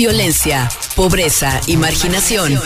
Violencia, 0.00 0.72
pobreza 0.96 1.60
y 1.66 1.76
marginación. 1.76 2.58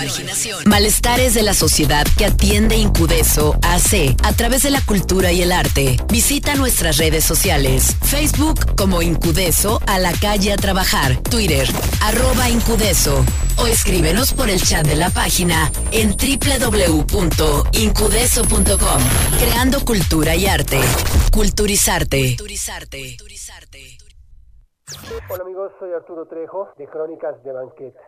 Malestares 0.66 1.34
de 1.34 1.42
la 1.42 1.52
sociedad 1.52 2.06
que 2.16 2.26
atiende 2.26 2.76
Incudeso 2.76 3.58
AC 3.60 4.14
a 4.22 4.32
través 4.34 4.62
de 4.62 4.70
la 4.70 4.80
cultura 4.80 5.32
y 5.32 5.42
el 5.42 5.50
arte. 5.50 5.96
Visita 6.12 6.54
nuestras 6.54 6.96
redes 6.96 7.24
sociales. 7.24 7.96
Facebook 8.02 8.76
como 8.76 9.02
Incudeso 9.02 9.82
a 9.88 9.98
la 9.98 10.12
calle 10.12 10.52
a 10.52 10.56
trabajar. 10.56 11.20
Twitter, 11.22 11.68
arroba 12.02 12.50
Incudeso. 12.50 13.24
O 13.56 13.66
escríbenos 13.66 14.32
por 14.32 14.48
el 14.48 14.62
chat 14.62 14.86
de 14.86 14.94
la 14.94 15.10
página 15.10 15.72
en 15.90 16.10
www.incudeso.com. 16.10 19.02
Creando 19.40 19.84
cultura 19.84 20.36
y 20.36 20.46
arte. 20.46 20.78
Culturizarte. 21.32 22.36
Culturizarte. 22.36 23.16
Hola 25.30 25.42
amigos, 25.44 25.72
soy 25.78 25.92
Arturo 25.92 26.26
Trejo 26.26 26.68
de 26.76 26.86
Crónicas 26.86 27.42
de 27.42 27.52
Banqueta. 27.52 28.00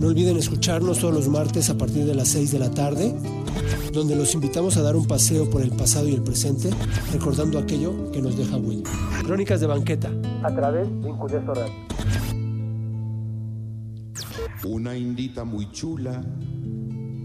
No 0.00 0.08
olviden 0.08 0.36
escucharnos 0.36 0.98
todos 0.98 1.14
los 1.14 1.28
martes 1.28 1.70
a 1.70 1.78
partir 1.78 2.04
de 2.04 2.14
las 2.14 2.26
6 2.28 2.50
de 2.50 2.58
la 2.58 2.70
tarde, 2.72 3.14
donde 3.92 4.16
los 4.16 4.34
invitamos 4.34 4.76
a 4.76 4.82
dar 4.82 4.96
un 4.96 5.06
paseo 5.06 5.48
por 5.48 5.62
el 5.62 5.70
pasado 5.70 6.08
y 6.08 6.14
el 6.14 6.24
presente, 6.24 6.70
recordando 7.12 7.58
aquello 7.58 8.10
que 8.10 8.20
nos 8.20 8.36
deja 8.36 8.56
huella. 8.56 8.82
Crónicas 9.24 9.60
de 9.60 9.66
Banqueta. 9.68 10.10
A 10.42 10.52
través 10.52 10.88
de 11.02 11.08
Incudeso 11.08 11.54
Radio. 11.54 11.72
Una 14.64 14.96
indita 14.96 15.44
muy 15.44 15.70
chula 15.70 16.20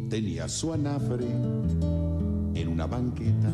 tenía 0.08 0.48
su 0.48 0.72
anafre 0.72 1.26
en 1.26 2.68
una 2.68 2.86
banqueta. 2.86 3.50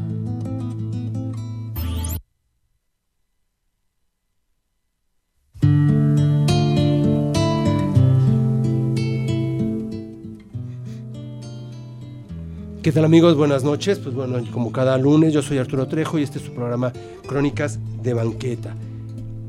¿Qué 12.87 12.93
tal 12.93 13.03
amigos? 13.03 13.35
Buenas 13.35 13.65
noches. 13.65 13.99
Pues 13.99 14.15
bueno, 14.15 14.41
como 14.53 14.71
cada 14.71 14.97
lunes, 14.97 15.33
yo 15.33 15.41
soy 15.41 15.57
Arturo 15.57 15.89
Trejo 15.89 16.19
y 16.19 16.23
este 16.23 16.39
es 16.39 16.45
su 16.45 16.53
programa 16.53 16.93
Crónicas 17.27 17.79
de 18.01 18.13
Banqueta. 18.13 18.77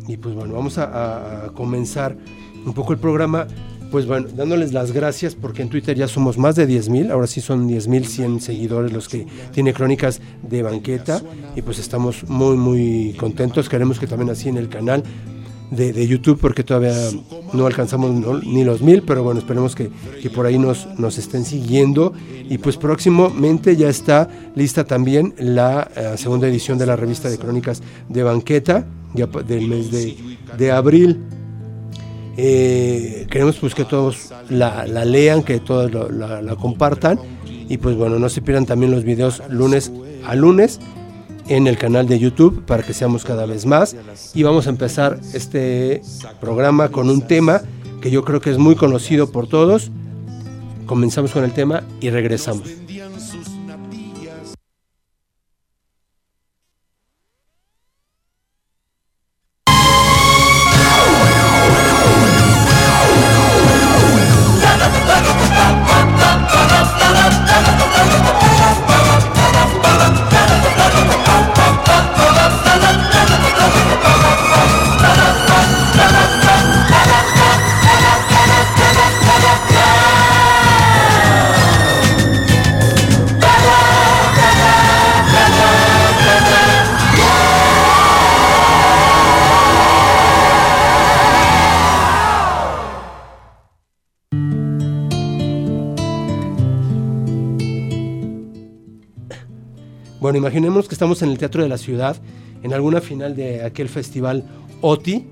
Y 0.08 0.17
pues 0.17 0.34
bueno, 0.34 0.55
vamos 0.55 0.77
a, 0.77 1.53
comenzar 1.55 2.16
un 2.66 2.75
poco 2.75 2.94
el 2.94 2.98
programa, 2.98 3.47
pues 3.92 4.06
bueno, 4.06 4.27
dándoles 4.34 4.72
las 4.72 4.91
gracias 4.91 5.36
porque 5.36 5.62
en 5.62 5.69
Twitter 5.69 5.97
ya 5.97 6.09
somos 6.09 6.36
más 6.36 6.56
de 6.56 6.66
10 6.66 6.89
mil, 6.89 7.12
ahora 7.12 7.28
sí 7.28 7.41
son 7.41 7.69
10 7.69 7.86
mil 7.86 8.06
100 8.06 8.41
seguidores 8.41 8.92
los 8.92 9.09
que 9.09 9.28
tiene 9.53 9.72
Crónicas 9.72 10.20
de 10.42 10.64
Banqueta 10.64 11.22
y 11.55 11.62
pues 11.62 11.78
estamos 11.78 12.28
muy 12.28 12.56
muy 12.56 13.12
contentos, 13.20 13.69
queremos 13.69 14.00
que 14.00 14.09
también 14.09 14.31
así 14.31 14.48
en 14.48 14.56
el 14.56 14.69
canal 14.69 15.05
de, 15.71 15.93
de, 15.93 16.07
YouTube 16.07 16.39
porque 16.41 16.65
todavía 16.65 16.95
no 17.53 17.67
alcanzamos 17.67 18.13
no, 18.13 18.39
ni 18.39 18.65
los 18.65 18.81
mil, 18.81 19.03
pero 19.03 19.23
bueno, 19.23 19.41
esperemos 19.41 19.75
que, 19.75 19.91
que, 20.21 20.31
por 20.31 20.47
ahí 20.47 20.59
nos, 20.59 20.87
nos 20.99 21.19
estén 21.19 21.45
siguiendo. 21.45 22.13
Y 22.49 22.59
pues 22.59 22.77
próximamente 22.77 23.77
ya 23.77 23.89
está 23.89 24.29
lista 24.55 24.85
también 24.85 25.35
la 25.39 25.91
uh, 25.97 26.17
segunda 26.17 26.49
edición 26.49 26.79
de 26.79 26.87
la 26.87 26.97
revista 26.97 27.29
de 27.29 27.39
crónicas 27.39 27.83
de 28.09 28.23
banqueta, 28.23 28.87
ya 29.15 29.27
del 29.27 29.69
mes 29.69 29.91
de, 29.91 30.17
de 30.57 30.71
abril. 30.71 31.21
Eh, 32.37 33.27
queremos 33.31 33.57
pues 33.57 33.75
que 33.75 33.85
todos 33.85 34.33
la, 34.49 34.87
la 34.87 35.05
lean, 35.05 35.43
que 35.43 35.59
todos 35.59 35.91
lo, 35.93 36.11
la, 36.11 36.41
la 36.41 36.57
compartan. 36.57 37.19
Y 37.69 37.77
pues 37.77 37.97
bueno, 37.97 38.19
no 38.19 38.29
se 38.29 38.41
pierdan 38.41 38.65
también 38.65 38.93
los 38.93 39.05
videos 39.05 39.43
lunes 39.51 39.93
a 40.25 40.35
lunes 40.35 40.81
en 41.49 41.67
el 41.67 41.79
canal 41.79 42.07
de 42.07 42.19
YouTube 42.19 42.65
para 42.65 42.83
que 42.83 42.95
seamos 42.95 43.25
cada 43.25 43.47
vez 43.47 43.67
más. 43.67 43.97
Y 44.35 44.43
vamos 44.43 44.67
a 44.67 44.71
empezar 44.71 45.19
este 45.33 46.03
programa 46.41 46.91
con 46.91 47.11
un 47.11 47.23
tema 47.23 47.63
que 48.01 48.11
yo 48.11 48.25
creo 48.25 48.41
que 48.41 48.51
es 48.51 48.59
muy 48.59 48.77
conocido 48.77 49.33
por 49.33 49.49
todos. 49.49 49.91
Comenzamos 50.87 51.33
con 51.33 51.45
el 51.45 51.53
tema 51.53 51.83
y 52.01 52.11
regresamos. 52.11 52.69
Bueno, 100.38 100.50
imaginemos 100.50 100.87
que 100.87 100.94
estamos 100.94 101.21
en 101.22 101.31
el 101.31 101.38
Teatro 101.38 101.65
de 101.65 101.69
la 101.69 101.78
Ciudad, 101.78 102.16
en 102.62 102.72
alguna 102.72 103.00
final 103.00 103.34
de 103.34 103.65
aquel 103.65 103.88
festival 103.88 104.44
OTI, 104.82 105.26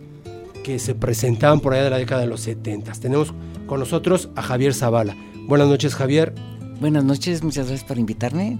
que 0.64 0.80
se 0.80 0.96
presentaban 0.96 1.60
por 1.60 1.74
allá 1.74 1.84
de 1.84 1.90
la 1.90 1.98
década 1.98 2.22
de 2.22 2.26
los 2.26 2.40
70. 2.40 2.90
Tenemos 2.94 3.32
con 3.68 3.78
nosotros 3.78 4.30
a 4.34 4.42
Javier 4.42 4.74
Zavala. 4.74 5.16
Buenas 5.46 5.68
noches, 5.68 5.94
Javier. 5.94 6.34
Buenas 6.80 7.04
noches, 7.04 7.44
muchas 7.44 7.68
gracias 7.68 7.86
por 7.86 8.00
invitarme. 8.00 8.58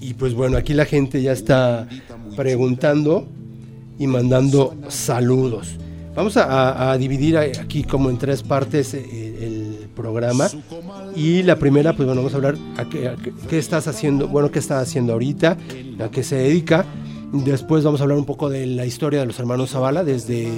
Y 0.00 0.14
pues 0.14 0.34
bueno, 0.34 0.56
aquí 0.56 0.72
la 0.72 0.84
gente 0.84 1.20
ya 1.20 1.32
está 1.32 1.88
preguntando 2.36 3.26
y 3.98 4.06
mandando 4.06 4.76
saludos. 4.86 5.78
Vamos 6.14 6.36
a, 6.36 6.96
dividir 6.96 7.38
aquí 7.38 7.82
como 7.82 8.08
en 8.08 8.18
tres 8.18 8.44
partes 8.44 8.94
el, 8.94 9.02
el, 9.02 9.88
programa. 9.96 10.48
Y 11.16 11.42
la 11.42 11.56
primera, 11.56 11.94
pues 11.94 12.06
bueno, 12.06 12.20
vamos 12.20 12.34
a 12.34 12.36
hablar 12.36 12.56
qué, 13.48 13.58
estás 13.58 13.88
haciendo, 13.88 14.28
bueno, 14.28 14.50
qué 14.50 14.58
estás 14.58 14.86
haciendo 14.86 15.14
ahorita, 15.14 15.56
a 16.04 16.10
qué 16.10 16.22
se 16.22 16.36
dedica. 16.36 16.84
Después 17.32 17.82
vamos 17.84 18.00
a 18.00 18.04
hablar 18.04 18.18
un 18.18 18.26
poco 18.26 18.50
de 18.50 18.66
la 18.66 18.84
historia 18.84 19.20
de 19.20 19.26
los 19.26 19.38
hermanos 19.38 19.70
Zavala, 19.70 20.04
desde 20.04 20.48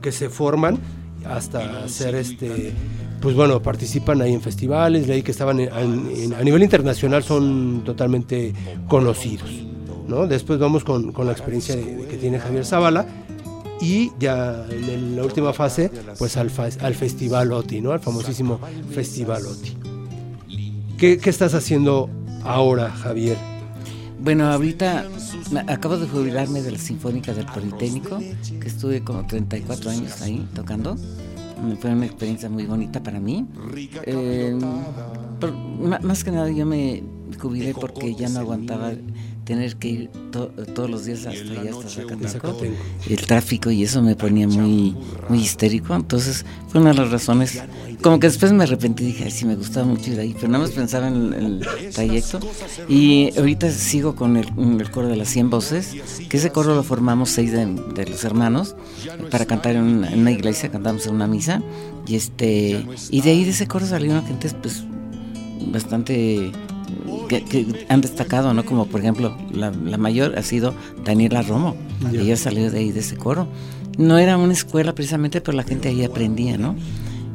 que 0.00 0.12
se 0.12 0.30
forman 0.30 0.78
hasta 1.28 1.88
ser 1.88 2.14
este, 2.14 2.72
pues 3.20 3.34
bueno, 3.34 3.60
participan 3.60 4.22
ahí 4.22 4.32
en 4.32 4.40
festivales, 4.40 5.06
de 5.06 5.14
ahí 5.14 5.22
que 5.22 5.32
estaban 5.32 5.60
en, 5.60 6.32
a 6.32 6.42
nivel 6.42 6.62
internacional 6.62 7.22
son 7.22 7.82
totalmente 7.84 8.54
conocidos. 8.88 9.50
¿no? 10.08 10.26
Después 10.26 10.58
vamos 10.58 10.84
con, 10.84 11.12
con 11.12 11.26
la 11.26 11.32
experiencia 11.32 11.74
que 11.74 12.16
tiene 12.16 12.38
Javier 12.38 12.64
Zavala 12.64 13.25
y 13.80 14.12
ya 14.18 14.66
en 14.70 15.16
la 15.16 15.24
última 15.24 15.52
fase 15.52 15.90
pues 16.18 16.36
al, 16.36 16.50
al 16.80 16.94
Festival 16.94 17.52
OTI, 17.52 17.80
¿no? 17.80 17.92
al 17.92 18.00
famosísimo 18.00 18.60
Festival 18.90 19.44
OTI. 19.46 19.76
¿Qué, 20.98 21.18
¿Qué, 21.18 21.30
estás 21.30 21.54
haciendo 21.54 22.08
ahora, 22.42 22.90
Javier? 22.90 23.36
Bueno, 24.18 24.50
ahorita 24.50 25.06
acabo 25.68 25.98
de 25.98 26.08
jubilarme 26.08 26.62
de 26.62 26.72
la 26.72 26.78
Sinfónica 26.78 27.34
del 27.34 27.46
Politécnico, 27.46 28.18
que 28.18 28.68
estuve 28.68 29.04
como 29.04 29.26
34 29.26 29.90
años 29.90 30.22
ahí 30.22 30.48
tocando. 30.54 30.96
Fue 31.80 31.90
una 31.90 32.06
experiencia 32.06 32.48
muy 32.48 32.66
bonita 32.66 33.02
para 33.02 33.20
mí. 33.20 33.46
Eh, 34.04 34.58
por, 35.38 35.54
más 35.54 36.24
que 36.24 36.30
nada 36.30 36.50
yo 36.50 36.66
me 36.66 37.02
jubilé 37.38 37.74
porque 37.74 38.14
ya 38.14 38.28
no 38.28 38.40
aguantaba 38.40 38.92
tener 39.46 39.76
que 39.76 39.88
ir 39.88 40.10
to 40.32 40.48
todos 40.74 40.90
los 40.90 41.04
días 41.04 41.20
hasta 41.20 41.60
allá, 41.60 41.70
hasta 41.70 41.88
Zacatecas, 41.88 42.36
el 43.08 43.26
tráfico 43.26 43.70
y 43.70 43.84
eso 43.84 44.02
me 44.02 44.16
ponía 44.16 44.48
muy, 44.48 44.94
muy 45.28 45.38
histérico. 45.38 45.94
Entonces 45.94 46.44
fue 46.68 46.80
una 46.80 46.90
de 46.90 46.96
las 46.96 47.10
razones. 47.10 47.62
Como 48.02 48.18
que 48.18 48.26
después 48.26 48.52
me 48.52 48.64
arrepentí 48.64 49.04
y 49.04 49.06
dije, 49.06 49.24
ay, 49.24 49.30
sí 49.30 49.46
me 49.46 49.54
gustaba 49.54 49.86
mucho 49.86 50.10
ir 50.10 50.18
ahí, 50.18 50.34
pero 50.34 50.48
nada 50.48 50.64
más 50.64 50.72
pensaba 50.72 51.08
en 51.08 51.32
el, 51.32 51.62
el 51.68 51.92
trayecto. 51.92 52.40
Y 52.88 53.32
ahorita 53.38 53.70
sigo 53.70 54.16
con 54.16 54.36
el, 54.36 54.48
el, 54.58 54.90
coro 54.90 55.06
de 55.06 55.16
las 55.16 55.28
100 55.28 55.48
voces, 55.48 55.94
que 56.28 56.36
ese 56.36 56.50
coro 56.50 56.74
lo 56.74 56.82
formamos 56.82 57.30
seis 57.30 57.52
de, 57.52 57.66
de 57.66 58.06
los 58.06 58.24
hermanos 58.24 58.74
para 59.30 59.46
cantar 59.46 59.76
en 59.76 59.84
una, 59.84 60.12
en 60.12 60.20
una, 60.20 60.32
iglesia, 60.32 60.70
cantamos 60.70 61.06
en 61.06 61.14
una 61.14 61.28
misa. 61.28 61.62
Y, 62.06 62.16
este, 62.16 62.84
y 63.10 63.20
de 63.20 63.30
ahí 63.30 63.44
de 63.44 63.50
ese 63.50 63.68
coro 63.68 63.86
salieron 63.86 64.26
gente 64.26 64.50
pues 64.60 64.84
bastante 65.72 66.52
que, 67.28 67.44
que, 67.44 67.86
han 67.88 68.00
destacado, 68.00 68.54
¿no? 68.54 68.64
Como 68.64 68.86
por 68.86 69.00
ejemplo, 69.00 69.36
la, 69.52 69.70
la 69.70 69.98
mayor 69.98 70.38
ha 70.38 70.42
sido 70.42 70.74
Daniela 71.04 71.42
Romo. 71.42 71.76
Yeah. 72.10 72.22
Ella 72.22 72.36
salió 72.36 72.70
de 72.70 72.78
ahí, 72.78 72.92
de 72.92 73.00
ese 73.00 73.16
coro. 73.16 73.48
No 73.98 74.18
era 74.18 74.36
una 74.36 74.52
escuela 74.52 74.94
precisamente, 74.94 75.40
pero 75.40 75.56
la 75.56 75.64
gente 75.64 75.88
ahí 75.88 76.04
aprendía, 76.04 76.58
¿no? 76.58 76.76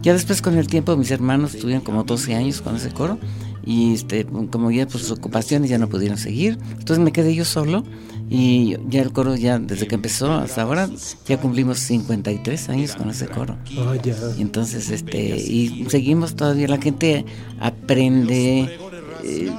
Ya 0.01 0.13
después 0.13 0.41
con 0.41 0.57
el 0.57 0.67
tiempo 0.67 0.97
mis 0.97 1.11
hermanos 1.11 1.55
tuvieron 1.57 1.83
como 1.83 2.03
12 2.03 2.33
años 2.33 2.61
con 2.61 2.75
ese 2.75 2.89
coro 2.89 3.19
y 3.63 3.93
este, 3.93 4.25
como 4.25 4.71
ya 4.71 4.87
pues 4.87 5.03
sus 5.03 5.11
ocupaciones 5.11 5.69
ya 5.69 5.77
no 5.77 5.87
pudieron 5.87 6.17
seguir, 6.17 6.57
entonces 6.71 6.97
me 6.99 7.11
quedé 7.11 7.35
yo 7.35 7.45
solo 7.45 7.83
y 8.27 8.77
ya 8.89 9.01
el 9.01 9.11
coro 9.11 9.35
ya 9.35 9.59
desde 9.59 9.87
que 9.87 9.95
empezó 9.95 10.31
hasta 10.31 10.63
ahora 10.63 10.89
ya 11.27 11.39
cumplimos 11.39 11.79
53 11.79 12.69
años 12.69 12.95
con 12.95 13.09
ese 13.09 13.27
coro. 13.27 13.57
Ah, 13.77 13.95
ya. 14.01 14.15
Y 14.37 14.41
entonces 14.41 14.89
este 14.89 15.37
y 15.37 15.85
seguimos 15.89 16.35
todavía 16.35 16.67
la 16.67 16.79
gente 16.79 17.25
aprende 17.59 18.79
eh, 19.23 19.51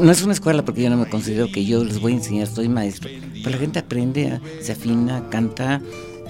no 0.00 0.10
es 0.10 0.22
una 0.22 0.32
escuela 0.32 0.64
porque 0.64 0.82
yo 0.82 0.90
no 0.90 0.96
me 0.96 1.08
considero 1.08 1.50
que 1.50 1.64
yo 1.64 1.84
les 1.84 2.00
voy 2.00 2.12
a 2.12 2.16
enseñar, 2.16 2.46
soy 2.46 2.68
maestro, 2.68 3.10
pero 3.42 3.50
la 3.50 3.58
gente 3.58 3.78
aprende, 3.78 4.40
se 4.60 4.72
afina, 4.72 5.28
canta, 5.30 5.80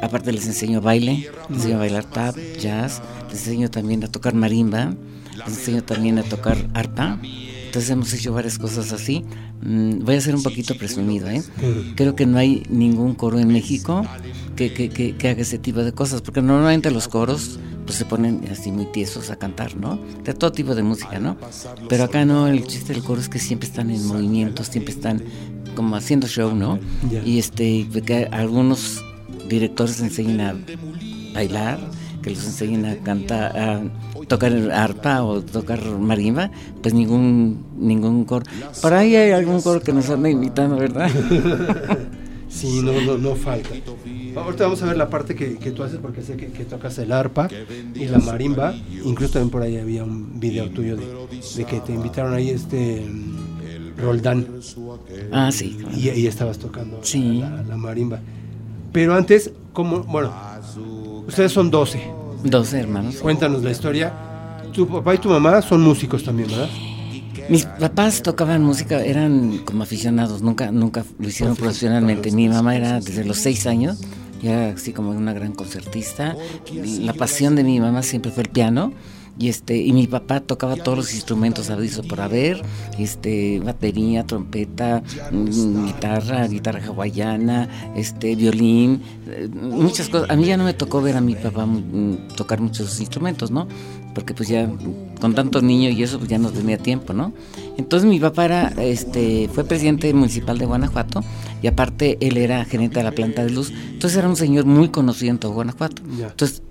aparte 0.01 0.33
les 0.33 0.47
enseño 0.47 0.81
baile, 0.81 1.31
les 1.49 1.59
enseño 1.59 1.77
a 1.77 1.79
bailar 1.79 2.05
tap, 2.05 2.37
jazz, 2.61 3.03
les 3.31 3.41
enseño 3.41 3.71
también 3.71 4.05
a 4.05 4.09
tocar 4.09 4.35
marimba, 4.35 4.95
les 5.37 5.59
enseño 5.59 5.83
también 5.83 6.19
a 6.19 6.23
tocar 6.23 6.57
arpa. 6.75 7.19
Entonces 7.23 7.91
hemos 7.91 8.13
hecho 8.15 8.33
varias 8.33 8.59
cosas 8.59 8.93
así. 8.93 9.25
Mm, 9.63 10.05
voy 10.05 10.17
a 10.17 10.21
ser 10.21 10.35
un 10.35 10.43
poquito 10.43 10.77
presumido, 10.77 11.29
¿eh? 11.29 11.43
Creo 11.97 12.15
que 12.15 12.27
no 12.27 12.39
hay 12.39 12.63
ningún 12.69 13.15
coro 13.15 13.39
en 13.39 13.49
México 13.49 14.05
que, 14.57 14.73
que, 14.73 14.89
que, 14.89 15.17
que 15.17 15.29
haga 15.29 15.43
ese 15.43 15.59
tipo 15.59 15.83
de 15.83 15.93
cosas, 15.93 16.23
porque 16.23 16.43
normalmente 16.43 16.91
los 16.91 17.09
coros 17.09 17.59
pues 17.85 17.97
se 17.97 18.05
ponen 18.05 18.43
así 18.53 18.71
muy 18.71 18.85
tiesos 18.85 19.31
a 19.31 19.37
cantar, 19.37 19.75
¿no? 19.75 19.99
De 20.23 20.35
todo 20.35 20.53
tipo 20.53 20.75
de 20.75 20.83
música, 20.83 21.19
¿no? 21.19 21.39
Pero 21.89 22.05
acá 22.05 22.25
no, 22.27 22.47
el 22.47 22.67
chiste 22.67 22.93
del 22.93 23.03
coro 23.03 23.21
es 23.21 23.31
que 23.31 23.39
siempre 23.39 23.67
están 23.67 23.91
en 23.91 24.07
movimiento, 24.07 24.63
siempre 24.63 24.93
están 24.93 25.23
como 25.75 25.97
haciendo 25.97 26.27
show, 26.27 26.55
¿no? 26.55 26.79
Y 27.25 27.39
este, 27.39 27.89
que 28.05 28.29
algunos 28.31 29.03
directores 29.49 30.01
enseñan 30.01 30.41
a 30.41 30.55
bailar, 31.33 31.79
que 32.23 32.31
los 32.31 32.45
enseñan 32.45 32.85
a 32.85 32.97
cantar, 32.97 33.57
a 33.57 33.83
tocar 34.29 34.53
arpa 34.73 35.23
o 35.25 35.43
tocar 35.43 35.83
marimba, 35.85 36.51
pues 36.83 36.95
ningún 36.95 37.65
ningún 37.79 38.25
coro. 38.25 38.45
Por 38.83 38.93
ahí 38.95 39.17
hay 39.17 39.33
algún 39.33 39.61
coro 39.63 39.81
que 39.81 39.93
nos 39.93 40.09
anda 40.11 40.29
imitando, 40.31 40.77
¿verdad? 40.77 41.11
Sí, 42.51 42.81
no, 42.83 42.99
no, 43.03 43.19
no 43.19 43.35
falta. 43.37 43.69
Ahorita 44.35 44.65
vamos 44.65 44.83
a 44.83 44.87
ver 44.87 44.97
la 44.97 45.11
parte 45.11 45.35
que, 45.35 45.59
que 45.59 45.71
tú 45.71 45.83
haces 45.83 45.99
porque 46.01 46.23
sé 46.23 46.35
que, 46.37 46.47
que 46.47 46.65
tocas 46.65 46.97
el 46.99 47.13
arpa 47.13 47.47
y 47.95 48.07
la 48.07 48.19
marimba. 48.19 48.75
Incluso 49.05 49.35
también 49.35 49.51
por 49.51 49.61
ahí 49.63 49.77
había 49.77 50.03
un 50.03 50.41
video 50.41 50.71
tuyo 50.71 50.97
de, 50.97 51.05
de 51.57 51.65
que 51.67 51.81
te 51.81 51.93
invitaron 51.93 52.33
ahí 52.33 52.49
este 52.49 53.07
Roldán 53.99 54.47
ah, 55.31 55.51
sí. 55.53 55.77
y, 55.95 56.09
y 56.09 56.27
estabas 56.27 56.59
tocando 56.59 57.01
Sí. 57.03 57.39
la, 57.41 57.63
la 57.65 57.77
marimba. 57.77 58.21
Pero 58.93 59.15
antes, 59.15 59.53
¿cómo? 59.75 60.03
Bueno, 60.05 60.33
ustedes 61.27 61.53
son 61.53 61.71
12. 61.71 62.01
12 62.45 62.79
hermanos. 62.79 63.17
Cuéntanos 63.17 63.63
la 63.63 63.71
historia. 63.71 64.13
Tu 64.73 64.87
papá 64.87 65.15
y 65.15 65.19
tu 65.19 65.29
mamá 65.29 65.63
son 65.63 65.83
músicos 65.83 66.23
también, 66.25 66.51
¿verdad? 66.51 66.69
Mis 67.49 67.65
papás 67.65 68.23
tocaban 68.23 68.63
música, 68.63 69.03
eran 69.03 69.59
como 69.65 69.83
aficionados, 69.83 70.43
nunca, 70.43 70.71
nunca 70.71 71.05
lo 71.19 71.29
hicieron 71.29 71.57
profesionalmente. 71.57 72.31
Mi 72.31 72.49
mamá 72.49 72.77
era 72.77 73.01
desde 73.01 73.25
los 73.25 73.39
seis 73.39 73.67
años, 73.67 73.99
y 74.43 74.49
era 74.49 74.69
así 74.69 74.93
como 74.93 75.11
una 75.11 75.33
gran 75.33 75.53
concertista. 75.53 76.37
La 77.01 77.15
pasión 77.15 77.57
de 77.57 77.65
mi 77.65 77.81
mamá 77.81 78.03
siempre 78.03 78.31
fue 78.31 78.43
el 78.43 78.51
piano. 78.51 78.93
Y 79.39 79.49
este, 79.49 79.77
y 79.77 79.93
mi 79.93 80.07
papá 80.07 80.41
tocaba 80.41 80.75
todos 80.77 80.99
los 80.99 81.15
instrumentos 81.15 81.71
habidos 81.71 82.05
por 82.07 82.21
haber, 82.21 82.63
este, 82.99 83.61
batería, 83.61 84.27
trompeta, 84.27 85.03
mm, 85.31 85.87
guitarra, 85.87 86.47
guitarra 86.49 86.85
hawaiana, 86.85 87.69
este, 87.95 88.35
violín, 88.35 89.01
eh, 89.29 89.49
muchas 89.49 90.09
cosas. 90.09 90.31
A 90.31 90.37
mí 90.37 90.47
ya 90.47 90.57
no 90.57 90.65
me 90.65 90.75
tocó 90.75 91.01
ver 91.01 91.17
a 91.17 91.21
mi 91.21 91.37
papá 91.37 91.67
mm, 91.67 92.35
tocar 92.37 92.61
muchos 92.61 92.99
instrumentos, 92.99 93.53
¿no? 93.53 93.69
Porque 94.13 94.35
pues 94.35 94.49
ya 94.49 94.69
con 95.21 95.35
tanto 95.35 95.63
niño 95.63 95.91
y 95.91 96.03
eso 96.03 96.19
pues 96.19 96.31
ya 96.31 96.39
no 96.39 96.51
tenía 96.51 96.79
tiempo, 96.79 97.13
¿no? 97.13 97.33
Entonces 97.77 98.09
mi 98.09 98.19
papá 98.19 98.45
era, 98.45 98.69
este, 98.79 99.49
fue 99.53 99.63
presidente 99.65 100.13
municipal 100.13 100.59
de 100.59 100.67
Guanajuato 100.67 101.23
y 101.63 101.67
aparte 101.67 102.19
él 102.21 102.37
era 102.37 102.65
gerente 102.65 103.01
de 103.01 103.05
la 103.05 103.13
planta 103.13 103.45
de 103.45 103.51
luz. 103.51 103.73
Entonces 103.93 104.19
era 104.19 104.29
un 104.29 104.37
señor 104.37 104.65
muy 104.65 104.89
conocido 104.89 105.31
en 105.31 105.39
todo 105.39 105.53
Guanajuato. 105.53 106.03
Entonces 106.11 106.63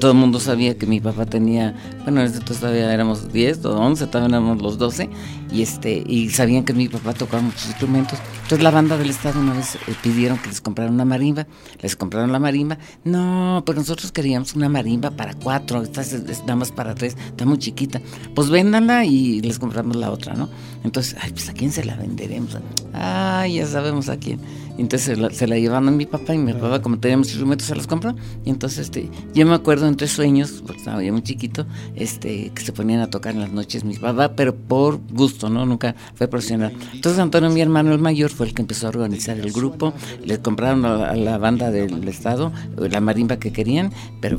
todo 0.00 0.12
el 0.12 0.16
mundo 0.16 0.40
sabía 0.40 0.76
que 0.76 0.86
mi 0.86 1.00
papá 1.00 1.26
tenía, 1.26 1.74
bueno, 2.04 2.22
entonces 2.22 2.58
todavía 2.58 2.92
éramos 2.92 3.32
10 3.32 3.64
o 3.64 3.78
11, 3.78 4.06
todavía 4.06 4.36
éramos 4.36 4.62
los 4.62 4.78
12 4.78 5.08
y 5.52 5.62
este 5.62 6.02
y 6.06 6.30
sabían 6.30 6.64
que 6.64 6.72
mi 6.72 6.88
papá 6.88 7.14
tocaba 7.14 7.42
muchos 7.42 7.66
instrumentos. 7.66 8.18
Entonces 8.42 8.62
la 8.62 8.70
banda 8.70 8.96
del 8.96 9.10
estado 9.10 9.40
una 9.40 9.54
vez 9.54 9.76
eh, 9.76 9.94
pidieron 10.02 10.38
que 10.38 10.48
les 10.48 10.60
compraran 10.60 10.94
una 10.94 11.04
marimba, 11.04 11.46
les 11.80 11.96
compraron 11.96 12.32
la 12.32 12.38
marimba. 12.38 12.78
No, 13.04 13.62
pero 13.64 13.78
nosotros 13.78 14.12
queríamos 14.12 14.54
una 14.54 14.68
marimba 14.68 15.10
para 15.10 15.34
cuatro, 15.34 15.82
esta 15.82 16.02
es, 16.02 16.12
es 16.12 16.40
nada 16.40 16.56
más 16.56 16.72
para 16.72 16.94
tres, 16.94 17.16
está 17.28 17.44
muy 17.44 17.58
chiquita. 17.58 18.00
Pues 18.34 18.50
véndanla 18.50 19.04
y 19.04 19.40
les 19.40 19.58
compramos 19.58 19.96
la 19.96 20.10
otra, 20.10 20.34
¿no? 20.34 20.48
Entonces, 20.84 21.16
ay, 21.20 21.32
pues 21.32 21.48
a 21.48 21.52
quién 21.52 21.72
se 21.72 21.84
la 21.84 21.96
venderemos. 21.96 22.56
Ay, 22.92 23.54
ya 23.54 23.66
sabemos 23.66 24.08
a 24.08 24.16
quién. 24.16 24.40
Entonces 24.78 25.02
se 25.02 25.16
la, 25.16 25.30
se 25.30 25.46
la 25.46 25.56
llevaron 25.58 25.88
a 25.88 25.90
mi 25.90 26.06
papá 26.06 26.34
y 26.34 26.38
mi 26.38 26.52
papá, 26.52 26.82
como 26.82 26.98
teníamos 26.98 27.28
instrumentos, 27.28 27.66
se 27.66 27.74
los 27.74 27.86
compró. 27.86 28.14
Y 28.44 28.50
entonces, 28.50 28.78
este, 28.80 29.08
yo 29.34 29.46
me 29.46 29.54
acuerdo 29.54 29.86
entre 29.88 30.06
sueños, 30.08 30.62
porque 30.66 30.78
estaba 30.78 31.02
yo 31.02 31.12
muy 31.12 31.22
chiquito, 31.22 31.66
este, 31.94 32.50
que 32.54 32.62
se 32.62 32.72
ponían 32.72 33.00
a 33.00 33.08
tocar 33.10 33.34
en 33.34 33.40
las 33.40 33.52
noches 33.52 33.84
mi 33.84 33.96
papá, 33.96 34.34
pero 34.36 34.54
por 34.54 35.00
gusto, 35.12 35.48
¿no? 35.48 35.64
Nunca 35.66 35.94
fue 36.14 36.28
profesional. 36.28 36.72
Entonces 36.92 37.18
Antonio, 37.20 37.50
mi 37.50 37.60
hermano 37.60 37.92
el 37.92 37.98
mayor, 38.00 38.30
fue 38.30 38.46
el 38.46 38.54
que 38.54 38.62
empezó 38.62 38.86
a 38.86 38.90
organizar 38.90 39.38
el 39.38 39.52
grupo. 39.52 39.92
Le 40.24 40.38
compraron 40.40 40.84
a, 40.84 40.96
la- 40.96 41.10
a 41.10 41.16
la 41.16 41.38
banda 41.38 41.70
del 41.70 42.06
estado 42.08 42.52
la 42.76 43.00
marimba 43.00 43.38
que 43.38 43.52
querían, 43.52 43.92
pero 44.20 44.38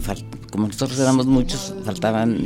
como 0.51 0.67
nosotros 0.67 0.99
éramos 0.99 1.25
muchos, 1.25 1.73
faltaban 1.83 2.37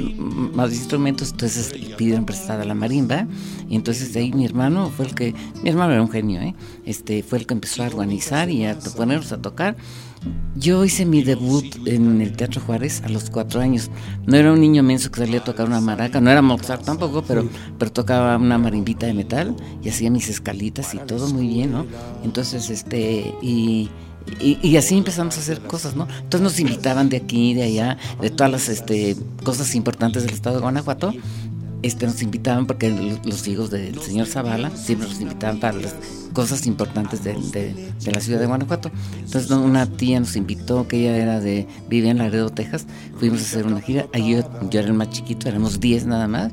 más 0.55 0.71
instrumentos, 0.73 1.31
entonces 1.31 1.73
pidieron 1.97 2.25
prestada 2.25 2.63
la 2.65 2.73
marimba. 2.73 3.27
Y 3.69 3.75
entonces 3.75 4.13
de 4.13 4.21
ahí 4.21 4.31
mi 4.31 4.45
hermano 4.45 4.89
fue 4.95 5.05
el 5.07 5.15
que, 5.15 5.33
mi 5.63 5.69
hermano 5.69 5.93
era 5.93 6.01
un 6.01 6.09
genio, 6.09 6.41
¿eh? 6.41 6.55
Este, 6.85 7.23
fue 7.23 7.37
el 7.39 7.45
que 7.45 7.53
empezó 7.53 7.80
a 7.81 7.87
organizar 7.87 8.49
y 8.49 8.65
a 8.65 8.77
ponernos 8.95 9.31
a 9.31 9.41
tocar. 9.41 9.75
Yo 10.55 10.85
hice 10.85 11.05
mi 11.05 11.23
debut 11.23 11.65
en 11.87 12.21
el 12.21 12.33
Teatro 12.33 12.61
Juárez 12.61 13.01
a 13.03 13.09
los 13.09 13.29
cuatro 13.29 13.61
años. 13.61 13.89
No 14.27 14.35
era 14.35 14.53
un 14.53 14.61
niño 14.61 14.83
menso 14.83 15.09
que 15.09 15.21
salía 15.21 15.39
a 15.39 15.43
tocar 15.43 15.65
una 15.65 15.81
maraca, 15.81 16.21
no 16.21 16.29
era 16.29 16.41
Mozart 16.41 16.83
tampoco, 16.83 17.23
pero, 17.23 17.47
pero 17.79 17.91
tocaba 17.91 18.37
una 18.37 18.57
marimbita 18.57 19.07
de 19.07 19.13
metal 19.13 19.55
y 19.81 19.89
hacía 19.89 20.11
mis 20.11 20.29
escalitas 20.29 20.93
y 20.93 20.97
todo 20.99 21.27
muy 21.29 21.47
bien, 21.47 21.71
¿no? 21.71 21.85
Entonces, 22.23 22.69
este, 22.69 23.33
y, 23.41 23.89
y, 24.39 24.59
y 24.61 24.77
así 24.77 24.95
empezamos 24.97 25.37
a 25.37 25.39
hacer 25.39 25.61
cosas, 25.61 25.95
¿no? 25.95 26.07
Entonces 26.19 26.41
nos 26.41 26.59
invitaban 26.59 27.09
de 27.09 27.17
aquí, 27.17 27.55
de 27.55 27.63
allá, 27.63 27.97
de 28.21 28.29
todas 28.29 28.51
las 28.51 28.69
este, 28.69 29.15
cosas 29.43 29.73
importantes 29.73 30.23
del 30.23 30.33
estado 30.33 30.57
de 30.57 30.61
Guanajuato 30.61 31.13
este, 31.83 32.05
nos 32.05 32.21
invitaban 32.21 32.67
porque 32.67 32.89
los, 32.89 33.25
los 33.25 33.47
hijos 33.47 33.71
del 33.71 33.99
señor 34.01 34.27
Zavala 34.27 34.69
siempre 34.71 35.07
nos 35.07 35.19
invitaban 35.19 35.59
para 35.59 35.77
las 35.77 35.95
cosas 36.33 36.65
importantes 36.67 37.23
de, 37.23 37.33
de- 37.33 38.11
la 38.11 38.19
ciudad 38.21 38.39
de 38.39 38.45
Guanajuato. 38.47 38.91
Entonces 39.19 39.49
una 39.51 39.85
tía 39.85 40.19
nos 40.19 40.35
invitó, 40.35 40.87
que 40.87 40.97
ella 40.99 41.17
era 41.17 41.39
de, 41.39 41.67
vivía 41.89 42.11
en 42.11 42.17
Laredo, 42.19 42.49
Texas, 42.49 42.85
fuimos 43.17 43.39
a 43.41 43.43
hacer 43.43 43.65
una 43.65 43.81
gira, 43.81 44.07
ahí 44.13 44.31
yo, 44.35 44.69
yo 44.69 44.79
era 44.79 44.87
el 44.89 44.93
más 44.95 45.09
chiquito, 45.09 45.47
éramos 45.49 45.79
10 45.79 46.05
nada 46.07 46.27
más, 46.27 46.51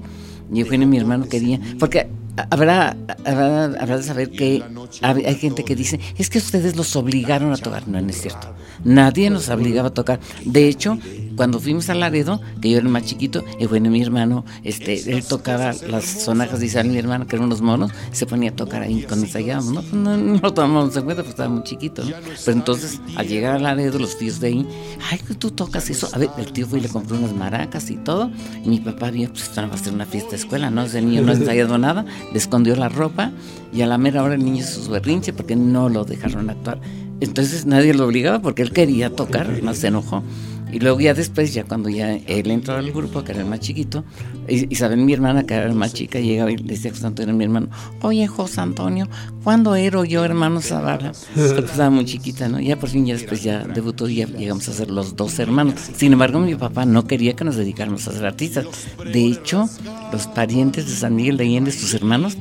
y 0.53 0.61
Eugenio 0.61 0.87
mi 0.87 0.97
hermano 0.99 1.29
querían, 1.29 1.61
porque 1.79 2.09
habrá, 2.51 2.97
habrá, 3.25 3.65
habrá 3.65 3.97
de 3.97 4.03
saber 4.03 4.31
que 4.31 4.63
hay 5.03 5.35
gente 5.35 5.65
que 5.65 5.75
dice, 5.77 5.99
es 6.17 6.31
que 6.31 6.39
ustedes 6.39 6.77
los 6.77 6.95
obligaron 6.97 7.53
a 7.53 7.57
tocar, 7.57 7.89
no, 7.89 8.01
no 8.01 8.09
es 8.09 8.21
cierto. 8.21 8.55
Nadie 8.85 9.29
nos 9.29 9.49
obligaba 9.49 9.89
a 9.89 9.95
tocar. 9.95 10.21
De 10.45 10.69
hecho, 10.69 10.97
cuando 11.39 11.61
fuimos 11.61 11.89
a 11.89 11.95
Laredo, 11.95 12.41
que 12.61 12.69
yo 12.69 12.79
era 12.79 12.87
el 12.87 12.93
más 12.93 13.05
chiquito, 13.05 13.45
y 13.61 13.67
bueno, 13.67 13.91
mi 13.91 14.03
hermano, 14.03 14.45
este, 14.65 15.13
él 15.13 15.25
tocaba 15.25 15.73
las 15.89 16.05
sonajas 16.05 16.59
de 16.59 16.67
Isabel, 16.67 16.91
mi 16.91 16.99
hermano, 16.99 17.29
que 17.29 17.37
eran 17.37 17.47
unos 17.47 17.63
monos, 17.63 17.93
se 18.11 18.27
ponía 18.27 18.51
a 18.51 18.57
tocar 18.57 18.83
ahí 18.83 19.05
cuando 19.07 19.25
ensayábamos, 19.27 19.73
¿no? 19.73 19.83
Pues 19.83 19.93
no, 19.93 20.17
no 20.17 20.41
lo 20.43 20.53
tomamos 20.53 20.97
en 20.97 21.05
cuenta, 21.05 21.23
pues 21.23 21.35
estaba 21.35 21.49
muy 21.49 21.63
chiquito, 21.63 22.05
¿no? 22.05 22.11
Pero 22.45 22.59
entonces, 22.59 23.01
al 23.15 23.29
llegar 23.29 23.55
a 23.55 23.61
Laredo, 23.61 24.01
los 24.01 24.19
tíos 24.19 24.41
de 24.41 24.49
ahí, 24.49 24.69
ay, 25.13 25.21
pues 25.25 25.39
tú 25.39 25.53
tocas 25.53 25.89
eso. 25.91 26.09
A 26.13 26.19
ver, 26.19 26.29
el 26.39 26.53
tío 26.53 26.67
fue 26.67 26.81
y 26.81 26.83
le 26.83 26.89
compró 26.89 27.17
unas 27.17 27.33
maracas 27.33 27.89
y 27.91 27.97
todo, 27.99 28.33
y 28.65 28.69
mi 28.69 28.81
papá 28.81 29.13
vio, 29.13 29.29
pues 29.29 29.45
esto 29.45 29.63
no 29.63 29.69
va 29.69 29.77
a 29.77 29.79
ser 29.79 29.95
una 29.95 30.07
fiesta 30.07 30.31
de 30.31 30.37
escuela, 30.39 30.73
¿no? 30.73 30.83
Ese 30.83 31.01
niño 31.01 31.23
no 31.23 31.31
ha 31.33 31.37
ensayado 31.37 31.79
nada, 31.79 32.05
le 32.33 32.39
escondió 32.39 32.75
la 32.75 32.89
ropa, 32.89 33.31
y 33.73 33.83
a 33.83 33.87
la 33.87 33.97
mera 33.97 34.25
hora 34.25 34.35
el 34.35 34.45
niño 34.45 34.65
hizo 34.65 34.83
su 34.83 34.91
berrinche 34.91 35.33
porque 35.33 35.55
no 35.55 35.89
lo 35.89 36.05
dejaron 36.05 36.51
actuar. 36.51 36.81
Entonces 37.21 37.65
nadie 37.65 37.95
lo 37.95 38.07
obligaba 38.07 38.41
porque 38.41 38.63
él 38.63 38.73
quería 38.73 39.15
tocar, 39.15 39.63
no 39.63 39.75
se 39.75 39.89
enojó. 39.89 40.23
Y 40.73 40.81
luego 40.81 41.01
ya 41.01 41.15
después, 41.15 41.55
ya 41.55 41.65
cuando 41.65 41.89
ya 41.89 42.15
él 42.15 42.51
entró 42.51 42.75
al 42.75 42.93
grupo, 42.93 43.25
que 43.25 43.33
era 43.33 43.45
más 43.45 43.61
chiquito, 43.61 44.05
Isabel, 44.49 44.99
mi 44.99 45.13
hermana, 45.13 45.45
que 45.45 45.55
era 45.55 45.73
más 45.73 45.95
chica, 45.95 46.21
llegaba 46.21 46.51
y 46.51 46.57
decía 46.57 46.91
José 46.91 47.07
Antonio, 47.07 47.35
mi 47.35 47.45
hermano, 47.45 47.69
oye, 48.03 48.27
José 48.27 48.61
Antonio, 48.61 49.09
¿cuándo 49.45 49.75
era 49.75 50.05
yo, 50.05 50.25
hermano 50.25 50.61
Zavala? 50.61 51.13
Porque 51.35 51.71
estaba 51.71 51.91
muy 51.91 52.05
chiquita, 52.05 52.49
¿no? 52.49 52.61
Ya 52.61 52.79
por 52.79 52.89
fin, 52.89 53.07
ya 53.07 53.15
después 53.15 53.43
ya 53.43 53.67
debutó 53.67 54.09
y 54.09 54.17
ya 54.17 54.27
llegamos 54.27 54.69
a 54.69 54.73
ser 54.73 54.91
los 54.91 55.17
dos 55.17 55.39
hermanos. 55.39 55.75
Sin 55.97 56.13
embargo, 56.13 56.39
mi 56.41 56.55
papá 56.55 56.85
no 56.85 57.07
quería 57.07 57.35
que 57.35 57.45
nos 57.45 57.57
dedicáramos 57.57 58.07
a 58.09 58.13
ser 58.13 58.27
artistas. 58.27 58.67
De 59.11 59.25
hecho, 59.25 59.69
los 60.13 60.27
parientes 60.27 60.87
de 60.87 60.93
San 60.93 61.15
Miguel 61.15 61.37
de 61.37 61.45
Allende, 61.45 61.73
sus 61.73 61.95
hermanos, 61.95 62.37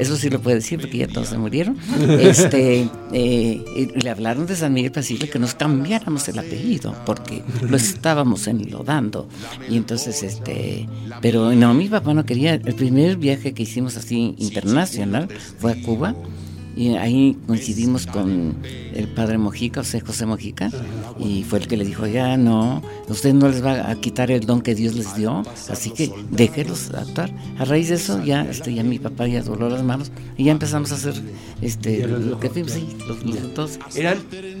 eso 0.00 0.16
sí 0.16 0.30
lo 0.30 0.40
puede 0.40 0.56
decir 0.56 0.80
porque 0.80 0.98
ya 0.98 1.08
todos 1.08 1.28
se 1.28 1.38
murieron. 1.38 1.76
Este, 2.20 2.88
eh, 3.12 3.64
y 3.76 3.86
le 3.86 4.10
hablaron 4.10 4.46
de 4.46 4.56
San 4.56 4.72
Miguel 4.72 4.92
Pasillo 4.92 5.28
que 5.30 5.38
nos 5.38 5.54
cambiáramos 5.54 6.28
el 6.28 6.38
apellido 6.38 6.94
porque 7.06 7.42
lo 7.68 7.76
estábamos 7.76 8.46
enlodando. 8.46 9.28
Y 9.68 9.76
entonces, 9.76 10.22
este, 10.22 10.88
pero 11.20 11.52
no, 11.52 11.72
mi 11.74 11.88
papá 11.88 12.14
no 12.14 12.24
quería. 12.24 12.54
El 12.54 12.74
primer 12.74 13.16
viaje 13.16 13.52
que 13.52 13.62
hicimos 13.62 13.96
así 13.96 14.34
internacional 14.38 15.28
fue 15.58 15.72
a 15.72 15.82
Cuba 15.82 16.14
y 16.76 16.94
ahí 16.96 17.36
coincidimos 17.46 18.06
con 18.06 18.56
el 18.94 19.08
padre 19.08 19.38
Mojica, 19.38 19.80
o 19.80 19.84
sea, 19.84 20.00
José 20.00 20.26
Mojica, 20.26 20.70
y 21.18 21.42
fue 21.44 21.58
el 21.58 21.66
que 21.68 21.76
le 21.76 21.84
dijo, 21.84 22.06
ya 22.06 22.36
no, 22.36 22.82
usted 23.08 23.34
no 23.34 23.48
les 23.48 23.64
va 23.64 23.90
a 23.90 23.94
quitar 23.96 24.30
el 24.30 24.46
don 24.46 24.60
que 24.60 24.74
Dios 24.74 24.94
les 24.94 25.14
dio, 25.16 25.42
así 25.68 25.90
que 25.90 26.12
déjelos 26.30 26.90
actuar. 26.94 27.30
A 27.58 27.64
raíz 27.64 27.88
de 27.88 27.96
eso 27.96 28.22
ya, 28.24 28.42
este, 28.42 28.74
ya 28.74 28.82
mi 28.82 28.98
papá 28.98 29.26
ya 29.26 29.42
dobló 29.42 29.68
las 29.68 29.82
manos 29.82 30.12
y 30.36 30.44
ya 30.44 30.52
empezamos 30.52 30.92
a 30.92 30.94
hacer 30.94 31.14
este, 31.60 32.06
lo 32.06 32.38
que 32.38 32.50
fuimos, 32.50 32.72
sí, 32.72 32.88
los, 33.06 33.54
dos. 33.54 33.78
¿Eran 33.94 34.18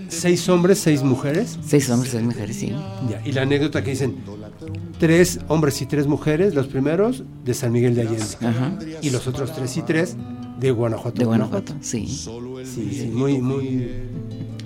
seis 0.08 0.48
hombres, 0.48 0.78
seis 0.78 1.02
mujeres? 1.02 1.58
Seis 1.64 1.88
hombres, 1.90 2.12
seis 2.12 2.24
mujeres, 2.24 2.56
sí. 2.56 2.72
Ya, 3.08 3.22
y 3.24 3.32
la 3.32 3.42
anécdota 3.42 3.82
que 3.82 3.90
dicen, 3.90 4.16
tres 4.98 5.40
hombres 5.48 5.80
y 5.80 5.86
tres 5.86 6.06
mujeres, 6.06 6.54
los 6.54 6.66
primeros 6.66 7.24
de 7.44 7.54
San 7.54 7.72
Miguel 7.72 7.94
de 7.94 8.02
Allende, 8.02 8.24
Ajá. 8.42 8.78
y 9.00 9.10
los 9.10 9.26
otros 9.26 9.54
tres 9.54 9.76
y 9.76 9.82
tres 9.82 10.16
de 10.60 10.70
Guanajuato. 10.70 11.18
De 11.18 11.24
Guanajuato, 11.24 11.74
sí. 11.80 12.06
Sí, 12.06 12.90
sí, 12.92 13.10
muy, 13.12 13.38
muy 13.38 13.90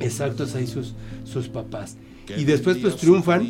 exactos 0.00 0.54
ahí 0.54 0.66
sus, 0.66 0.94
sus 1.24 1.48
papás. 1.48 1.96
Y 2.36 2.44
después 2.44 2.78
pues 2.78 2.96
triunfan 2.96 3.46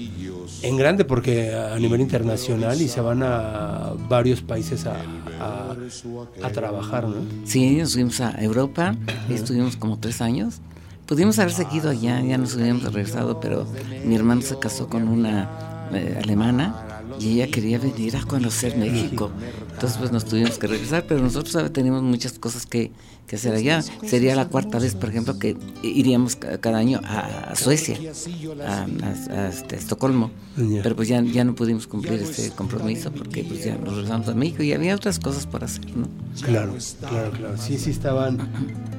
en 0.63 0.77
grande 0.77 1.05
porque 1.05 1.55
a 1.55 1.79
nivel 1.79 2.01
internacional 2.01 2.81
y 2.81 2.89
se 2.89 3.01
van 3.01 3.23
a 3.23 3.93
varios 4.09 4.43
países 4.43 4.85
a, 4.87 4.97
a, 5.41 5.77
a 6.43 6.51
trabajar, 6.51 7.09
¿no? 7.09 7.15
Sí, 7.45 7.77
nos 7.77 7.95
fuimos 7.95 8.21
a 8.21 8.33
Europa, 8.43 8.97
estuvimos 9.31 9.77
como 9.77 9.99
tres 9.99 10.21
años. 10.21 10.61
Pudimos 11.07 11.39
haber 11.39 11.53
seguido 11.53 11.91
allá, 11.91 12.21
ya 12.23 12.39
nos 12.39 12.57
hubiéramos 12.57 12.83
regresado, 12.85 13.39
pero 13.39 13.67
mi 14.05 14.17
hermano 14.17 14.41
se 14.43 14.59
casó 14.59 14.89
con 14.89 15.07
una 15.07 15.51
eh, 15.93 16.19
alemana 16.23 16.94
y 17.21 17.35
ella 17.35 17.51
quería 17.51 17.79
venir 17.79 18.17
a 18.17 18.25
conocer 18.25 18.77
México. 18.77 19.31
Entonces 19.73 19.99
pues 19.99 20.13
nos 20.13 20.25
tuvimos 20.25 20.59
que 20.59 20.67
regresar, 20.67 21.05
pero 21.07 21.21
nosotros 21.21 21.53
¿sabe? 21.53 21.71
tenemos 21.71 22.03
muchas 22.03 22.39
cosas 22.39 22.67
que, 22.67 22.91
que, 23.27 23.37
hacer 23.37 23.55
allá. 23.55 23.83
Sería 23.83 24.35
la 24.37 24.49
cuarta 24.49 24.79
vez, 24.79 24.95
por 24.95 25.09
ejemplo, 25.09 25.39
que 25.39 25.57
iríamos 25.83 26.37
cada 26.37 26.79
año 26.79 27.01
a, 27.05 27.55
Suecia, 27.57 27.99
a, 28.67 28.87
a, 29.03 29.41
a 29.41 29.49
este, 29.49 29.77
Estocolmo. 29.77 30.31
Yeah. 30.57 30.83
Pero 30.83 30.97
pues 30.97 31.09
ya, 31.09 31.21
ya 31.23 31.45
no 31.45 31.55
pudimos 31.55 31.87
cumplir 31.87 32.21
ese 32.21 32.51
compromiso 32.53 33.11
porque 33.11 33.45
pues 33.45 33.65
ya 33.65 33.77
nos 33.77 33.95
regresamos 33.95 34.29
a 34.29 34.35
México 34.35 34.63
y 34.63 34.73
había 34.73 34.95
otras 34.95 35.19
cosas 35.19 35.47
por 35.47 35.65
hacer, 35.65 35.85
¿no? 35.97 36.09
Claro, 36.43 36.75
claro, 37.01 37.31
claro. 37.33 37.59
Sí, 37.59 37.79
sí 37.79 37.91
estaban 37.91 38.39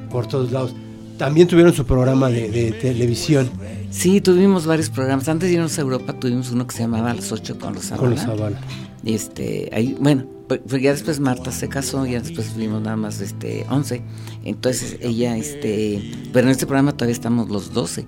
por 0.09 0.27
todos 0.27 0.51
lados. 0.51 0.75
También 1.17 1.47
tuvieron 1.47 1.73
su 1.73 1.85
programa 1.85 2.29
de, 2.29 2.49
de 2.49 2.71
televisión. 2.73 3.49
Sí, 3.89 4.19
tuvimos 4.19 4.65
varios 4.65 4.89
programas. 4.89 5.29
Antes 5.29 5.49
de 5.49 5.55
irnos 5.55 5.77
a 5.77 5.81
Europa 5.81 6.13
tuvimos 6.13 6.51
uno 6.51 6.67
que 6.67 6.75
se 6.75 6.81
llamaba 6.81 7.13
Las 7.13 7.31
8 7.31 7.57
con 7.57 7.73
los 7.73 7.85
Zavala. 7.85 8.01
Con 8.01 8.09
los 8.11 8.21
Zavala. 8.21 8.59
Este, 9.05 9.69
ahí, 9.71 9.95
bueno, 9.99 10.25
pues 10.47 10.81
ya 10.81 10.91
después 10.91 11.19
Marta 11.19 11.51
se 11.51 11.69
casó, 11.69 12.05
ya 12.05 12.19
después 12.19 12.47
fuimos 12.47 12.81
nada 12.81 12.97
más 12.97 13.21
este 13.21 13.65
11. 13.69 14.01
Entonces 14.43 14.97
ella 15.01 15.37
este, 15.37 16.11
pero 16.33 16.47
en 16.47 16.51
este 16.51 16.65
programa 16.65 16.91
todavía 16.91 17.13
estamos 17.13 17.49
los 17.49 17.73
12. 17.73 18.05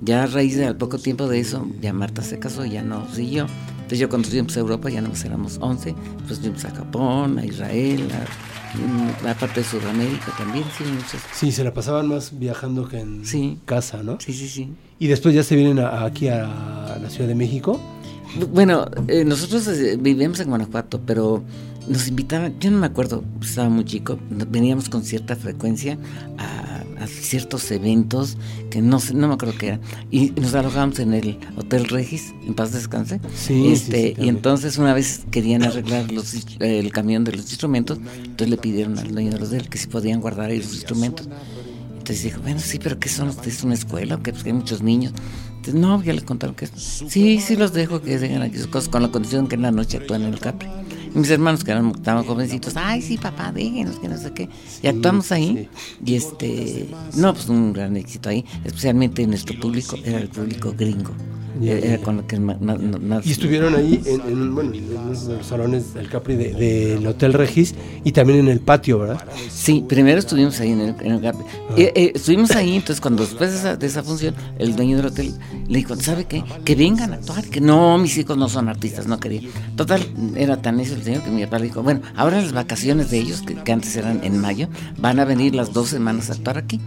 Ya 0.00 0.24
a 0.24 0.26
raíz 0.26 0.56
de 0.56 0.66
al 0.66 0.76
poco 0.76 0.98
tiempo 0.98 1.28
de 1.28 1.40
eso, 1.40 1.66
ya 1.80 1.92
Marta 1.92 2.22
se 2.22 2.38
casó, 2.38 2.64
ya 2.64 2.82
no 2.82 3.06
siguió. 3.12 3.46
Entonces 3.76 3.98
yo 3.98 4.08
cuando 4.08 4.28
fuimos 4.28 4.56
a 4.56 4.60
Europa 4.60 4.90
ya 4.90 5.00
no 5.00 5.10
éramos 5.24 5.58
11, 5.60 5.94
pues 6.26 6.40
fuimos 6.40 6.64
a 6.64 6.70
Japón, 6.70 7.38
a 7.38 7.44
Israel, 7.44 8.08
a, 8.12 8.26
a 9.26 9.34
parte 9.34 9.60
de 9.60 9.66
Sudamérica 9.66 10.32
también, 10.36 10.64
sí, 10.76 10.84
muchas. 10.84 11.22
Sí, 11.34 11.52
se 11.52 11.64
la 11.64 11.72
pasaban 11.72 12.08
más 12.08 12.38
viajando 12.38 12.88
que 12.88 13.00
en 13.00 13.24
Sí. 13.24 13.58
casa, 13.64 14.02
¿no? 14.02 14.18
Sí, 14.20 14.32
sí, 14.32 14.48
sí. 14.48 14.72
Y 14.98 15.06
después 15.06 15.34
ya 15.34 15.42
se 15.42 15.54
vienen 15.56 15.78
a- 15.78 16.04
aquí 16.04 16.28
a 16.28 16.98
la 17.00 17.08
Ciudad 17.10 17.28
de 17.28 17.34
México. 17.34 17.80
Bueno, 18.52 18.86
eh, 19.08 19.24
nosotros 19.24 19.66
eh, 19.68 19.96
vivíamos 19.98 20.38
en 20.40 20.48
Guanajuato, 20.48 21.00
pero 21.06 21.42
nos 21.88 22.06
invitaban, 22.08 22.54
yo 22.60 22.70
no 22.70 22.78
me 22.78 22.86
acuerdo, 22.86 23.24
estaba 23.40 23.70
muy 23.70 23.84
chico, 23.84 24.18
veníamos 24.30 24.88
con 24.90 25.02
cierta 25.02 25.34
frecuencia 25.34 25.96
a, 26.36 26.67
a 27.00 27.06
ciertos 27.06 27.70
eventos 27.70 28.36
que 28.70 28.82
no 28.82 29.00
sé, 29.00 29.14
no 29.14 29.28
me 29.28 29.34
acuerdo 29.34 29.54
qué 29.58 29.68
era, 29.68 29.80
y 30.10 30.30
nos 30.30 30.54
alojábamos 30.54 30.98
en 30.98 31.14
el 31.14 31.38
Hotel 31.56 31.88
Regis, 31.88 32.34
en 32.46 32.54
paz 32.54 32.72
descanse. 32.72 33.20
Sí, 33.34 33.72
este, 33.72 34.14
sí, 34.16 34.22
y 34.24 34.28
entonces 34.28 34.78
una 34.78 34.94
vez 34.94 35.22
querían 35.30 35.62
arreglar 35.62 36.10
los, 36.12 36.34
el 36.60 36.92
camión 36.92 37.24
de 37.24 37.32
los 37.32 37.50
instrumentos, 37.50 37.98
entonces 38.16 38.48
le 38.48 38.56
pidieron 38.56 38.98
al 38.98 39.12
dueño 39.12 39.32
del 39.32 39.42
hotel 39.42 39.68
que 39.68 39.78
si 39.78 39.86
podían 39.86 40.20
guardar 40.20 40.50
ahí 40.50 40.58
los 40.58 40.74
instrumentos. 40.74 41.28
Entonces 42.08 42.22
dijo, 42.24 42.40
bueno, 42.40 42.58
sí, 42.58 42.78
pero 42.78 42.98
¿qué 42.98 43.10
son? 43.10 43.30
¿Es 43.44 43.62
una 43.64 43.74
escuela? 43.74 44.14
o 44.14 44.22
qué? 44.22 44.32
Pues 44.32 44.42
que 44.42 44.48
hay 44.48 44.54
muchos 44.54 44.82
niños. 44.82 45.12
Entonces, 45.56 45.74
no, 45.74 46.02
ya 46.02 46.14
les 46.14 46.22
contaron 46.22 46.56
que. 46.56 46.66
Sí, 46.66 47.38
sí 47.40 47.56
los 47.56 47.74
dejo 47.74 48.00
que 48.00 48.18
dejen 48.18 48.40
aquí 48.40 48.56
sus 48.56 48.68
cosas 48.68 48.88
con 48.88 49.02
la 49.02 49.10
condición 49.10 49.46
que 49.46 49.56
en 49.56 49.62
la 49.62 49.72
noche 49.72 49.98
actúan 49.98 50.22
en 50.22 50.32
el 50.32 50.40
Capri. 50.40 50.68
Y 51.14 51.18
mis 51.18 51.30
hermanos 51.30 51.64
que 51.64 51.70
eran, 51.70 51.90
estaban 51.90 52.24
jovencitos, 52.24 52.76
ay, 52.76 53.02
sí, 53.02 53.18
papá, 53.18 53.52
déjenos, 53.52 53.98
que 53.98 54.08
no 54.08 54.16
sé 54.16 54.32
qué. 54.32 54.48
y 54.82 54.86
actuamos 54.86 55.32
ahí. 55.32 55.68
Y 56.04 56.14
este, 56.14 56.88
no, 57.16 57.32
pues 57.34 57.48
un 57.48 57.72
gran 57.72 57.96
éxito 57.96 58.28
ahí. 58.28 58.44
Especialmente 58.64 59.26
nuestro 59.26 59.58
público, 59.58 59.96
era 60.04 60.18
el 60.18 60.28
público 60.28 60.74
gringo. 60.76 61.12
Con 62.04 62.22
que 62.24 62.38
más... 62.38 63.26
Y 63.26 63.32
estuvieron 63.32 63.74
ahí 63.74 64.00
en, 64.06 64.20
en, 64.20 64.54
bueno, 64.54 64.72
en 64.74 64.94
los 64.94 65.46
salones 65.46 65.94
del 65.94 66.08
Capri 66.08 66.36
de- 66.36 66.52
del 66.54 67.06
Hotel 67.06 67.32
Regis 67.32 67.74
y 68.04 68.12
también 68.12 68.40
en 68.40 68.48
el 68.48 68.60
patio, 68.60 68.98
¿verdad? 69.00 69.24
Sí, 69.50 69.84
primero 69.88 70.18
estuvimos 70.18 70.58
ahí 70.60 70.72
en 70.72 70.80
el, 70.80 70.94
en 71.00 71.12
el 71.12 71.20
Capri. 71.20 71.44
Eh, 71.76 71.92
eh, 71.94 72.12
estuvimos 72.14 72.50
ahí, 72.52 72.76
entonces 72.76 73.00
cuando 73.00 73.22
después 73.24 73.50
de 73.52 73.58
esa, 73.58 73.76
de 73.76 73.86
esa 73.86 74.02
función, 74.02 74.34
el 74.58 74.76
dueño 74.76 74.96
del 74.98 75.06
hotel 75.06 75.34
le 75.68 75.78
dijo, 75.78 75.96
¿sabe 75.96 76.26
qué? 76.26 76.44
Que 76.64 76.74
vengan 76.74 77.12
a 77.12 77.16
actuar, 77.16 77.44
que 77.44 77.60
no, 77.60 77.98
mis 77.98 78.16
hijos 78.18 78.36
no 78.36 78.48
son 78.48 78.68
artistas, 78.68 79.06
no 79.06 79.18
quería. 79.18 79.42
Total, 79.76 80.00
era 80.36 80.62
tan 80.62 80.76
necio 80.76 80.94
el 80.94 81.02
señor 81.02 81.22
que 81.22 81.30
mi 81.30 81.44
papá 81.44 81.58
le 81.58 81.64
dijo, 81.66 81.82
bueno, 81.82 82.00
ahora 82.16 82.40
las 82.40 82.52
vacaciones 82.52 83.10
de 83.10 83.18
ellos, 83.18 83.42
que, 83.42 83.54
que 83.54 83.72
antes 83.72 83.94
eran 83.96 84.20
en 84.22 84.38
mayo, 84.40 84.68
van 84.98 85.18
a 85.18 85.24
venir 85.24 85.54
las 85.54 85.72
dos 85.72 85.88
semanas 85.88 86.30
a 86.30 86.34
actuar 86.34 86.58
aquí. 86.58 86.80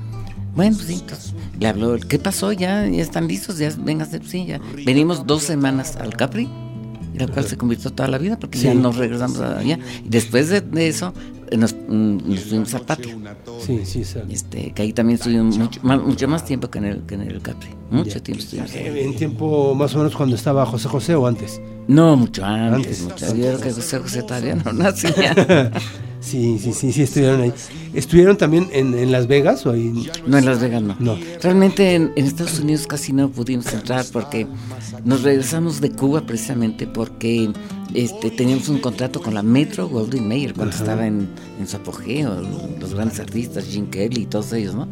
Bueno, 0.55 0.75
sí, 0.77 0.95
entonces 1.01 1.33
le 1.59 1.67
habló, 1.67 1.97
¿qué 2.07 2.19
pasó? 2.19 2.51
Ya, 2.51 2.85
ya 2.87 3.01
están 3.01 3.27
listos, 3.27 3.57
ya 3.57 3.69
véngase, 3.79 4.19
sí, 4.25 4.45
ya. 4.45 4.59
Venimos 4.85 5.25
dos 5.25 5.43
semanas 5.43 5.95
al 5.95 6.15
Capri, 6.15 6.49
la 7.15 7.27
cual 7.27 7.45
se 7.45 7.57
convirtió 7.57 7.91
toda 7.91 8.09
la 8.09 8.17
vida, 8.17 8.37
porque 8.37 8.59
ya 8.59 8.73
nos 8.73 8.97
regresamos 8.97 9.39
allá. 9.39 9.79
Y 10.03 10.09
después 10.09 10.49
de, 10.49 10.59
de 10.61 10.87
eso, 10.89 11.13
eh, 11.49 11.57
nos, 11.57 11.73
mm, 11.73 12.17
nos 12.29 12.39
fuimos 12.41 12.73
al 12.73 12.81
patio. 12.81 13.17
Sí, 13.65 13.81
sí, 13.85 14.03
sí. 14.03 14.19
Este, 14.29 14.71
que 14.73 14.81
ahí 14.81 14.91
también 14.93 15.17
estuvimos 15.19 15.57
mucho 15.57 15.79
más, 15.83 16.01
mucho 16.01 16.27
más 16.27 16.43
tiempo 16.45 16.69
que 16.69 16.79
en 16.79 16.85
el, 16.85 17.01
que 17.03 17.15
en 17.15 17.21
el 17.21 17.41
Capri. 17.41 17.69
Mucho 17.89 18.15
Ya. 18.15 18.19
tiempo 18.23 18.43
estuvimos 18.43 18.71
ahí. 18.73 18.99
En 19.05 19.15
tiempo 19.15 19.73
más 19.75 19.93
o 19.95 19.99
menos 19.99 20.15
cuando 20.15 20.35
estaba 20.35 20.65
José 20.65 20.87
José 20.89 21.15
o 21.15 21.27
antes. 21.27 21.61
No, 21.87 22.15
mucho 22.17 22.43
antes, 22.45 22.73
Antes. 22.75 23.01
mucho. 23.03 23.25
Yo 23.27 23.33
creo 23.33 23.59
que 23.61 23.71
José 23.71 23.99
José 23.99 24.23
todavía 24.23 24.55
no 24.55 24.73
nacía. 24.73 25.71
Sí, 26.21 26.59
sí, 26.59 26.71
sí, 26.71 26.93
sí, 26.93 27.01
estuvieron 27.01 27.41
ahí. 27.41 27.53
¿Estuvieron 27.93 28.37
también 28.37 28.69
en, 28.71 28.93
en 28.93 29.11
Las 29.11 29.27
Vegas 29.27 29.65
o 29.65 29.71
ahí? 29.71 30.07
No, 30.27 30.37
en 30.37 30.45
Las 30.45 30.61
Vegas 30.61 30.81
no. 30.81 30.95
No. 30.99 31.17
Realmente 31.41 31.95
en, 31.95 32.13
en 32.15 32.25
Estados 32.25 32.59
Unidos 32.59 32.85
casi 32.87 33.11
no 33.11 33.29
pudimos 33.29 33.73
entrar 33.73 34.05
porque 34.13 34.47
nos 35.03 35.23
regresamos 35.23 35.81
de 35.81 35.91
Cuba 35.91 36.21
precisamente 36.21 36.85
porque 36.85 37.51
este, 37.95 38.29
teníamos 38.29 38.69
un 38.69 38.79
contrato 38.79 39.19
con 39.21 39.33
la 39.33 39.41
Metro 39.41 39.89
Goldwyn 39.89 40.27
Mayer 40.27 40.53
cuando 40.53 40.75
estaba 40.75 41.07
en, 41.07 41.27
en 41.59 41.67
su 41.67 41.77
apogeo, 41.77 42.41
los 42.79 42.93
grandes 42.93 43.19
artistas, 43.19 43.65
Jim 43.65 43.87
Kelly 43.89 44.21
y 44.21 44.25
todos 44.27 44.53
ellos, 44.53 44.75
¿no? 44.75 44.87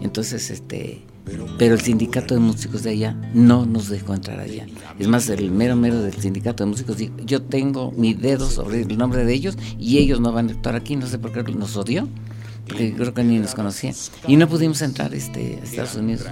Entonces, 0.00 0.50
este, 0.50 1.02
pero 1.58 1.74
el 1.74 1.80
sindicato 1.80 2.34
de 2.34 2.40
músicos 2.40 2.82
de 2.82 2.90
allá 2.90 3.16
no 3.34 3.66
nos 3.66 3.88
dejó 3.88 4.14
entrar 4.14 4.40
allá. 4.40 4.66
Es 4.98 5.08
más, 5.08 5.28
el 5.28 5.50
mero 5.50 5.76
mero 5.76 6.00
del 6.02 6.14
sindicato 6.14 6.64
de 6.64 6.70
músicos 6.70 6.96
dijo, 6.96 7.14
yo 7.24 7.42
tengo 7.42 7.92
mi 7.92 8.14
dedo 8.14 8.48
sobre 8.48 8.82
el 8.82 8.98
nombre 8.98 9.24
de 9.24 9.32
ellos 9.32 9.56
y 9.78 9.98
ellos 9.98 10.20
no 10.20 10.32
van 10.32 10.48
a 10.48 10.52
actuar 10.52 10.76
aquí, 10.76 10.96
no 10.96 11.06
sé 11.06 11.18
por 11.18 11.32
qué 11.32 11.42
nos 11.52 11.76
odió 11.76 12.08
porque 12.70 12.94
creo 12.94 13.12
que 13.12 13.24
ni 13.24 13.38
nos 13.38 13.54
conocía. 13.54 13.92
Y 14.28 14.36
no 14.36 14.48
pudimos 14.48 14.80
entrar 14.82 15.12
este, 15.12 15.58
a 15.60 15.64
Estados 15.64 15.96
Unidos 15.96 16.26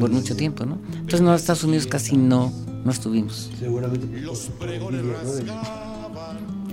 por 0.00 0.10
mucho 0.10 0.34
tiempo, 0.34 0.64
¿no? 0.64 0.78
Entonces, 0.92 1.20
no, 1.20 1.32
a 1.32 1.36
Estados 1.36 1.64
Unidos 1.64 1.86
casi 1.86 2.16
no, 2.16 2.50
no 2.84 2.90
estuvimos. 2.90 3.50
Seguramente 3.58 4.06
envidia, 4.06 5.22
¿no? 5.22 5.32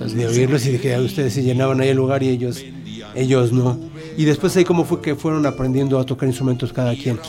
De, 0.05 0.15
de 0.15 0.27
oírlos 0.27 0.65
y 0.65 0.72
de 0.72 0.79
que 0.79 0.98
ustedes 1.00 1.33
se 1.33 1.43
llenaban 1.43 1.81
ahí 1.81 1.89
el 1.89 1.98
lugar 1.98 2.24
y 2.24 2.29
ellos, 2.29 2.63
ellos 3.13 3.51
no. 3.51 3.77
Y 4.17 4.25
después 4.25 4.55
ahí 4.55 4.63
cómo 4.63 4.86
fue 4.86 5.01
que 5.01 5.15
fueron 5.15 5.46
aprendiendo 5.46 6.00
a 6.00 6.05
tocar 6.05 6.27
instrumentos 6.27 6.72
cada 6.74 6.96
quien. 6.96 7.20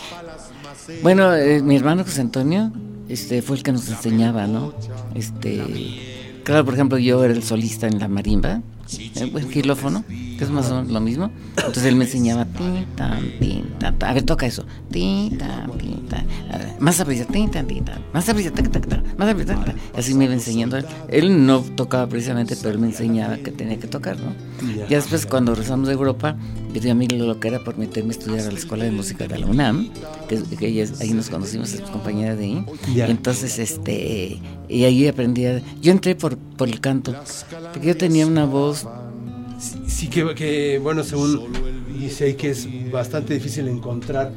Bueno, 1.03 1.35
eh, 1.35 1.63
mi 1.63 1.77
hermano 1.77 2.05
José 2.05 2.21
Antonio 2.21 2.71
este, 3.09 3.43
fue 3.43 3.57
el 3.57 3.63
que 3.63 3.73
nos 3.73 3.89
enseñaba, 3.89 4.47
¿no? 4.47 4.75
Este, 5.15 5.63
claro, 6.45 6.65
por 6.65 6.75
ejemplo, 6.75 6.99
yo 6.99 7.25
era 7.25 7.33
el 7.33 7.43
solista 7.43 7.87
en 7.87 7.99
la 7.99 8.09
marimba, 8.09 8.63
el 9.15 9.53
xilófono, 9.53 10.05
que 10.37 10.45
es 10.45 10.51
más 10.51 10.71
o 10.71 10.77
menos 10.77 10.91
lo 10.93 11.01
mismo. 11.01 11.31
Entonces 11.57 11.85
él 11.85 11.97
me 11.97 12.05
enseñaba, 12.05 12.45
tin, 12.45 12.85
tan, 12.97 13.23
tin, 13.41 13.65
tan, 13.79 13.97
a 14.03 14.13
ver, 14.13 14.23
toca 14.25 14.47
eso, 14.47 14.65
tin, 14.91 15.37
tan, 15.39 15.71
tin, 15.79 16.07
tan. 16.09 16.27
Más 16.81 17.01
aprisa, 17.01 17.25
tin, 17.25 17.51
tan, 17.51 17.67
tin, 17.67 17.85
tan. 17.85 18.01
más 18.13 18.29
aprisa, 18.29 18.51
tac, 18.51 18.71
tac, 18.71 18.87
tac, 18.87 19.19
más 19.19 19.29
aprisa, 19.29 19.55
tac, 19.55 19.65
tac. 19.67 19.77
así 19.97 20.15
me 20.15 20.25
iba 20.25 20.35
enseñando. 20.35 20.77
él. 21.09 21.47
No 21.47 21.61
tocaba 21.61 22.07
precisamente, 22.09 22.57
pero 22.57 22.71
él 22.71 22.79
me 22.79 22.87
enseñaba 22.89 23.37
que 23.39 23.51
tenía 23.51 23.79
que 23.79 23.87
tocar, 23.87 24.17
¿no? 24.19 24.33
Ya. 24.77 24.87
Después, 24.87 25.27
cuando 25.27 25.55
regresamos 25.55 25.89
de 25.89 25.95
Europa, 25.95 26.37
pidió 26.73 26.93
a 26.93 26.95
mí 26.95 27.07
lo 27.09 27.39
que 27.39 27.49
era 27.49 27.61
por 27.63 27.79
meterme 27.79 28.11
a 28.15 28.19
estudiar 28.19 28.41
a 28.47 28.51
la 28.51 28.59
Escuela 28.59 28.85
de 28.85 28.91
Música 28.91 29.27
de 29.29 29.39
la 29.39 29.47
UNAM, 29.47 29.91
que, 30.29 30.43
que 30.57 30.69
ella 30.69 30.87
ahí 31.01 31.13
nos 31.13 31.31
conocimos, 31.31 31.73
es 31.73 31.81
compañera 31.83 32.35
de 32.35 32.45
ahí. 32.45 32.67
Y 32.95 33.01
entonces, 33.03 33.59
este, 33.59 34.41
y 34.69 34.85
ahí 34.85 35.07
aprendí. 35.07 35.47
a- 35.47 35.63
yo 35.81 35.93
entré 35.93 36.15
por, 36.17 36.37
por 36.37 36.69
el 36.69 36.81
canto, 36.81 37.15
porque 37.73 37.89
yo 37.89 37.97
tenía 37.97 38.27
una 38.27 38.45
voz 38.45 38.87
Sí, 39.95 40.09
que, 40.09 40.35
que, 40.35 40.79
bueno, 40.83 41.05
según 41.05 41.53
dice 41.99 42.35
que 42.37 42.51
es 42.51 42.67
bastante 42.91 43.35
difícil 43.35 43.69
encontrar 43.69 44.33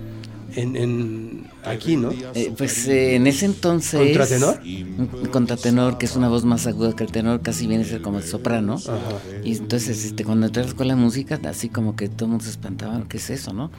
en, 0.56 0.76
en 0.76 1.48
aquí, 1.64 1.98
¿no? 1.98 2.12
Eh, 2.36 2.54
pues 2.58 2.88
eh, 2.88 3.16
en 3.16 3.26
ese 3.26 3.46
entonces. 3.48 4.00
¿Contratenor? 4.00 4.60
Un 4.64 5.28
contratenor, 5.32 5.98
que 5.98 6.06
es 6.06 6.16
una 6.16 6.30
voz 6.30 6.46
más 6.46 6.68
aguda 6.68 6.96
que 6.96 7.04
el 7.04 7.12
tenor, 7.12 7.42
casi 7.42 7.66
viene 7.66 7.84
a 7.84 7.88
ser 7.88 8.02
como 8.04 8.20
el 8.20 8.24
soprano. 8.24 8.76
Ajá. 8.76 8.98
Y 9.44 9.58
entonces, 9.58 10.06
este, 10.06 10.24
cuando 10.24 10.46
entré 10.46 10.62
a 10.62 10.66
la 10.66 10.70
escuela 10.70 10.96
de 10.96 11.02
música, 11.02 11.40
así 11.46 11.70
como 11.70 11.96
que 11.96 12.08
todo 12.08 12.26
el 12.26 12.30
mundo 12.32 12.44
se 12.46 12.52
espantaba, 12.52 13.04
¿qué 13.10 13.18
es 13.18 13.30
eso, 13.32 13.52
no? 13.54 13.72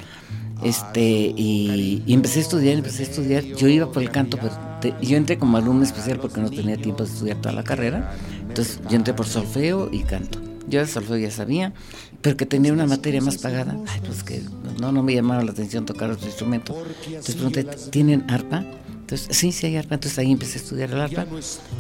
Este, 0.64 1.32
y, 1.36 2.02
y 2.04 2.12
empecé 2.12 2.40
a 2.40 2.42
estudiar, 2.42 2.74
empecé 2.76 3.04
a 3.04 3.06
estudiar. 3.06 3.44
Yo 3.44 3.68
iba 3.68 3.90
por 3.92 4.02
el 4.02 4.10
canto, 4.10 4.36
pero 4.42 4.52
te- 4.80 4.94
yo 5.06 5.16
entré 5.16 5.38
como 5.38 5.56
alumno 5.56 5.84
especial 5.84 6.18
porque 6.18 6.40
no 6.40 6.50
tenía 6.50 6.76
tiempo 6.76 7.04
de 7.04 7.10
estudiar 7.10 7.36
toda 7.40 7.54
la 7.54 7.62
carrera. 7.62 8.12
Entonces, 8.48 8.80
yo 8.90 8.96
entré 8.96 9.14
por 9.14 9.26
solfeo 9.26 9.88
y 9.92 10.00
canto. 10.02 10.40
Yo 10.68 10.86
solfeo 10.86 11.16
ya 11.16 11.30
sabía, 11.30 11.72
pero 12.20 12.36
que 12.36 12.46
tenía 12.46 12.72
una 12.72 12.86
materia 12.86 13.20
más 13.20 13.38
pagada. 13.38 13.76
Ay, 13.88 14.00
pues 14.04 14.22
que 14.22 14.42
no, 14.80 14.92
no 14.92 15.02
me 15.02 15.14
llamaba 15.14 15.42
la 15.42 15.52
atención 15.52 15.86
tocar 15.86 16.10
otro 16.10 16.26
instrumento. 16.26 16.76
Entonces 17.06 17.34
pregunté, 17.34 17.64
¿tienen 17.90 18.24
arpa? 18.30 18.64
Entonces, 19.10 19.28
sí, 19.34 19.52
sí 19.52 19.64
hay 19.66 19.76
arpa. 19.76 19.94
Entonces 19.94 20.18
ahí 20.18 20.30
empecé 20.32 20.58
a 20.58 20.62
estudiar 20.62 20.90
el 20.90 21.00
arpa. 21.00 21.24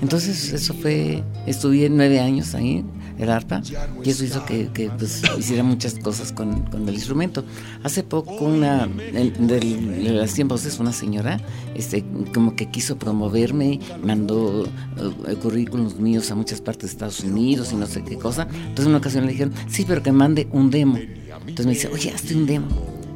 Entonces, 0.00 0.50
eso 0.52 0.72
fue, 0.72 1.22
estudié 1.46 1.90
nueve 1.90 2.20
años 2.20 2.54
ahí, 2.54 2.82
el 3.18 3.28
arpa, 3.30 3.60
y 4.02 4.08
eso 4.10 4.24
hizo 4.24 4.46
que, 4.46 4.68
que, 4.72 4.88
pues, 4.90 5.22
hiciera 5.38 5.62
muchas 5.62 5.94
cosas 5.96 6.32
con, 6.32 6.62
con 6.62 6.88
el 6.88 6.94
instrumento. 6.94 7.44
Hace 7.84 8.02
poco, 8.02 8.46
una 8.46 8.86
del- 8.86 9.34
de 9.48 10.10
las 10.14 10.30
100 10.30 10.48
voces, 10.48 10.78
una 10.78 10.92
señora, 10.94 11.38
este, 11.74 12.02
como 12.32 12.56
que 12.56 12.70
quiso 12.70 12.96
promoverme, 12.96 13.78
mandó 14.02 14.64
eh, 14.64 15.34
currículums 15.42 15.98
míos 15.98 16.30
a 16.30 16.34
muchas 16.34 16.62
partes 16.62 16.88
de 16.90 16.92
Estados 16.94 17.20
Unidos 17.20 17.72
y 17.72 17.76
no 17.76 17.86
sé 17.86 18.02
qué 18.04 18.16
cosa. 18.16 18.44
Entonces, 18.50 18.84
en 18.86 18.88
una 18.88 18.98
ocasión 18.98 19.26
le 19.26 19.32
dijeron, 19.32 19.52
sí, 19.68 19.84
pero 19.86 20.02
que 20.02 20.12
mande 20.12 20.48
un 20.52 20.70
demo. 20.70 20.96
Entonces 20.96 21.66
me 21.66 21.72
dice, 21.72 21.88
oye, 21.88 22.10
hazte 22.10 22.34
un 22.34 22.46
demo. 22.46 22.68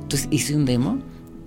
Entonces 0.03 0.29
hice 0.31 0.55
un 0.55 0.67
demo 0.67 0.99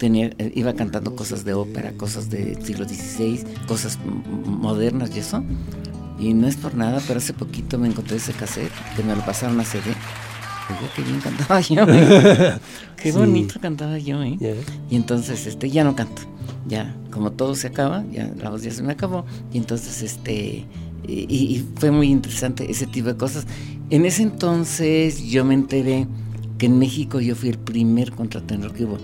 tenía, 0.06 0.30
eh, 0.38 0.52
iba 0.54 0.72
cantando 0.76 1.16
cosas 1.16 1.46
de 1.46 1.56
ópera, 1.56 1.92
cosas 1.94 2.30
del 2.30 2.64
siglo 2.64 2.88
XVI, 2.88 3.44
cosas 3.68 3.98
modernas 4.46 5.10
y 5.16 5.20
eso. 5.20 5.44
Y 6.20 6.36
no 6.36 6.48
es 6.48 6.58
por 6.58 6.76
nada, 6.76 7.02
pero 7.08 7.18
hace 7.18 7.34
poquito 7.34 7.80
me 7.80 7.88
encontré 7.88 8.18
ese 8.18 8.32
cassette 8.34 8.72
que 8.96 9.02
me 9.02 9.16
lo 9.16 9.26
pasaron 9.26 9.60
a 9.60 9.66
CD. 9.66 9.82
Oiga, 10.70 10.94
qué 10.96 11.02
bien 11.02 11.20
cantaba 11.22 11.60
yo, 11.62 11.84
¿eh? 11.88 12.60
Qué 13.02 13.12
Sí. 13.12 13.18
bonito 13.18 13.60
cantaba 13.60 13.98
yo, 13.98 14.22
¿eh? 14.22 14.38
Ya. 14.40 14.54
Y 14.92 14.96
entonces, 14.96 15.48
este, 15.48 15.72
ya 15.72 15.84
no 15.84 15.96
canto. 15.96 16.22
Ya, 16.68 16.96
como 17.10 17.32
todo 17.32 17.56
se 17.56 17.66
acaba, 17.68 18.04
ya 18.12 18.32
la 18.40 18.52
voz 18.52 18.62
ya 18.62 18.70
se 18.72 18.84
me 18.84 18.94
acabó. 18.94 19.26
Y 19.52 19.58
entonces, 19.58 20.04
este, 20.04 20.66
y, 21.08 21.14
y 21.34 21.66
fue 21.78 21.90
muy 21.90 22.12
interesante 22.12 22.70
ese 22.70 22.86
tipo 22.86 23.08
de 23.08 23.18
cosas. 23.18 23.48
En 23.90 24.06
ese 24.06 24.22
entonces 24.22 25.24
yo 25.24 25.44
me 25.46 25.56
enteré 25.56 26.06
que 26.60 26.68
en 26.68 26.78
México 26.78 27.20
yo 27.20 27.36
fui 27.36 27.50
el 27.50 27.58
primer 27.58 28.12
contratenor 28.12 28.72
que 28.72 28.86
hubo. 28.86 28.98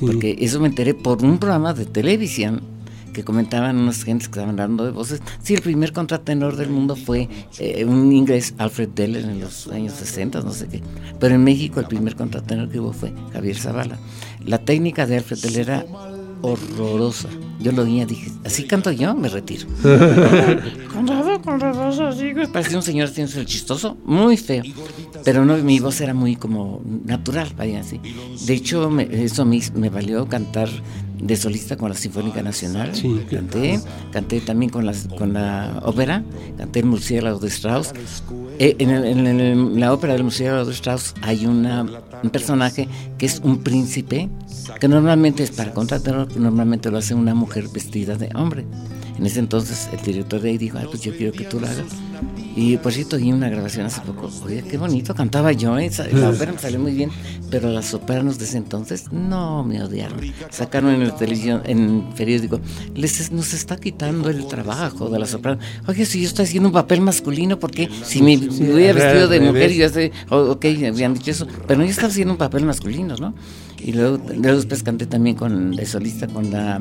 Porque 0.00 0.36
eso 0.40 0.60
me 0.60 0.68
enteré 0.68 0.94
por 0.94 1.22
un 1.24 1.38
programa 1.38 1.74
de 1.74 1.86
televisión 1.86 2.60
que 3.16 3.24
comentaban 3.24 3.78
unas 3.78 4.04
gentes 4.04 4.28
que 4.28 4.32
estaban 4.32 4.50
hablando 4.50 4.84
de 4.84 4.90
voces. 4.90 5.22
Sí, 5.42 5.54
el 5.54 5.62
primer 5.62 5.94
contratenor 5.94 6.56
del 6.56 6.68
mundo 6.68 6.96
fue 6.96 7.30
eh, 7.58 7.86
un 7.86 8.12
inglés, 8.12 8.52
Alfred 8.58 8.90
Deller, 8.90 9.24
en 9.24 9.40
los 9.40 9.68
años 9.68 9.94
60, 9.94 10.42
no 10.42 10.52
sé 10.52 10.68
qué. 10.68 10.82
Pero 11.18 11.34
en 11.34 11.42
México 11.42 11.80
el 11.80 11.86
primer 11.86 12.14
contratenor 12.14 12.68
que 12.68 12.78
hubo 12.78 12.92
fue 12.92 13.14
Javier 13.32 13.56
Zavala. 13.56 13.98
La 14.44 14.58
técnica 14.58 15.06
de 15.06 15.16
Alfred 15.16 15.38
Deller 15.38 15.70
era 15.70 15.86
horrorosa. 16.42 17.28
Yo 17.60 17.72
lo 17.72 17.82
oía, 17.82 18.04
dije, 18.06 18.30
así 18.44 18.64
canto 18.64 18.92
yo, 18.92 19.14
me 19.14 19.28
retiro. 19.28 19.66
Con 20.92 21.06
la 21.06 21.72
voz 21.72 21.98
así, 22.00 22.32
güey, 22.32 22.46
parecía 22.46 22.76
un 22.76 22.82
señor 22.82 23.08
el 23.40 23.46
chistoso, 23.46 23.96
muy 24.04 24.36
feo. 24.36 24.62
Pero 25.24 25.44
no, 25.44 25.56
mi 25.58 25.80
voz 25.80 26.00
era 26.00 26.14
muy 26.14 26.36
como 26.36 26.82
natural, 27.04 27.52
vaya 27.56 27.80
así. 27.80 28.00
De 28.46 28.54
hecho, 28.54 28.90
me- 28.90 29.08
eso 29.24 29.42
mí 29.44 29.60
me 29.74 29.88
valió 29.88 30.26
cantar 30.28 30.68
de 31.20 31.36
solista 31.36 31.76
con 31.76 31.88
la 31.88 31.96
Sinfónica 31.96 32.42
Nacional. 32.42 32.94
Sí, 32.94 33.20
canté, 33.30 33.80
canté 34.12 34.40
también 34.40 34.70
con, 34.70 34.84
las, 34.86 35.08
con 35.18 35.32
la 35.32 35.80
ópera, 35.84 36.22
canté 36.58 36.80
el 36.80 36.86
Murciélago 36.86 37.38
de 37.38 37.48
Strauss. 37.48 37.92
Eh, 38.58 38.76
en, 38.78 38.90
el- 38.90 39.04
en 39.04 39.26
el- 39.26 39.40
en 39.40 39.80
la 39.80 39.92
ópera 39.92 40.12
del 40.14 40.24
Murciélago 40.24 40.64
de 40.64 40.72
Strauss 40.72 41.14
hay 41.22 41.46
una, 41.46 41.86
un 42.22 42.30
personaje 42.30 42.88
que 43.18 43.26
es 43.26 43.40
un 43.44 43.58
príncipe, 43.58 44.28
que 44.80 44.88
normalmente 44.88 45.42
es 45.42 45.50
para 45.50 45.72
contratenor, 45.72 46.28
que 46.28 46.38
normalmente 46.40 46.90
lo 46.90 46.98
hace 46.98 47.14
una 47.14 47.34
mujer 47.34 47.68
vestida 47.68 48.16
de 48.16 48.30
hombre. 48.34 48.64
En 49.18 49.24
ese 49.24 49.38
entonces 49.38 49.88
el 49.92 50.02
director 50.04 50.40
de 50.40 50.50
ahí 50.50 50.58
dijo, 50.58 50.76
ay, 50.78 50.86
pues 50.90 51.00
yo 51.02 51.16
quiero 51.16 51.32
que 51.32 51.44
tú 51.44 51.58
lo 51.60 51.66
hagas. 51.66 51.86
Y 52.58 52.78
por 52.78 52.90
cierto, 52.90 53.16
oí 53.16 53.30
una 53.32 53.50
grabación 53.50 53.84
hace 53.84 54.00
poco. 54.00 54.30
Oye, 54.46 54.62
qué 54.68 54.78
bonito 54.78 55.14
cantaba 55.14 55.52
yo. 55.52 55.78
¿eh? 55.78 55.90
La 56.14 56.30
ópera 56.30 56.52
me 56.52 56.58
salió 56.58 56.78
muy 56.80 56.92
bien, 56.92 57.10
pero 57.50 57.68
las 57.70 57.84
sopranos 57.84 58.38
de 58.38 58.46
ese 58.46 58.56
entonces 58.56 59.12
no 59.12 59.62
me 59.62 59.82
odiaron. 59.82 60.18
Sacaron 60.50 60.94
en 60.94 61.06
la 61.06 61.14
televisión, 61.14 61.60
en 61.66 61.78
el 62.08 62.14
periódico, 62.16 62.58
les 62.94 63.20
es- 63.20 63.30
nos 63.30 63.52
está 63.52 63.76
quitando 63.76 64.30
el 64.30 64.46
trabajo 64.46 65.10
de 65.10 65.18
la 65.18 65.26
soprano. 65.26 65.60
Oye, 65.86 66.06
si 66.06 66.22
yo 66.22 66.28
estoy 66.28 66.46
haciendo 66.46 66.70
un 66.70 66.72
papel 66.72 67.02
masculino, 67.02 67.58
¿por 67.58 67.70
qué? 67.72 67.90
Si 68.04 68.22
me 68.22 68.36
hubiera 68.38 68.90
al 68.92 68.94
vestido 68.96 69.28
de 69.28 69.40
mujer, 69.40 69.72
yo 69.72 69.88
sé, 69.90 70.12
oh, 70.30 70.52
ok, 70.52 70.64
me 70.80 70.86
habían 70.88 71.12
dicho 71.12 71.30
eso, 71.32 71.46
pero 71.68 71.84
yo 71.84 71.90
estaba 71.90 72.08
haciendo 72.08 72.32
un 72.32 72.38
papel 72.38 72.64
masculino, 72.64 73.16
¿no? 73.16 73.34
Y 73.78 73.92
luego, 73.92 74.18
luego 74.34 74.56
después 74.56 74.82
canté 74.82 75.04
también 75.04 75.36
con, 75.36 75.72
de 75.76 75.84
solista 75.84 76.26
con 76.26 76.50
la 76.50 76.80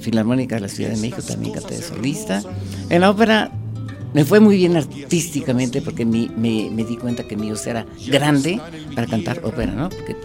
Filarmónica 0.00 0.56
de 0.56 0.62
la 0.62 0.68
Ciudad 0.68 0.90
de 0.90 0.96
México, 0.96 1.22
también 1.22 1.54
canté 1.54 1.76
de 1.76 1.82
solista. 1.82 2.42
En 2.90 3.00
la 3.00 3.10
ópera 3.10 3.52
me 4.14 4.24
fue 4.24 4.40
muy 4.40 4.56
bien 4.56 4.76
artísticamente 4.76 5.82
porque 5.82 6.06
me, 6.06 6.28
me 6.38 6.84
di 6.84 6.96
cuenta 6.96 7.24
que 7.24 7.36
mi 7.36 7.50
voz 7.50 7.66
era 7.66 7.84
grande 8.08 8.60
para 8.94 9.06
cantar 9.06 9.40
ópera, 9.44 9.72
¿no? 9.72 9.88
Porque 9.90 10.16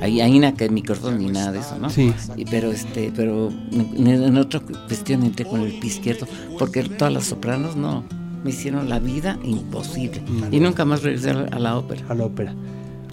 ahí 0.00 0.20
hay 0.20 0.38
nada 0.38 0.54
que 0.54 0.68
micrófono 0.68 1.16
ni 1.18 1.26
nada 1.26 1.50
de 1.52 1.58
eso, 1.60 1.78
¿no? 1.78 1.90
Sí. 1.90 2.12
Y- 2.36 2.44
pero 2.44 2.70
este, 2.70 3.10
pero 3.14 3.50
en, 3.72 4.06
en 4.06 4.36
otra 4.36 4.60
cuestión 4.60 5.22
entré 5.24 5.44
con 5.44 5.60
el 5.62 5.72
pie 5.80 5.90
izquierdo 5.90 6.26
porque 6.58 6.82
todas 6.84 7.12
las 7.12 7.24
sopranos 7.24 7.74
no 7.74 8.04
me 8.44 8.50
hicieron 8.50 8.88
la 8.88 9.00
vida 9.00 9.38
imposible 9.42 10.22
y 10.52 10.60
nunca 10.60 10.84
más 10.84 11.02
regresé 11.02 11.30
a 11.30 11.34
la, 11.34 11.48
a 11.48 11.58
la 11.58 11.76
ópera. 11.76 12.02
a 12.08 12.14
la 12.14 12.24
ópera. 12.24 12.54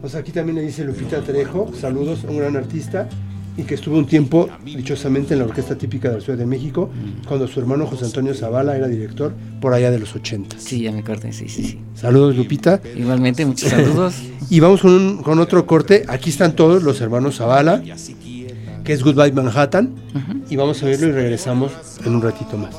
O 0.04 0.10
sea, 0.10 0.20
aquí 0.20 0.32
también 0.32 0.58
le 0.58 0.62
dice 0.62 0.84
Lupita 0.84 1.22
Trejo, 1.22 1.72
saludos, 1.80 2.26
un 2.30 2.38
gran 2.38 2.56
artista, 2.56 3.10
y 3.58 3.64
que 3.64 3.76
estuvo 3.76 3.98
un 3.98 4.06
tiempo, 4.06 4.50
dichosamente, 4.66 5.34
en 5.34 5.40
la 5.40 5.46
Orquesta 5.46 5.76
Típica 5.78 6.10
de 6.10 6.16
la 6.16 6.22
Ciudad 6.22 6.38
de 6.38 6.46
México, 6.46 6.90
cuando 7.28 7.48
su 7.48 7.60
hermano 7.60 7.86
José 7.88 8.06
Antonio 8.06 8.34
Zavala 8.34 8.76
era 8.76 8.88
director 8.88 9.34
por 9.62 9.74
allá 9.74 9.92
de 9.92 10.00
los 10.00 10.14
80. 10.16 10.58
Sí, 10.60 10.82
ya 10.82 10.92
me 10.92 11.00
acordé, 11.00 11.32
sí, 11.34 11.48
sí, 11.50 11.64
sí. 11.64 11.80
Saludos, 11.96 12.36
Lupita. 12.36 12.82
Igualmente, 12.98 13.46
muchos 13.46 13.70
saludos. 13.70 14.16
Y 14.50 14.60
vamos 14.60 14.82
con, 14.82 14.92
un- 14.92 15.18
con 15.24 15.40
otro 15.40 15.66
corte. 15.66 16.04
Aquí 16.08 16.30
están 16.30 16.56
todos 16.56 16.84
los 16.84 17.00
hermanos 17.02 17.38
Zavala, 17.38 17.82
que 18.84 18.94
es 18.94 19.04
Goodbye 19.04 19.32
Manhattan, 19.32 19.96
y 20.50 20.56
vamos 20.58 20.84
a 20.84 20.86
verlo 20.88 21.08
y 21.08 21.12
regresamos 21.12 21.72
en 22.06 22.14
un 22.16 22.22
ratito 22.22 22.58
más. 22.58 22.76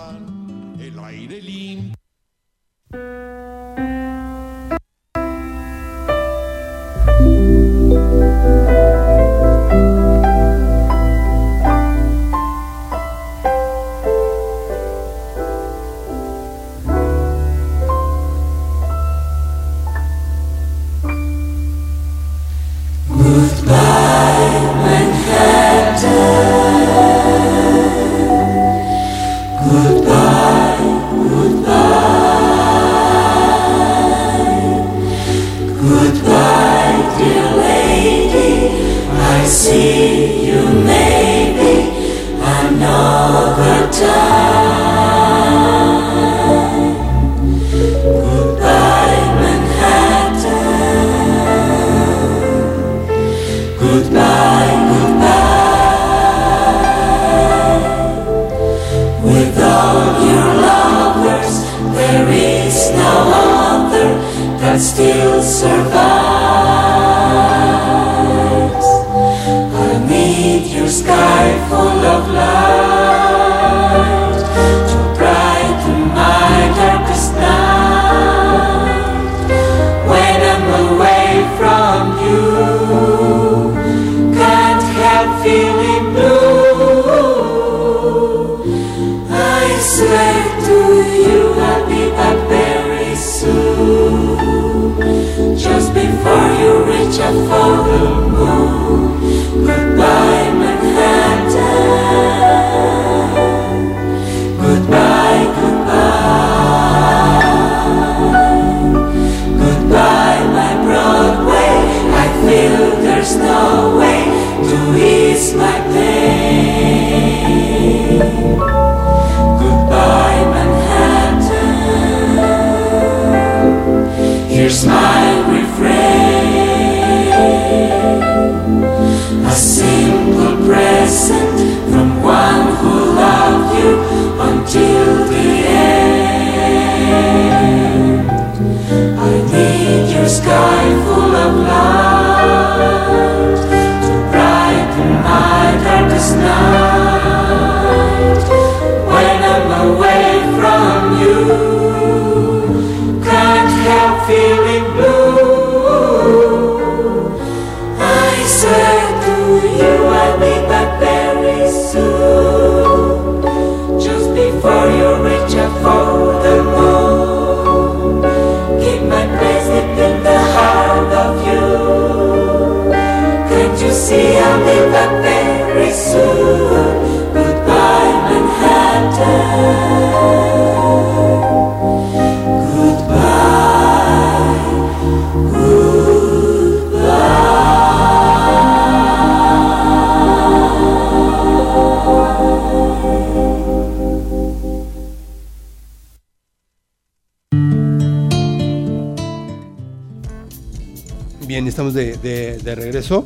Bien, 201.46 201.66
estamos 201.66 201.94
de, 201.94 202.16
de- 202.16 202.58
de 202.58 202.74
regreso. 202.74 203.24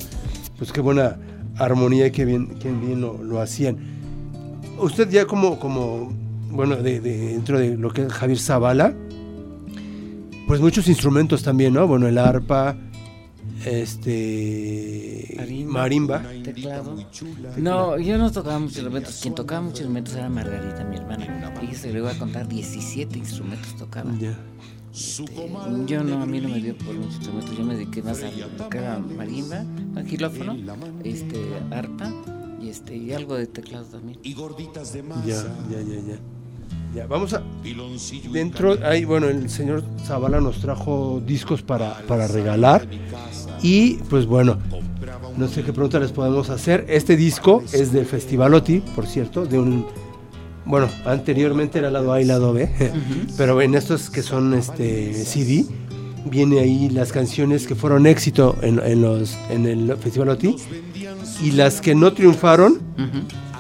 Pues 0.58 0.72
qué 0.72 0.80
buena 0.80 1.16
armonía 1.56 2.06
y 2.06 2.10
qué 2.10 2.24
bien, 2.24 2.58
qué 2.60 2.70
bien 2.70 3.00
lo, 3.00 3.22
lo 3.22 3.40
hacían. 3.40 3.78
Usted 4.78 5.08
ya 5.10 5.26
como, 5.26 5.58
como 5.58 6.12
bueno, 6.50 6.76
de, 6.76 7.00
de- 7.00 7.28
dentro 7.28 7.58
de 7.58 7.76
lo 7.76 7.90
que 7.90 8.02
es 8.02 8.12
Javier 8.12 8.38
Zavala, 8.38 8.94
pues 10.46 10.60
muchos 10.60 10.88
instrumentos 10.88 11.42
también, 11.42 11.72
¿no? 11.74 11.86
Bueno, 11.86 12.08
el 12.08 12.18
arpa, 12.18 12.76
este... 13.64 15.34
Marimba. 15.38 16.18
marimba. 16.20 16.22
Teclado. 16.42 16.96
No, 17.56 17.98
yo 17.98 18.18
no 18.18 18.30
tocaba 18.32 18.58
muchos 18.58 18.76
instrumentos. 18.78 19.18
Quien 19.22 19.34
tocaba 19.34 19.60
muchos 19.62 19.80
instrumentos 19.80 20.14
era 20.14 20.28
Margarita, 20.28 20.84
mi 20.84 20.96
hermana. 20.96 21.52
Ella 21.62 21.74
se 21.74 21.92
le 21.92 21.98
iba 22.00 22.10
a 22.10 22.18
contar 22.18 22.48
17 22.48 23.18
instrumentos 23.18 23.76
tocaba. 23.76 24.12
Ya. 24.92 25.24
Yo 25.86 26.02
no, 26.04 26.22
a 26.22 26.26
mí 26.26 26.40
no 26.40 26.48
me 26.48 26.60
dio 26.60 26.76
por 26.76 26.94
los 26.94 27.06
instrumentos, 27.06 27.56
yo 27.56 27.64
me 27.64 27.74
dediqué 27.74 28.02
más 28.02 28.22
a 28.22 28.28
era 28.76 28.98
marimba, 28.98 29.64
a 29.96 30.02
xilófono, 30.02 30.56
este, 31.04 31.40
arpa 31.70 32.12
y 32.60 32.68
este 32.68 32.96
y 32.96 33.12
algo 33.12 33.36
de 33.36 33.46
teclado 33.46 33.84
también. 33.86 34.18
y 34.22 34.34
gorditas 34.34 34.92
de 34.92 35.00
Ya, 35.02 35.06
masa. 35.08 35.54
ya, 35.70 35.80
ya, 35.80 36.00
ya. 36.08 36.18
Ya, 36.94 37.06
vamos 37.06 37.32
a... 37.34 37.42
Dentro, 38.32 38.76
hay, 38.84 39.04
bueno, 39.04 39.28
el 39.28 39.48
señor 39.48 39.84
Zavala 40.04 40.40
nos 40.40 40.58
trajo 40.60 41.22
discos 41.24 41.62
para, 41.62 42.02
para 42.08 42.26
regalar. 42.26 42.84
Y 43.62 43.94
pues 44.10 44.26
bueno, 44.26 44.58
no 45.36 45.46
sé 45.46 45.62
qué 45.62 45.72
pregunta 45.72 46.00
les 46.00 46.10
podemos 46.10 46.50
hacer. 46.50 46.84
Este 46.88 47.16
disco 47.16 47.62
es 47.72 47.92
del 47.92 48.06
Festivaloti, 48.06 48.80
por 48.80 49.06
cierto, 49.06 49.46
de 49.46 49.58
un. 49.60 49.86
Bueno, 50.64 50.88
anteriormente 51.04 51.78
era 51.78 51.90
lado 51.90 52.12
A 52.12 52.20
y 52.20 52.24
lado 52.24 52.52
B, 52.52 52.68
pero 53.36 53.60
en 53.62 53.74
estos 53.74 54.10
que 54.10 54.22
son 54.22 54.54
este 54.54 55.12
CD, 55.14 55.64
viene 56.30 56.60
ahí 56.60 56.90
las 56.90 57.12
canciones 57.12 57.66
que 57.66 57.74
fueron 57.74 58.06
éxito 58.06 58.56
en, 58.62 58.78
en 58.84 59.00
los, 59.02 59.36
en 59.48 59.66
el 59.66 59.96
Festivaloti 59.96 60.54
y 61.42 61.52
las 61.52 61.80
que 61.80 61.94
no 61.94 62.12
triunfaron, 62.12 62.78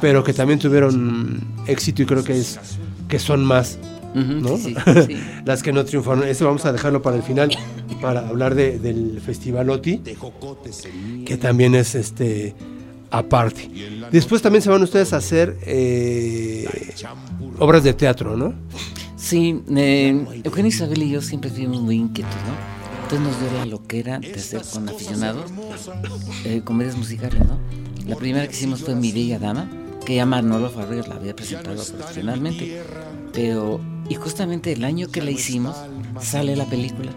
pero 0.00 0.22
que 0.22 0.32
también 0.34 0.58
tuvieron 0.58 1.40
éxito 1.66 2.02
y 2.02 2.06
creo 2.06 2.22
que 2.22 2.38
es 2.38 2.58
que 3.08 3.18
son 3.18 3.44
más. 3.44 3.78
ujú, 4.14 4.32
¿no? 4.40 4.56
sí, 4.58 4.74
sí. 5.06 5.16
Las 5.44 5.62
que 5.62 5.72
no 5.72 5.84
triunfaron. 5.84 6.24
Eso 6.24 6.44
vamos 6.44 6.64
a 6.66 6.72
dejarlo 6.72 7.00
para 7.02 7.16
el 7.16 7.22
final, 7.22 7.50
para 8.00 8.28
hablar 8.28 8.54
de- 8.54 8.78
del 8.78 9.20
Festival 9.24 9.70
OTI, 9.70 9.98
que 11.24 11.36
también 11.38 11.74
es 11.74 11.94
este 11.94 12.54
aparte. 13.10 13.70
Después 14.10 14.42
también 14.42 14.62
se 14.62 14.70
van 14.70 14.82
ustedes 14.82 15.12
a 15.12 15.16
hacer 15.16 15.58
eh, 15.62 16.68
obras 17.58 17.84
de 17.84 17.92
teatro, 17.92 18.36
¿no? 18.36 18.54
Sí, 19.16 19.62
eh, 19.76 20.42
Eugenio 20.44 20.68
Isabel 20.68 21.02
y 21.02 21.10
yo 21.10 21.22
siempre 21.22 21.50
fuimos 21.50 21.80
muy 21.82 21.96
inquietos, 21.96 22.34
¿no? 22.34 22.80
Entonces 23.02 23.20
nos 23.20 23.40
dio 23.40 23.58
la 23.58 23.66
loquera 23.66 24.18
de 24.18 24.32
hacer 24.32 24.62
con 24.72 24.88
aficionados 24.88 25.50
eh, 26.44 26.62
comedias 26.64 26.96
musicales, 26.96 27.40
¿no? 27.40 27.58
La 28.06 28.16
primera 28.16 28.46
que 28.46 28.54
hicimos 28.54 28.80
fue 28.80 28.94
Mi 28.94 29.12
Bella 29.12 29.38
Dama, 29.38 29.68
que 30.04 30.16
ya 30.16 30.26
Manolo 30.26 30.70
Fabregas 30.70 31.08
la 31.08 31.16
había 31.16 31.34
presentado 31.34 31.82
profesionalmente, 31.84 32.82
pero, 33.32 33.80
y 34.08 34.14
justamente 34.14 34.72
el 34.72 34.84
año 34.84 35.08
que 35.08 35.22
la 35.22 35.30
hicimos, 35.30 35.76
sale 36.20 36.56
la 36.56 36.64
película. 36.64 37.12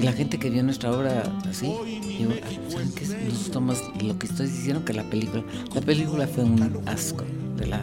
Y 0.00 0.02
la 0.02 0.12
gente 0.12 0.38
que 0.38 0.48
vio 0.48 0.62
nuestra 0.62 0.92
obra 0.92 1.24
así, 1.46 1.66
digo, 1.66 2.32
"Ah, 2.42 2.70
¿saben 2.70 2.90
qué? 2.94 3.04
Nos 3.06 3.34
gustó 3.34 3.60
más 3.60 3.82
lo 4.02 4.18
que 4.18 4.28
estoy 4.28 4.46
diciendo 4.46 4.82
que 4.82 4.94
la 4.94 5.04
película. 5.04 5.44
La 5.74 5.82
película 5.82 6.26
fue 6.26 6.44
un 6.44 6.80
asco, 6.86 7.22
de 7.58 7.66
la, 7.66 7.82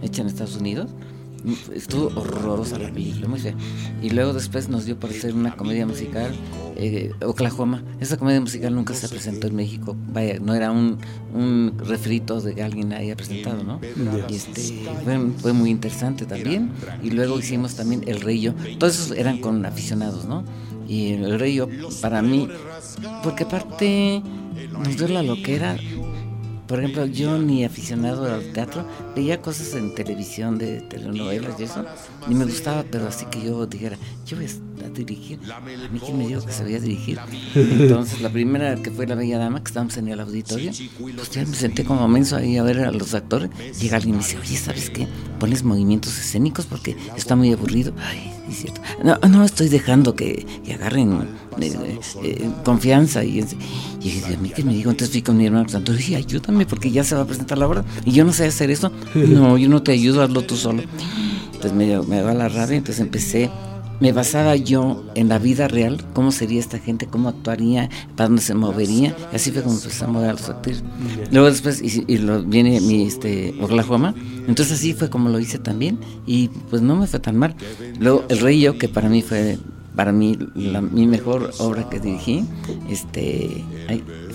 hecha 0.00 0.22
en 0.22 0.28
Estados 0.28 0.56
Unidos. 0.56 0.90
Estuvo 1.72 2.06
horrorosa 2.18 2.78
la 2.78 2.90
película, 2.92 3.28
muy 3.28 3.38
fea. 3.38 3.54
Y 4.02 4.10
luego 4.10 4.32
después 4.32 4.68
nos 4.68 4.84
dio 4.84 4.98
por 4.98 5.10
hacer 5.10 5.34
una 5.34 5.56
comedia 5.56 5.86
musical, 5.86 6.34
eh, 6.76 7.12
Oklahoma. 7.24 7.82
Esa 8.00 8.16
comedia 8.16 8.40
musical 8.40 8.74
nunca 8.74 8.94
se 8.94 9.08
presentó 9.08 9.46
en 9.46 9.54
México. 9.54 9.96
Vaya, 10.12 10.38
no 10.40 10.54
era 10.54 10.70
un, 10.72 10.98
un 11.34 11.74
refrito 11.78 12.40
de 12.40 12.54
que 12.54 12.62
alguien 12.62 12.92
haya 12.92 13.16
presentado, 13.16 13.62
¿no? 13.62 13.80
Y 14.28 14.34
este, 14.34 14.84
fue, 15.04 15.18
fue 15.38 15.52
muy 15.52 15.70
interesante 15.70 16.26
también. 16.26 16.72
Y 17.02 17.10
luego 17.10 17.38
hicimos 17.38 17.74
también 17.74 18.02
El 18.06 18.20
Rey. 18.20 18.52
Todos 18.78 18.94
esos 18.94 19.16
eran 19.16 19.38
con 19.38 19.64
aficionados, 19.64 20.24
¿no? 20.24 20.44
Y 20.88 21.14
El 21.14 21.38
Rey 21.38 21.60
para 22.00 22.22
mí, 22.22 22.48
porque 23.22 23.44
aparte 23.44 24.22
nos 24.72 24.96
dio 24.96 25.08
la 25.08 25.22
loquera. 25.22 25.76
Por 26.66 26.80
ejemplo, 26.80 27.06
yo 27.06 27.38
ni 27.38 27.64
aficionado 27.64 28.32
al 28.32 28.52
teatro, 28.52 28.84
veía 29.14 29.40
cosas 29.40 29.74
en 29.74 29.94
televisión 29.94 30.58
de 30.58 30.80
telenovelas 30.80 31.60
y 31.60 31.64
eso, 31.64 31.84
y 32.28 32.34
me 32.34 32.44
gustaba, 32.44 32.84
pero 32.90 33.06
así 33.06 33.26
que 33.26 33.40
yo 33.40 33.66
dijera, 33.66 33.96
yo 34.26 34.36
voy 34.36 34.46
dirigir, 34.92 35.38
a 35.52 35.60
mí 35.60 36.00
quién 36.00 36.18
me 36.18 36.26
dijo 36.26 36.44
que 36.44 36.52
sabía 36.52 36.80
dirigir. 36.80 37.18
Entonces, 37.54 38.20
la 38.20 38.30
primera 38.30 38.76
que 38.76 38.90
fue 38.90 39.06
La 39.06 39.14
Bella 39.14 39.38
Dama, 39.38 39.60
que 39.60 39.68
estábamos 39.68 39.96
en 39.96 40.08
el 40.08 40.20
auditorio, 40.20 40.72
pues 41.16 41.30
ya 41.30 41.44
me 41.44 41.54
senté 41.54 41.84
como 41.84 42.06
menso 42.08 42.36
ahí 42.36 42.56
a 42.56 42.62
ver 42.62 42.80
a 42.80 42.90
los 42.90 43.14
actores, 43.14 43.50
llega 43.80 43.96
alguien 43.96 44.14
y 44.14 44.18
me 44.18 44.24
dice, 44.24 44.38
oye, 44.38 44.56
¿sabes 44.56 44.90
qué? 44.90 45.06
Pones 45.38 45.62
movimientos 45.62 46.18
escénicos 46.18 46.66
porque 46.66 46.96
está 47.16 47.36
muy 47.36 47.52
aburrido. 47.52 47.92
Ay, 47.98 48.32
sí, 48.46 48.52
es 48.52 48.58
cierto. 48.58 48.80
No, 49.02 49.18
no 49.28 49.44
estoy 49.44 49.68
dejando 49.68 50.14
que, 50.14 50.46
que 50.64 50.74
agarren 50.74 51.28
eh, 51.60 51.98
eh, 52.22 52.50
confianza. 52.64 53.24
Y, 53.24 53.40
y 54.00 54.04
dije, 54.04 54.34
a 54.34 54.38
mí 54.38 54.50
que 54.50 54.62
me 54.64 54.72
digo, 54.72 54.90
entonces 54.90 55.12
fui 55.12 55.22
con 55.22 55.36
mi 55.36 55.46
hermano 55.46 55.68
santo, 55.68 55.92
dije, 55.92 56.16
ayúdame 56.16 56.66
porque 56.66 56.90
ya 56.90 57.04
se 57.04 57.14
va 57.14 57.22
a 57.22 57.26
presentar 57.26 57.58
la 57.58 57.66
obra. 57.66 57.84
Y 58.04 58.12
yo 58.12 58.24
no 58.24 58.32
sé 58.32 58.46
hacer 58.46 58.70
eso. 58.70 58.90
No, 59.36 59.58
yo 59.58 59.68
no 59.68 59.82
te 59.82 59.92
ayudo, 59.92 60.22
hazlo 60.22 60.42
tú 60.42 60.56
solo. 60.56 60.82
Entonces 61.46 61.72
me, 61.72 62.00
me 62.02 62.22
da 62.22 62.32
la 62.32 62.48
rabia, 62.48 62.76
entonces 62.76 63.00
empecé 63.00 63.50
me 64.00 64.12
basaba 64.12 64.56
yo 64.56 65.04
en 65.14 65.28
la 65.28 65.38
vida 65.38 65.68
real, 65.68 66.04
cómo 66.12 66.32
sería 66.32 66.60
esta 66.60 66.78
gente, 66.78 67.06
cómo 67.06 67.28
actuaría, 67.28 67.88
para 68.16 68.28
dónde 68.28 68.42
se 68.42 68.54
movería, 68.54 69.16
así 69.32 69.50
fue 69.50 69.62
como 69.62 69.76
empecé 69.76 70.04
a 70.04 70.08
los 70.08 70.48
actores. 70.48 70.82
Luego 71.30 71.50
después 71.50 71.82
y, 71.82 72.04
y 72.06 72.18
lo, 72.18 72.42
viene 72.42 72.80
mi 72.80 73.06
este 73.06 73.54
Oklahoma, 73.60 74.14
entonces 74.46 74.78
así 74.78 74.94
fue 74.94 75.10
como 75.10 75.28
lo 75.28 75.38
hice 75.38 75.58
también, 75.58 75.98
y 76.26 76.48
pues 76.70 76.82
no 76.82 76.96
me 76.96 77.06
fue 77.06 77.20
tan 77.20 77.36
mal. 77.36 77.54
Luego 77.98 78.24
El 78.28 78.40
Rey 78.40 78.60
yo, 78.60 78.78
que 78.78 78.88
para 78.88 79.08
mí 79.08 79.22
fue 79.22 79.58
para 79.94 80.12
mí 80.12 80.38
la, 80.54 80.82
mi 80.82 81.06
mejor 81.06 81.52
obra 81.58 81.88
que 81.88 81.98
dirigí, 81.98 82.44
este 82.90 83.64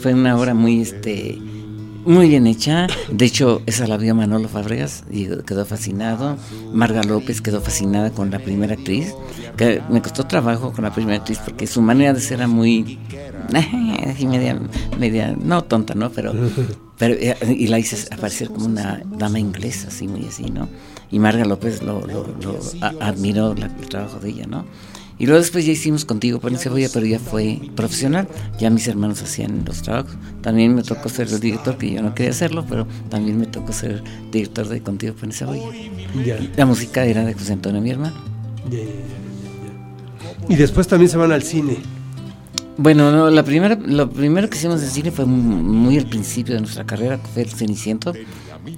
fue 0.02 0.16
una 0.16 0.36
obra 0.36 0.56
muy 0.56 0.82
este 0.82 1.40
muy 2.06 2.30
bien 2.30 2.48
hecha. 2.48 2.88
De 3.12 3.26
hecho, 3.26 3.62
esa 3.66 3.88
la 3.88 3.98
vio 3.98 4.16
Manolo 4.16 4.48
Fabregas 4.48 5.04
y 5.12 5.26
quedó 5.44 5.66
fascinado. 5.66 6.38
Marga 6.74 7.04
López 7.04 7.42
quedó 7.42 7.62
fascinada 7.62 8.12
con 8.12 8.32
la 8.32 8.40
primera 8.40 8.74
actriz. 8.74 9.14
Que 9.58 9.82
me 9.90 10.02
costó 10.02 10.26
trabajo 10.26 10.72
con 10.74 10.84
la 10.84 10.94
primera 10.94 11.18
actriz 11.18 11.40
porque 11.44 11.68
su 11.68 11.82
manera 11.82 12.14
de 12.14 12.22
ser 12.22 12.40
era 12.40 12.48
muy. 12.48 13.00
media, 13.52 14.60
media, 14.98 15.36
no 15.40 15.64
tonta, 15.64 15.94
¿no? 15.94 16.10
Pero, 16.12 16.34
pero 16.98 17.14
eh, 17.16 17.36
y 17.58 17.68
la 17.68 17.80
hice 17.80 18.08
aparecer 18.14 18.50
como 18.50 18.66
una 18.66 19.02
dama 19.18 19.40
inglesa, 19.40 19.90
así, 19.90 20.08
muy 20.08 20.26
así, 20.26 20.44
¿no? 20.46 20.70
Y 21.12 21.20
Marga 21.20 21.44
López 21.46 21.82
lo, 21.82 22.02
lo, 22.08 22.26
lo 22.42 22.60
a- 22.82 22.94
admiró 23.08 23.54
la- 23.54 23.66
el 23.68 23.90
trabajo 23.90 24.20
de 24.20 24.30
ella, 24.30 24.46
¿no? 24.48 24.66
Y 25.22 25.28
luego 25.28 25.40
después 25.40 25.64
ya 25.68 25.72
hicimos 25.72 26.04
contigo 26.04 26.40
Pan 26.40 26.56
y 26.56 26.58
Cebolla, 26.58 26.90
pero 26.92 27.06
ya 27.06 27.20
fue 27.20 27.60
profesional. 27.76 28.28
Ya 28.58 28.72
mis 28.72 28.88
hermanos 28.88 29.22
hacían 29.22 29.64
los 29.68 29.84
trabajos. 29.84 30.16
También 30.42 30.74
me 30.74 30.82
tocó 30.82 31.10
ser 31.10 31.28
el 31.28 31.40
director, 31.40 31.78
que 31.78 31.92
yo 31.92 32.02
no 32.02 32.16
quería 32.16 32.32
hacerlo, 32.32 32.66
pero 32.68 32.88
también 33.08 33.38
me 33.38 33.46
tocó 33.46 33.72
ser 33.72 34.02
director 34.32 34.68
de 34.68 34.82
Contigo 34.82 35.14
Pan 35.14 35.30
y 35.30 35.34
Cebolla. 35.34 35.68
Ya, 36.26 36.40
La 36.58 36.66
música 36.66 37.06
era 37.06 37.24
de 37.24 37.36
José 37.36 37.54
Antonio, 37.54 37.80
mi 37.82 37.92
hermano. 37.92 38.16
ya, 38.72 38.80
ya. 38.80 38.86
Y 40.50 40.56
después 40.56 40.88
también 40.88 41.12
se 41.12 41.18
van 41.18 41.32
al 41.32 41.44
cine. 41.44 41.78
Bueno, 42.78 43.12
no, 43.12 43.30
la 43.30 43.44
primera, 43.44 43.76
lo 43.76 44.10
primero 44.10 44.50
que 44.50 44.58
hicimos 44.58 44.82
en 44.82 44.90
cine 44.90 45.12
fue 45.12 45.26
muy 45.26 46.00
al 46.00 46.08
principio 46.08 46.56
de 46.56 46.62
nuestra 46.62 46.84
carrera, 46.84 47.18
que 47.22 47.28
fue 47.28 47.44
el 47.44 47.50
Ceniciento, 47.52 48.12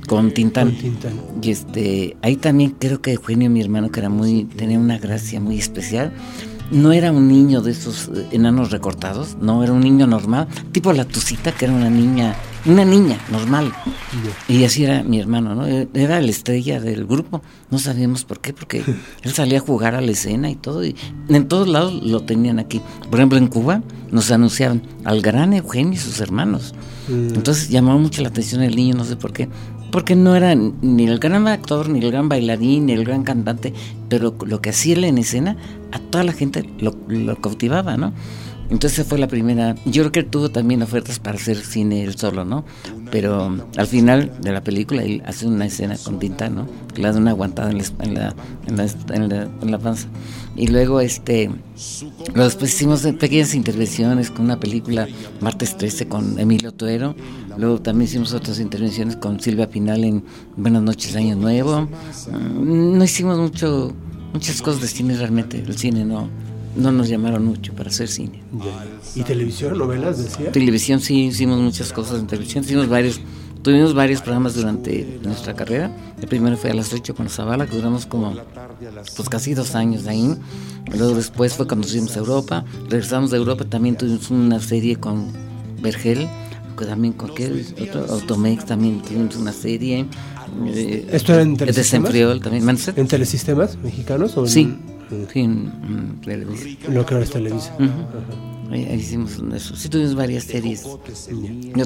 con 0.08 0.32
Tintán. 0.32 0.72
Con 0.72 0.80
Tintán. 0.80 1.13
Y 1.41 1.52
este, 1.52 2.17
ahí 2.22 2.36
también 2.38 2.76
creo 2.80 3.02
que 3.02 3.13
Eugenio, 3.13 3.50
mi 3.50 3.62
hermano, 3.62 3.91
que 3.91 4.00
era 4.00 4.10
muy, 4.10 4.46
tenía 4.46 4.80
una 4.80 4.98
gracia 4.98 5.39
muy 5.39 5.58
especial. 5.58 6.12
No 6.72 6.91
era 6.91 7.12
un 7.12 7.28
niño 7.28 7.62
de 7.62 7.72
esos 7.72 8.10
eh, 8.15 8.28
enanos 8.32 8.72
recortados, 8.72 9.38
no, 9.39 9.63
era 9.63 9.74
un 9.74 9.82
niño 9.82 10.08
normal, 10.08 10.48
tipo 10.72 10.91
la 10.93 11.06
Tucita, 11.06 11.52
que 11.52 11.65
era 11.65 11.74
una 11.74 11.89
niña, 11.89 12.36
una 12.65 12.84
niña 12.86 13.19
normal. 13.32 13.72
Y 14.48 14.63
así 14.63 14.84
era 14.86 15.04
mi 15.04 15.19
hermano, 15.19 15.54
¿no? 15.54 15.67
E- 15.67 15.88
Era 15.93 16.19
la 16.22 16.30
estrella 16.32 16.80
del 16.80 17.06
grupo. 17.06 17.43
No 17.69 17.78
sabíamos 17.80 18.24
por 18.24 18.39
qué, 18.39 18.54
porque 18.54 18.82
él 19.22 19.34
salía 19.34 19.58
a 19.60 19.62
jugar 19.62 19.93
a 19.93 20.02
la 20.02 20.12
escena 20.13 20.50
y 20.50 20.56
todo. 20.56 20.84
Y 20.84 20.96
en 21.30 21.48
todos 21.48 21.67
lados 21.67 21.93
lo 22.02 22.22
tenían 22.22 22.58
aquí. 22.60 22.82
Por 23.10 23.19
ejemplo, 23.19 23.38
en 23.38 23.48
Cuba 23.48 23.84
nos 24.10 24.32
anunciaban 24.32 24.82
al 25.04 25.22
gran 25.22 25.54
Eugenio 25.54 25.93
y 25.93 25.98
sus 25.98 26.22
hermanos. 26.22 26.74
Entonces 27.10 27.67
llamó 27.69 28.00
mucho 28.00 28.22
la 28.22 28.30
atención 28.30 28.63
el 28.63 28.78
niño, 28.78 28.96
no 28.96 29.04
sé 29.04 29.17
por 29.17 29.34
qué. 29.34 29.50
Porque 29.93 30.15
no 30.15 30.36
era 30.36 30.56
ni 30.56 31.06
el 31.06 31.19
gran 31.19 31.47
actor, 31.47 31.88
ni 31.88 31.99
el 31.99 32.10
gran 32.12 32.27
bailarín, 32.27 32.88
ni 32.88 32.93
el 32.93 33.06
gran 33.06 33.23
cantante, 33.23 33.75
pero 34.10 34.34
lo 34.43 34.60
que 34.60 34.71
hacía 34.71 34.95
él 34.95 35.03
en 35.03 35.19
escena, 35.19 35.56
a 35.91 35.99
toda 35.99 36.23
la 36.23 36.34
gente 36.34 36.67
lo, 36.79 36.95
lo 37.08 37.36
cautivaba, 37.36 37.95
¿no? 37.95 38.12
Entonces 38.69 39.06
fue 39.06 39.19
la 39.19 39.28
primera. 39.28 39.76
Yo 39.86 40.02
creo 40.04 40.12
que 40.12 40.23
tuvo 40.23 40.49
también 40.49 40.82
ofertas 40.82 41.19
para 41.19 41.38
hacer 41.38 41.58
cine 41.58 42.04
él 42.04 42.15
solo, 42.17 42.43
¿no? 42.43 42.65
Pero 43.12 43.56
al 43.78 43.88
final 43.88 44.32
de 44.41 44.52
la 44.52 44.62
película 44.63 45.04
él 45.04 45.21
hace 45.26 45.45
una 45.45 45.65
escena 45.67 45.95
con 46.04 46.17
Tintán, 46.17 46.56
¿no? 46.56 46.67
Que 46.93 47.02
le 47.04 47.12
da 47.12 47.17
una 47.17 47.32
aguantada 47.32 47.69
en 47.71 47.78
la, 48.13 48.34
en 48.67 49.30
la- 49.30 49.43
en 49.62 49.71
la 49.71 49.78
panza. 49.80 50.08
Y 50.56 50.67
luego, 50.67 51.02
este. 51.02 51.52
Luego 52.28 52.43
después 52.45 52.73
hicimos 52.73 53.02
pequeñas 53.19 53.54
intervenciones 53.54 54.32
con 54.32 54.45
una 54.45 54.60
película, 54.60 55.08
Martes 55.41 55.78
13, 55.78 56.08
con 56.08 56.39
Emilio 56.39 56.71
Tuero. 56.71 57.15
Luego 57.58 57.80
también 57.82 58.08
hicimos 58.10 58.34
otras 58.34 58.60
intervenciones 58.60 59.15
con 59.17 59.39
Silvia 59.39 59.69
Pinal 59.69 60.04
en 60.04 60.23
Buenas 60.58 60.82
noches, 60.82 61.15
Año 61.15 61.36
Nuevo. 61.36 61.82
Mm, 62.32 62.97
No 62.97 63.04
hicimos 63.04 63.38
mucho, 63.38 63.93
muchas 64.34 64.62
cosas 64.63 64.82
de 64.82 64.88
cine 64.88 65.15
realmente. 65.15 65.60
El 65.60 65.78
cine 65.78 66.06
no, 66.06 66.30
no 66.75 66.91
nos 66.91 67.07
llamaron 67.09 67.45
mucho 67.45 67.73
para 67.73 67.89
hacer 67.89 68.07
cine. 68.07 68.41
¿Y 69.15 69.21
televisión, 69.23 69.77
novelas, 69.77 70.17
decía? 70.23 70.51
Televisión 70.51 70.99
sí 70.99 71.25
hicimos 71.25 71.59
muchas 71.59 71.91
cosas 71.93 72.19
en 72.19 72.27
televisión, 72.27 72.63
hicimos 72.63 72.88
varios, 72.89 73.19
tuvimos 73.62 73.93
varios 73.93 74.21
programas 74.21 74.55
durante 74.55 75.19
nuestra 75.23 75.53
carrera. 75.55 75.95
El 76.21 76.27
primero 76.27 76.57
fue 76.57 76.71
a 76.71 76.73
las 76.73 76.91
8 76.93 77.13
con 77.15 77.29
Zavala, 77.29 77.67
que 77.67 77.75
duramos 77.75 78.05
como 78.05 78.33
pues 79.15 79.29
casi 79.29 79.53
dos 79.53 79.75
años 79.75 80.07
ahí. 80.07 80.36
Luego 80.97 81.15
después 81.15 81.53
fue 81.53 81.67
cuando 81.67 81.86
nos 81.86 81.91
fuimos 81.91 82.15
a 82.15 82.19
Europa, 82.19 82.65
regresamos 82.89 83.31
de 83.31 83.38
Europa, 83.38 83.65
también 83.65 83.95
tuvimos 83.97 84.29
una 84.31 84.59
serie 84.59 84.95
con 84.97 85.27
Vergel, 85.81 86.27
que 86.77 86.86
también 86.86 87.13
con 87.13 87.33
qué 87.36 87.63
otro 87.81 88.05
Automex 88.09 88.65
también 88.65 89.01
tuvimos 89.01 89.36
una 89.36 89.53
serie. 89.53 90.07
eh, 90.65 91.07
¿Esto 91.12 91.33
era 91.33 91.43
en 91.43 91.53
de 91.53 91.57
Telesistemas? 91.65 92.12
Senfriol 92.12 92.39
también. 92.41 92.67
¿En 92.95 93.07
telesistemas 93.07 93.77
mexicanos? 93.77 94.36
O 94.38 94.41
en- 94.43 94.49
sí, 94.49 94.75
en, 95.34 95.71
en 95.84 96.21
Televisa. 96.21 96.65
en 96.88 96.93
lo 96.93 97.06
que 97.06 97.13
ahora 97.13 97.26
es 97.26 97.32
Televisa. 97.32 97.73
Ujú. 97.80 98.71
Ahí, 98.71 98.86
ahí 98.86 98.95
hicimos 98.99 99.38
eso. 99.54 99.76
Sí, 99.76 99.89
tuvimos 99.89 100.15
varias 100.15 100.45
series. 100.45 100.84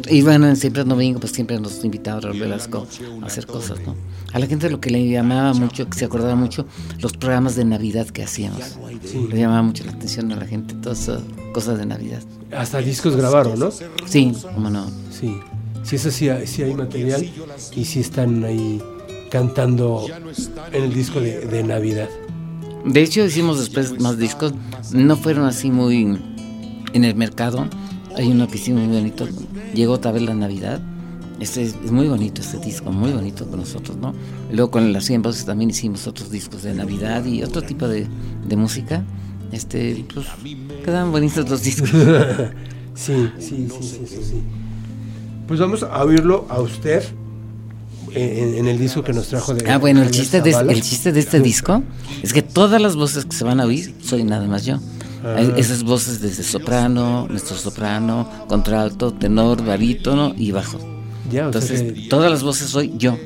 Y 0.10 0.22
bueno, 0.22 0.56
siempre 0.56 0.84
el 0.84 0.88
domingo, 0.88 1.20
pues 1.20 1.34
siempre 1.34 1.60
nos 1.60 1.84
invitaba 1.84 2.22
Raúl 2.22 2.40
Velasco 2.40 2.88
a 3.22 3.26
hacer 3.26 3.46
cosas, 3.46 3.80
¿no? 3.86 3.96
A 4.34 4.40
la 4.40 4.46
gente 4.48 4.70
lo 4.70 4.80
que 4.80 4.90
le 4.90 5.08
llamaba 5.10 5.54
mucho, 5.54 5.90
que 5.90 5.98
se 5.98 6.06
acordaba 6.06 6.36
mucho, 6.36 6.66
los 7.00 7.14
programas 7.14 7.56
de 7.56 7.66
Navidad 7.66 8.08
que 8.08 8.24
hacíamos. 8.24 8.78
Le 9.30 9.38
llamaba 9.40 9.64
mucho 9.64 9.84
la 9.86 9.92
atención 9.92 10.32
a 10.32 10.36
la 10.38 10.46
gente, 10.46 10.76
todas 10.76 11.00
esas 11.02 11.22
cosas 11.54 11.78
de 11.80 11.86
Navidad. 11.88 12.22
Hasta 12.56 12.80
discos 12.80 13.16
grabaron, 13.16 13.60
¿no? 13.60 13.70
Sí, 14.06 14.32
cómo 14.54 14.70
no. 14.70 14.90
Sí. 15.12 15.36
Sí, 15.84 15.96
eso 15.96 16.12
sí, 16.12 16.30
hay- 16.30 16.46
sí 16.48 16.64
hay 16.64 16.74
material 16.74 17.26
y 17.76 17.86
sí 17.86 18.00
están 18.02 18.44
ahí 18.44 18.82
cantando 19.32 20.06
en 20.72 20.84
el 20.84 20.94
disco 20.94 21.20
de, 21.22 21.40
de 21.48 21.64
Navidad. 21.64 22.10
De 22.88 23.04
hecho, 23.04 23.24
hicimos 23.26 23.60
después 23.60 24.00
más 24.00 24.18
discos. 24.18 24.54
No 24.94 25.18
fueron 25.18 25.46
así 25.46 25.70
muy 25.70 26.18
en 26.94 27.04
el 27.04 27.16
mercado. 27.16 27.68
Hay 28.16 28.32
uno 28.32 28.48
que 28.48 28.58
hicimos 28.58 28.84
muy 28.84 28.98
bonito. 28.98 29.28
Llegó 29.74 29.94
otra 29.94 30.12
vez 30.12 30.24
la 30.24 30.34
Navidad. 30.34 30.82
Este 31.40 31.64
es, 31.64 31.92
muy 31.92 32.08
bonito 32.08 32.42
este 32.42 32.58
disco, 32.58 32.92
muy 32.92 33.12
bonito 33.12 33.46
con 33.48 33.60
nosotros, 33.60 33.98
¿no? 33.98 34.14
Luego 34.52 34.72
con 34.72 34.92
las 34.92 35.06
100 35.06 35.22
voces 35.22 35.46
también 35.46 35.70
hicimos 35.70 36.08
otros 36.08 36.32
discos 36.32 36.64
de 36.64 36.74
Navidad 36.74 37.24
y 37.26 37.44
otro 37.44 37.62
tipo 37.62 37.88
de, 37.88 38.08
de 38.48 38.56
música. 38.56 39.04
Este, 39.52 40.04
pues, 40.12 40.26
quedan 40.84 41.12
bonitos 41.12 41.50
los 41.50 41.64
discos. 41.64 41.92
Sí, 42.98 43.30
sí, 43.38 43.68
sí, 43.70 43.84
sí, 43.84 44.06
sí, 44.08 44.24
sí. 44.24 44.42
Pues 45.48 45.60
vamos 45.60 45.84
a 45.84 46.04
oírlo 46.04 46.48
a 46.50 46.60
usted 46.60 47.04
en, 48.14 48.56
en 48.56 48.68
el 48.68 48.78
disco 48.80 49.04
que 49.04 49.14
nos 49.14 49.28
trajo 49.28 49.54
de 49.54 49.70
Ah, 49.70 49.78
bueno, 49.78 50.02
el 50.02 50.12
chiste, 50.12 50.42
de, 50.42 50.52
Zavala. 50.52 50.72
el 50.74 50.82
chiste 50.82 51.12
de 51.12 51.20
este 51.20 51.40
disco 51.40 51.84
es 52.24 52.34
que 52.34 52.42
todas 52.42 52.82
las 52.82 52.96
voces 52.96 53.26
que 53.26 53.36
se 53.36 53.44
van 53.44 53.60
a 53.60 53.66
oír 53.66 53.94
soy 54.04 54.24
nada 54.24 54.46
más 54.48 54.66
yo. 54.66 54.80
Ah. 55.24 55.42
Esas 55.58 55.84
voces 55.84 56.22
desde 56.22 56.44
soprano, 56.44 57.28
nuestro 57.30 57.58
soprano, 57.58 58.30
contralto, 58.48 59.14
tenor, 59.14 59.66
barítono 59.66 60.34
y 60.38 60.52
bajo. 60.52 60.78
Ya, 61.32 61.48
o 61.50 61.52
sea 61.52 61.62
Entonces, 61.62 61.82
que- 61.94 62.10
todas 62.10 62.32
las 62.32 62.44
voces 62.44 62.70
soy 62.70 62.94
yo. 62.98 63.18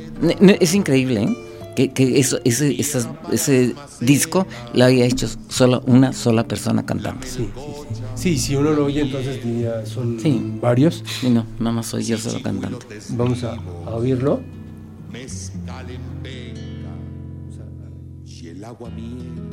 Es 0.60 0.74
increíble, 0.74 1.24
¿eh? 1.24 1.38
Que, 1.76 1.92
que 1.94 2.20
eso, 2.20 2.40
ese, 2.44 2.80
esas- 2.82 3.08
ese 3.32 3.76
disco 4.02 4.46
lo 4.74 4.86
haya 4.86 5.06
hecho 5.06 5.28
solo 5.50 5.84
una 5.88 6.12
sola 6.14 6.46
persona 6.48 6.86
cantando. 6.86 7.26
Sí, 7.26 7.30
sí, 7.38 7.50
sí. 7.94 8.02
Sí, 8.16 8.38
si 8.38 8.56
uno 8.56 8.72
lo 8.72 8.86
oye, 8.86 9.02
entonces 9.02 9.44
diría, 9.44 9.84
son 9.86 10.60
varios. 10.62 11.04
Y 11.24 11.30
no, 11.30 11.46
nada 11.60 11.72
más 11.72 11.88
soy 11.88 12.04
yo 12.04 12.18
solo 12.18 12.42
cantando. 12.44 12.78
Vamos 13.12 13.44
a, 13.44 13.54
a 13.88 13.96
oírlo. 13.96 14.42
Mezcal 15.12 15.90
en 15.90 16.24
venga 16.24 17.02
y 18.42 18.48
el 18.48 18.64
agua 18.64 18.90
miel. 18.90 19.50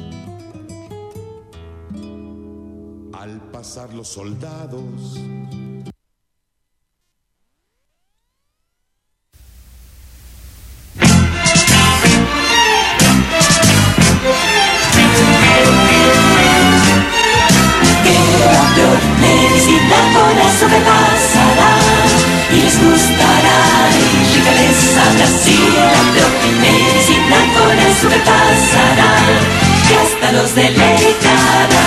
Al 3.12 3.40
pasar 3.51 3.92
los 3.92 4.09
soldados, 4.09 5.18
Medicina 19.21 19.97
eso 20.49 20.68
me 20.68 20.81
pasará 20.81 21.18
y 22.51 22.57
les 22.61 22.83
gustará 22.83 23.59
y 23.93 24.37
riqueza 24.37 25.03
Brasil, 25.17 25.75
la 25.75 26.03
flor 26.13 26.33
medicina 26.61 27.37
con 27.57 27.79
el 27.79 27.95
superpasará 27.95 29.13
que 29.87 29.95
hasta 29.97 30.33
los 30.33 30.55
deleitará. 30.55 31.87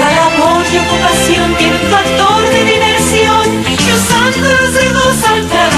Cada 0.00 0.26
amor 0.26 0.64
y 0.72 0.78
ocupación 0.78 1.54
tiene 1.56 1.76
un 1.76 1.90
factor 1.90 2.48
de 2.50 2.64
diversión 2.64 3.64
y 3.68 3.92
usándolos 3.92 4.74
de 4.74 4.88
dos 4.92 5.24
al 5.24 5.75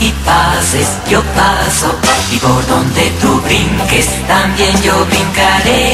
y 0.00 0.10
pases, 0.24 0.88
yo 1.08 1.22
paso. 1.34 1.94
Y 2.30 2.38
por 2.38 2.66
donde 2.66 3.10
tú 3.20 3.40
brinques, 3.42 4.08
también 4.26 4.80
yo 4.82 5.04
brincaré. 5.06 5.92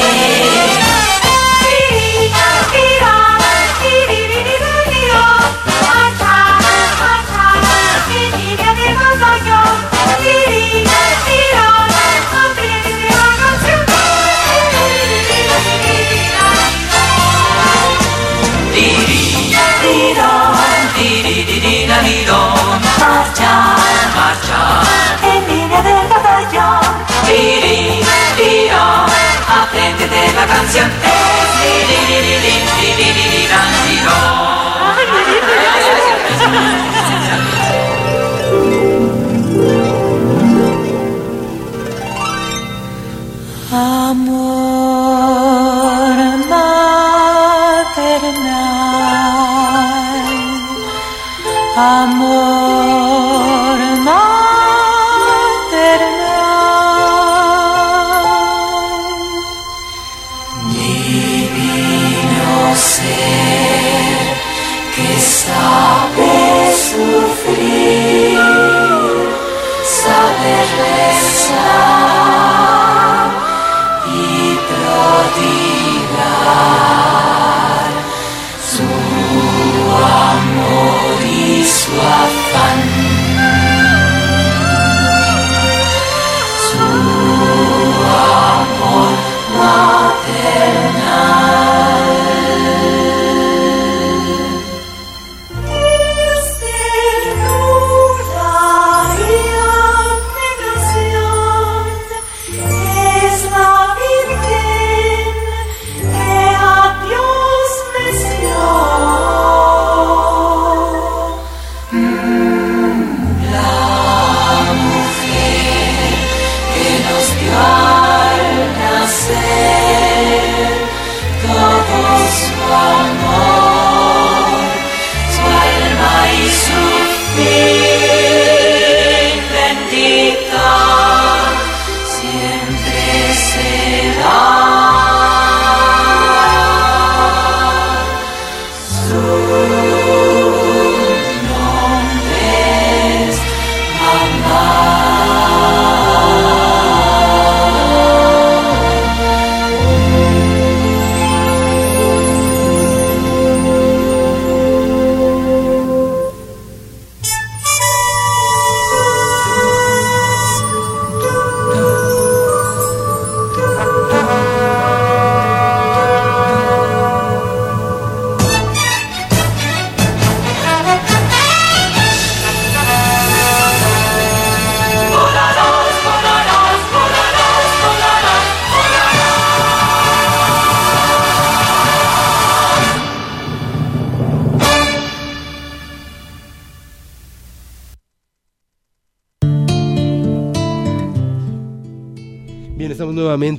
la 30.39 30.47
canción 30.47 30.89
es... 31.03 31.19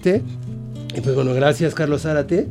pues 0.01 1.15
bueno, 1.15 1.35
gracias 1.35 1.75
Carlos 1.75 2.03
Zárate. 2.03 2.49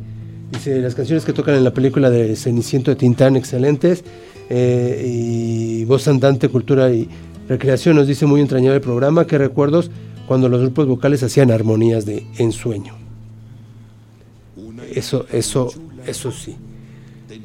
Dice, 0.52 0.80
las 0.80 0.94
canciones 0.94 1.24
que 1.24 1.32
tocan 1.32 1.54
en 1.54 1.64
la 1.64 1.72
película 1.72 2.10
de 2.10 2.34
Ceniciento 2.34 2.90
de 2.90 2.96
Tintán, 2.96 3.36
excelentes. 3.36 4.04
Eh, 4.48 5.04
y 5.06 5.84
voz 5.84 6.08
andante, 6.08 6.48
cultura 6.48 6.90
y 6.90 7.08
recreación, 7.48 7.96
nos 7.96 8.08
dice 8.08 8.26
muy 8.26 8.40
entrañable 8.40 8.76
el 8.76 8.80
programa. 8.80 9.26
¿Qué 9.26 9.38
recuerdos 9.38 9.90
cuando 10.26 10.48
los 10.48 10.60
grupos 10.60 10.88
vocales 10.88 11.22
hacían 11.22 11.50
armonías 11.50 12.04
de 12.04 12.26
ensueño? 12.38 12.94
Eso, 14.92 15.26
eso, 15.30 15.72
eso 16.04 16.32
sí. 16.32 16.56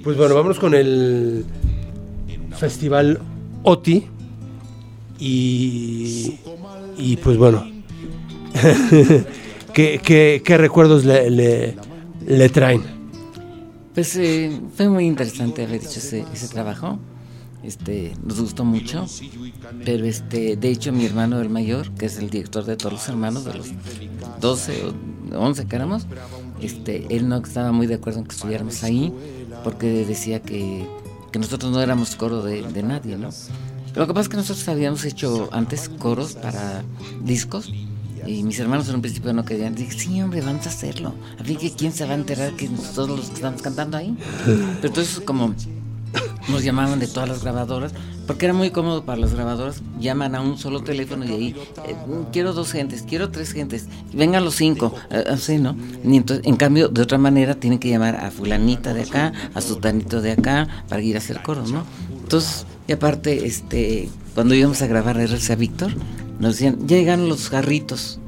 Pues 0.04 0.18
bueno, 0.18 0.34
vamos 0.34 0.58
con 0.58 0.74
el 0.74 1.46
Festival 2.58 3.20
OTI. 3.64 4.08
Y, 5.20 6.40
y 6.98 7.18
pues 7.18 7.38
bueno, 7.38 7.66
¿qué, 9.76 10.56
recuerdos 10.58 11.06
le, 11.06 11.30
le, 11.30 11.76
le 12.26 12.50
traen? 12.50 12.82
Pues 13.94 14.16
eh, 14.16 14.60
fue 14.76 14.90
muy 14.90 15.06
interesante 15.06 15.64
haber 15.64 15.82
hecho 15.82 16.00
ese, 16.00 16.26
ese 16.34 16.48
trabajo. 16.48 17.00
Este, 17.64 18.14
nos 18.24 18.40
gustó 18.40 18.64
mucho, 18.64 19.08
pero 19.84 20.06
este, 20.06 20.56
de 20.56 20.70
hecho 20.70 20.92
mi 20.92 21.04
hermano 21.04 21.42
el 21.42 21.50
mayor, 21.50 21.90
que 21.96 22.06
es 22.06 22.20
el 22.20 22.30
director 22.30 22.64
de 22.64 22.78
todos 22.78 22.94
los 22.94 23.10
hermanos, 23.10 23.44
de 23.44 23.56
los 23.56 23.72
12 24.40 24.84
o 25.34 25.40
11 25.40 25.66
que 25.66 25.76
éramos, 25.76 26.06
este, 26.62 27.08
él 27.10 27.28
no 27.28 27.38
estaba 27.38 27.72
muy 27.72 27.88
de 27.88 27.96
acuerdo 27.96 28.20
en 28.20 28.26
que 28.26 28.36
estuviéramos 28.36 28.84
ahí, 28.84 29.12
porque 29.64 30.06
decía 30.06 30.44
que, 30.44 30.88
que 31.32 31.40
nosotros 31.40 31.72
no 31.72 31.82
éramos 31.82 32.16
coro 32.16 32.44
de, 32.44 32.62
de 32.62 32.84
nadie, 32.84 33.18
¿no? 33.18 33.30
Lo 33.96 34.06
que 34.06 34.14
pasa 34.14 34.22
es 34.22 34.30
que 34.30 34.38
nosotros 34.38 34.68
habíamos 34.68 35.04
hecho 35.04 35.50
antes 35.52 35.90
coros 35.90 36.34
para 36.34 36.84
discos, 37.24 37.74
y 38.26 38.44
mis 38.44 38.60
hermanos 38.60 38.90
en 38.90 38.96
un 38.96 39.02
principio 39.02 39.34
no 39.34 39.46
querían. 39.46 39.76
Dije, 39.76 39.92
sí, 39.92 40.22
hombre, 40.22 40.42
vamos 40.42 40.66
a 40.66 40.70
hacerlo. 40.70 41.14
A 41.40 41.44
fin 41.44 41.58
que 41.58 41.72
quién 41.72 41.92
se 41.92 42.06
va 42.06 42.12
a 42.12 42.16
enterar 42.16 42.54
que 42.54 42.70
todos 42.94 43.10
los 43.10 43.28
que 43.30 43.36
estamos 43.36 43.62
cantando 43.62 43.98
ahí. 43.98 44.16
Pero 44.46 44.88
entonces 44.88 45.20
como 45.20 45.54
nos 46.48 46.64
llamaban 46.64 47.00
de 47.00 47.08
todas 47.08 47.28
las 47.28 47.44
grabadoras, 47.44 47.94
porque 48.28 48.46
era 48.46 48.54
muy 48.54 48.72
cómodo 48.72 49.06
para 49.06 49.20
las 49.20 49.34
grabadoras, 49.34 49.82
llaman 50.00 50.36
a 50.36 50.42
un 50.42 50.58
solo 50.58 50.84
teléfono 50.84 51.26
y 51.26 51.32
ahí, 51.32 51.56
eh, 51.88 51.96
quiero 52.32 52.54
dos 52.54 52.72
gentes, 52.72 53.04
quiero 53.08 53.30
tres 53.30 53.52
gentes, 53.52 53.88
vengan 54.14 54.46
los 54.46 54.56
cinco, 54.56 54.94
eh, 55.10 55.24
así, 55.28 55.58
¿no? 55.58 55.76
Y 56.04 56.18
entonces, 56.18 56.46
en 56.46 56.56
cambio, 56.56 56.88
de 56.90 57.02
otra 57.02 57.18
manera, 57.18 57.56
tienen 57.56 57.80
que 57.80 57.90
llamar 57.90 58.16
a 58.16 58.32
fulanita 58.32 58.94
de 58.94 59.04
acá, 59.04 59.34
a 59.54 59.62
sutanito 59.62 60.22
de 60.22 60.32
acá, 60.32 60.68
para 60.88 61.02
ir 61.02 61.16
a 61.16 61.20
hacer 61.20 61.42
coros, 61.42 61.72
¿no? 61.72 61.84
Entonces, 62.22 62.66
y 62.88 62.94
aparte, 62.94 63.46
este, 63.46 64.10
cuando 64.34 64.54
íbamos 64.54 64.82
a 64.82 64.88
grabar 64.88 65.18
RCA 65.18 65.56
Víctor, 65.56 65.92
nos 66.40 66.54
decían, 66.54 66.88
llegan 66.88 67.28
los 67.30 67.50
jarritos. 67.50 68.20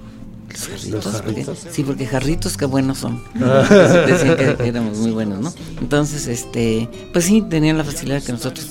Los 0.50 0.68
jarritos, 0.68 0.92
¿Los 0.92 1.04
porque- 1.06 1.28
jarritos? 1.44 1.60
sí, 1.72 1.84
porque 1.84 2.06
jarritos 2.08 2.58
qué 2.58 2.66
buenos 2.66 2.98
son. 3.00 3.22
Decían 3.36 4.38
que 4.38 4.56
éramos 4.68 4.98
muy 5.00 5.12
buenos, 5.12 5.40
¿no? 5.40 5.54
Entonces, 5.82 6.28
este, 6.28 6.90
pues 7.14 7.26
sí, 7.26 7.44
tenían 7.50 7.78
la 7.78 7.84
facilidad 7.84 8.24
que 8.24 8.32
nosotros, 8.32 8.68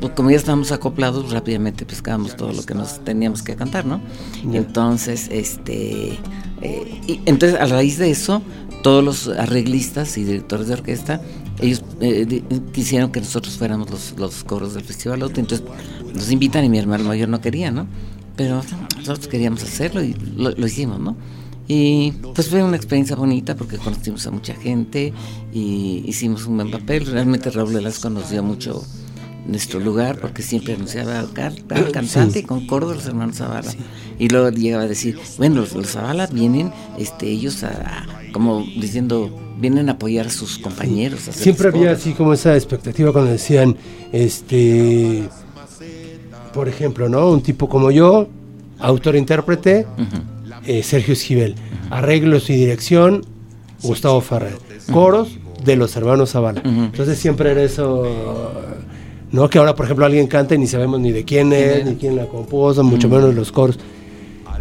pues 0.00 0.12
como 0.12 0.30
ya 0.30 0.36
estábamos 0.36 0.72
acoplados, 0.72 1.32
rápidamente 1.32 1.86
pescábamos 1.86 2.36
todo 2.36 2.52
lo 2.52 2.62
que 2.64 2.74
nos 2.74 3.02
teníamos 3.04 3.42
que 3.42 3.56
cantar, 3.56 3.86
¿no? 3.86 4.00
Entonces, 4.52 5.28
este, 5.30 6.18
eh, 6.62 7.00
y 7.06 7.20
entonces 7.26 7.58
a 7.58 7.64
raíz 7.66 7.98
de 7.98 8.10
eso, 8.10 8.42
todos 8.82 9.02
los 9.02 9.28
arreglistas 9.28 10.16
y 10.18 10.24
directores 10.24 10.68
de 10.68 10.74
orquesta, 10.74 11.20
ellos 11.60 11.82
eh, 12.00 12.42
quisieron 12.72 13.10
que 13.10 13.20
nosotros 13.20 13.56
fuéramos 13.56 13.90
los, 13.90 14.14
los 14.18 14.44
coros 14.44 14.74
del 14.74 14.84
Festival 14.84 15.22
entonces 15.22 15.62
nos 16.14 16.30
invitan 16.30 16.62
y 16.64 16.68
mi 16.68 16.78
hermano 16.78 17.04
mayor 17.04 17.28
no 17.30 17.40
quería, 17.40 17.70
¿no? 17.70 17.86
Pero 18.36 18.62
nosotros 18.98 19.28
queríamos 19.28 19.62
hacerlo 19.62 20.02
y 20.02 20.14
lo, 20.36 20.50
lo 20.50 20.66
hicimos, 20.66 21.00
¿no? 21.00 21.16
Y 21.68 22.12
pues 22.34 22.48
fue 22.48 22.62
una 22.62 22.76
experiencia 22.76 23.16
bonita 23.16 23.56
porque 23.56 23.76
conocimos 23.78 24.24
a 24.26 24.30
mucha 24.30 24.54
gente 24.54 25.12
y 25.52 26.04
hicimos 26.06 26.46
un 26.46 26.56
buen 26.58 26.70
papel. 26.70 27.06
Realmente 27.06 27.50
Raúl 27.50 27.72
Velasco 27.72 28.08
nos 28.10 28.30
dio 28.30 28.42
mucho 28.44 28.84
nuestro 29.48 29.80
lugar 29.80 30.18
porque 30.20 30.42
siempre 30.42 30.74
anunciaba 30.74 31.18
al 31.20 31.32
cantante 31.92 32.42
con 32.44 32.66
coro 32.66 32.88
de 32.90 32.96
los 32.96 33.06
hermanos 33.06 33.36
Zavala. 33.36 33.72
Y 34.18 34.28
luego 34.28 34.50
llegaba 34.50 34.84
a 34.84 34.88
decir, 34.88 35.18
bueno, 35.38 35.56
los, 35.62 35.72
los 35.74 35.88
Zavala 35.92 36.26
vienen 36.28 36.70
este, 36.98 37.26
ellos 37.28 37.64
a, 37.64 37.68
a- 37.70 38.06
como 38.32 38.60
diciendo, 38.78 39.30
vienen 39.60 39.88
a 39.88 39.92
apoyar 39.92 40.26
a 40.26 40.30
sus 40.30 40.58
compañeros. 40.58 41.26
a 41.28 41.32
Siempre 41.32 41.68
había 41.68 41.80
coros". 41.88 41.98
así 41.98 42.12
como 42.12 42.32
esa 42.32 42.54
expectativa 42.54 43.12
cuando 43.12 43.30
decían, 43.32 43.76
este, 44.12 45.28
por 46.56 46.68
ejemplo, 46.68 47.10
¿no? 47.10 47.30
Un 47.30 47.42
tipo 47.42 47.68
como 47.68 47.90
yo, 47.90 48.28
autor-intérprete, 48.78 49.86
eh, 50.64 50.82
Sergio 50.82 51.12
Esquivel, 51.12 51.54
arreglos 51.90 52.48
y 52.48 52.54
dirección, 52.56 53.26
Gustavo 53.82 54.22
Ferrer, 54.22 54.56
coros 54.90 55.38
de 55.62 55.76
los 55.76 55.94
hermanos 55.96 56.30
Zavala. 56.30 56.62
Entonces 56.64 57.18
siempre 57.18 57.50
era 57.50 57.62
eso, 57.62 58.04
¿no? 59.32 59.50
Que 59.50 59.58
ahora, 59.58 59.74
por 59.74 59.84
ejemplo, 59.84 60.06
alguien 60.06 60.28
canta 60.28 60.54
y 60.54 60.58
ni 60.58 60.66
sabemos 60.66 60.98
ni 60.98 61.12
de 61.12 61.26
quién 61.26 61.52
es, 61.52 61.84
ni 61.84 61.96
quién 61.96 62.16
la 62.16 62.24
compuso, 62.24 62.82
mucho 62.82 63.10
menos 63.10 63.34
los 63.34 63.52
coros. 63.52 63.78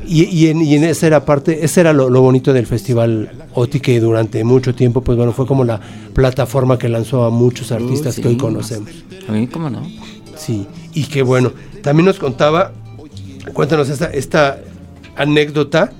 Y, 0.05 0.25
y 0.25 0.49
en, 0.49 0.61
y 0.61 0.75
en 0.75 0.83
esa 0.83 1.07
era 1.07 1.23
parte, 1.23 1.63
ese 1.63 1.79
era 1.79 1.93
lo, 1.93 2.09
lo 2.09 2.21
bonito 2.21 2.51
del 2.51 2.67
festival 2.67 3.31
OTI 3.53 3.79
que 3.79 3.99
durante 4.01 4.43
mucho 4.43 4.75
tiempo, 4.75 4.99
pues 4.99 5.17
bueno, 5.17 5.31
fue 5.31 5.47
como 5.47 5.63
la 5.63 5.79
plataforma 6.13 6.77
que 6.77 6.89
lanzó 6.89 7.23
a 7.23 7.29
muchos 7.29 7.71
artistas 7.71 8.17
Uy, 8.17 8.21
que 8.21 8.27
hoy 8.27 8.37
conocemos. 8.37 8.91
A 9.29 9.31
mí, 9.31 9.47
¿cómo 9.47 9.69
no? 9.69 9.81
Sí, 10.37 10.67
y 10.93 11.05
que 11.05 11.21
bueno, 11.21 11.53
también 11.81 12.05
nos 12.05 12.19
contaba, 12.19 12.73
cuéntanos 13.53 13.89
esta, 13.89 14.07
esta 14.07 14.59
anécdota 15.15 15.91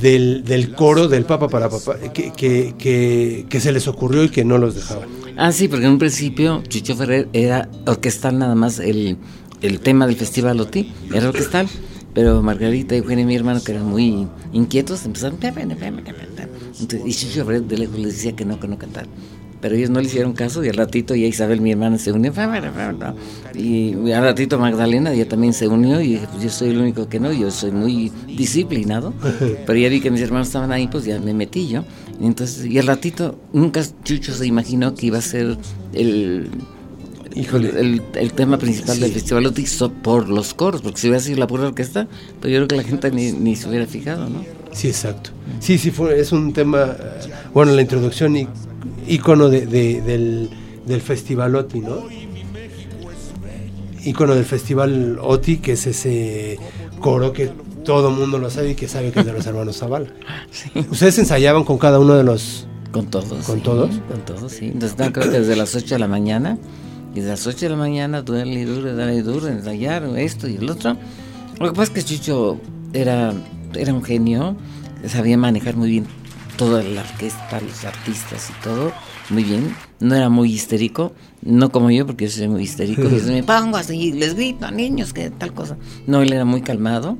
del, 0.00 0.44
del 0.44 0.74
coro 0.74 1.08
del 1.08 1.24
Papa 1.24 1.48
para 1.48 1.68
Papá, 1.68 1.96
que, 2.12 2.32
que, 2.32 3.46
que, 3.48 3.60
se 3.60 3.72
les 3.72 3.88
ocurrió 3.88 4.24
y 4.24 4.28
que 4.28 4.44
no 4.44 4.58
los 4.58 4.74
dejaban. 4.74 5.08
Ah, 5.36 5.52
sí, 5.52 5.68
porque 5.68 5.86
en 5.86 5.92
un 5.92 5.98
principio 5.98 6.62
Chucho 6.68 6.96
Ferrer 6.96 7.28
era 7.32 7.68
orquestal 7.86 8.38
nada 8.38 8.54
más 8.54 8.78
el, 8.78 9.16
el 9.62 9.80
tema 9.80 10.06
del 10.06 10.16
festival 10.16 10.60
OTI, 10.60 10.92
era 11.12 11.28
orquestal, 11.28 11.68
pero 12.12 12.42
Margarita, 12.42 12.94
Eugenia 12.94 13.22
y 13.22 13.26
mi 13.26 13.36
hermano, 13.36 13.62
que 13.62 13.72
eran 13.72 13.86
muy 13.86 14.28
inquietos, 14.52 15.04
empezaron... 15.04 15.38
Entonces, 16.80 17.02
y 17.06 17.14
Chucho 17.14 17.44
Ferrer 17.44 17.62
de 17.62 17.78
lejos 17.78 17.98
les 17.98 18.14
decía 18.14 18.34
que 18.34 18.44
no, 18.44 18.58
que 18.58 18.68
no 18.68 18.78
cantar. 18.78 19.06
Pero 19.64 19.76
ellos 19.76 19.88
no 19.88 19.98
le 19.98 20.08
hicieron 20.08 20.34
caso 20.34 20.62
y 20.62 20.68
al 20.68 20.76
ratito 20.76 21.14
ya 21.14 21.26
Isabel, 21.26 21.62
mi 21.62 21.70
hermana, 21.70 21.96
se 21.98 22.12
unió. 22.12 22.34
Y 23.54 24.12
al 24.12 24.22
ratito 24.22 24.58
Magdalena 24.58 25.14
ya 25.14 25.26
también 25.26 25.54
se 25.54 25.68
unió 25.68 26.02
y 26.02 26.08
dije, 26.08 26.26
pues 26.30 26.44
yo 26.44 26.50
soy 26.50 26.68
el 26.68 26.76
único 26.82 27.08
que 27.08 27.18
no, 27.18 27.32
yo 27.32 27.50
soy 27.50 27.70
muy 27.70 28.12
disciplinado. 28.26 29.14
Pero 29.66 29.78
ya 29.78 29.88
vi 29.88 30.02
que 30.02 30.10
mis 30.10 30.20
hermanos 30.20 30.48
estaban 30.48 30.70
ahí, 30.70 30.86
pues 30.86 31.06
ya 31.06 31.18
me 31.18 31.32
metí 31.32 31.66
yo. 31.66 31.82
Y 32.20 32.26
entonces, 32.26 32.66
y 32.66 32.78
al 32.78 32.86
ratito, 32.86 33.38
nunca 33.54 33.80
Chucho 34.02 34.34
se 34.34 34.46
imaginó 34.46 34.94
que 34.94 35.06
iba 35.06 35.16
a 35.16 35.22
ser 35.22 35.56
el, 35.94 36.50
Híjole. 37.34 37.70
el, 37.70 38.02
el 38.16 38.32
tema 38.34 38.58
principal 38.58 39.00
del 39.00 39.12
festival 39.12 39.46
Otizo 39.46 39.90
por 39.90 40.28
los 40.28 40.52
coros, 40.52 40.82
porque 40.82 41.00
si 41.00 41.08
hubiera 41.08 41.24
sido 41.24 41.38
la 41.38 41.46
pura 41.46 41.68
orquesta, 41.68 42.06
pues 42.42 42.52
yo 42.52 42.58
creo 42.58 42.68
que 42.68 42.76
la 42.76 42.82
gente 42.82 43.10
ni, 43.10 43.32
ni 43.32 43.56
se 43.56 43.66
hubiera 43.66 43.86
fijado, 43.86 44.28
¿no? 44.28 44.44
Sí, 44.72 44.88
exacto. 44.88 45.30
Sí, 45.60 45.78
sí, 45.78 45.90
fue, 45.90 46.20
es 46.20 46.32
un 46.32 46.52
tema, 46.52 46.96
eh, 47.00 47.30
bueno, 47.54 47.72
la 47.72 47.80
introducción 47.80 48.36
y 48.36 48.46
ícono 49.08 49.48
de, 49.48 49.66
de- 49.66 50.00
del, 50.02 50.50
del 50.86 51.00
festival 51.00 51.54
OTI, 51.56 51.80
¿no? 51.80 52.02
Ícono 54.04 54.34
del 54.34 54.44
festival 54.44 55.18
OTI, 55.20 55.56
que 55.58 55.72
es 55.72 55.86
ese 55.86 56.58
coro 57.00 57.32
que 57.32 57.50
todo 57.84 58.10
mundo 58.10 58.38
lo 58.38 58.50
sabe 58.50 58.70
y 58.70 58.74
que 58.74 58.86
sabe 58.88 59.10
que 59.12 59.20
es 59.20 59.26
de 59.26 59.32
los 59.32 59.46
hermanos 59.46 59.78
Zavala. 59.78 60.08
¿Ustedes 60.90 61.18
ensayaban 61.18 61.64
con 61.64 61.78
cada 61.78 61.98
uno 61.98 62.14
de 62.14 62.24
los...? 62.24 62.66
Con 62.92 63.06
todos. 63.06 63.44
¿Con 63.44 63.56
sí, 63.56 63.62
todos? 63.62 63.90
Con 64.08 64.24
todos, 64.24 64.52
sí. 64.52 64.66
Entonces, 64.66 64.96
no, 64.98 65.10
creo 65.12 65.30
que 65.30 65.38
desde 65.40 65.56
las 65.56 65.74
8 65.74 65.96
de 65.96 65.98
la 65.98 66.06
mañana, 66.06 66.58
y 67.12 67.16
desde 67.16 67.30
las 67.30 67.46
8 67.46 67.66
de 67.66 67.70
la 67.70 67.76
mañana, 67.76 68.22
duele 68.22 68.60
y 68.60 68.64
duro, 68.64 68.94
dale 68.94 69.16
y 69.16 69.20
duro, 69.22 69.48
ensayar 69.48 70.04
esto 70.16 70.46
y 70.46 70.56
el 70.56 70.70
otro. 70.70 70.96
Lo 71.58 71.66
que 71.66 71.72
pasa 71.72 71.82
es 71.82 71.90
que 71.90 72.02
Chucho 72.04 72.60
era, 72.92 73.32
era 73.74 73.92
un 73.92 74.04
genio, 74.04 74.56
sabía 75.08 75.36
manejar 75.36 75.76
muy 75.76 75.88
bien 75.90 76.06
toda 76.56 76.82
la 76.82 77.02
orquesta, 77.02 77.60
los 77.60 77.84
artistas 77.84 78.50
y 78.50 78.62
todo, 78.64 78.92
muy 79.30 79.44
bien. 79.44 79.74
No 80.00 80.14
era 80.14 80.28
muy 80.28 80.52
histérico, 80.52 81.12
no 81.42 81.70
como 81.70 81.90
yo, 81.90 82.06
porque 82.06 82.26
yo 82.26 82.30
soy 82.30 82.48
muy 82.48 82.62
histérico, 82.62 83.02
y 83.02 83.20
me 83.30 83.42
pongo 83.42 83.76
así, 83.76 84.12
les 84.12 84.34
grito 84.34 84.66
a 84.66 84.70
niños, 84.70 85.12
que 85.12 85.30
tal 85.30 85.52
cosa. 85.54 85.76
No, 86.06 86.20
él 86.22 86.32
era 86.32 86.44
muy 86.44 86.60
calmado, 86.62 87.16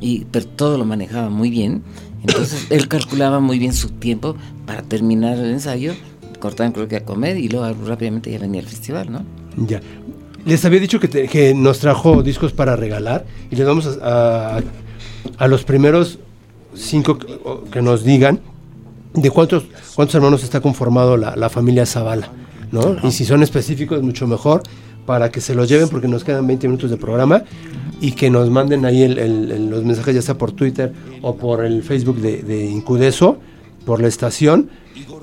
y, 0.00 0.24
pero 0.30 0.46
todo 0.46 0.78
lo 0.78 0.84
manejaba 0.84 1.30
muy 1.30 1.50
bien. 1.50 1.82
Entonces, 2.26 2.66
él 2.70 2.88
calculaba 2.88 3.40
muy 3.40 3.58
bien 3.58 3.72
su 3.72 3.90
tiempo 3.90 4.36
para 4.66 4.82
terminar 4.82 5.38
el 5.38 5.50
ensayo, 5.50 5.94
cortaban 6.40 6.72
creo 6.72 6.86
que 6.88 6.96
a 6.96 7.04
comer 7.04 7.36
y 7.36 7.48
luego 7.48 7.72
rápidamente 7.86 8.30
ya 8.30 8.38
venía 8.38 8.60
el 8.60 8.66
festival, 8.66 9.10
¿no? 9.10 9.24
Ya. 9.66 9.80
Les 10.44 10.64
había 10.64 10.78
dicho 10.80 11.00
que, 11.00 11.08
te- 11.08 11.26
que 11.28 11.52
nos 11.52 11.80
trajo 11.80 12.22
discos 12.22 12.52
para 12.52 12.76
regalar 12.76 13.26
y 13.50 13.56
les 13.56 13.66
vamos 13.66 13.98
a, 14.00 14.56
a, 14.58 14.60
a 15.36 15.48
los 15.48 15.64
primeros 15.64 16.20
cinco 16.74 17.18
que 17.72 17.82
nos 17.82 18.04
digan 18.04 18.40
de 19.22 19.30
cuántos, 19.30 19.64
cuántos 19.94 20.14
hermanos 20.14 20.42
está 20.44 20.60
conformado 20.60 21.16
la, 21.16 21.34
la 21.36 21.48
familia 21.48 21.86
Zavala, 21.86 22.30
¿no? 22.72 22.96
Y 23.02 23.10
si 23.12 23.24
son 23.24 23.42
específicos, 23.42 24.02
mucho 24.02 24.26
mejor, 24.26 24.62
para 25.06 25.30
que 25.30 25.40
se 25.40 25.54
los 25.54 25.68
lleven 25.68 25.88
porque 25.88 26.06
nos 26.08 26.22
quedan 26.24 26.46
20 26.46 26.68
minutos 26.68 26.90
de 26.90 26.96
programa 26.96 27.42
y 28.00 28.12
que 28.12 28.28
nos 28.30 28.50
manden 28.50 28.84
ahí 28.84 29.02
el- 29.02 29.18
el- 29.18 29.50
el- 29.52 29.70
los 29.70 29.84
mensajes 29.84 30.14
ya 30.14 30.22
sea 30.22 30.36
por 30.36 30.52
Twitter 30.52 30.92
o 31.22 31.34
por 31.36 31.64
el 31.64 31.82
Facebook 31.82 32.20
de, 32.20 32.42
de 32.42 32.66
Incudeso, 32.66 33.38
por 33.86 34.00
la 34.02 34.08
estación, 34.08 34.68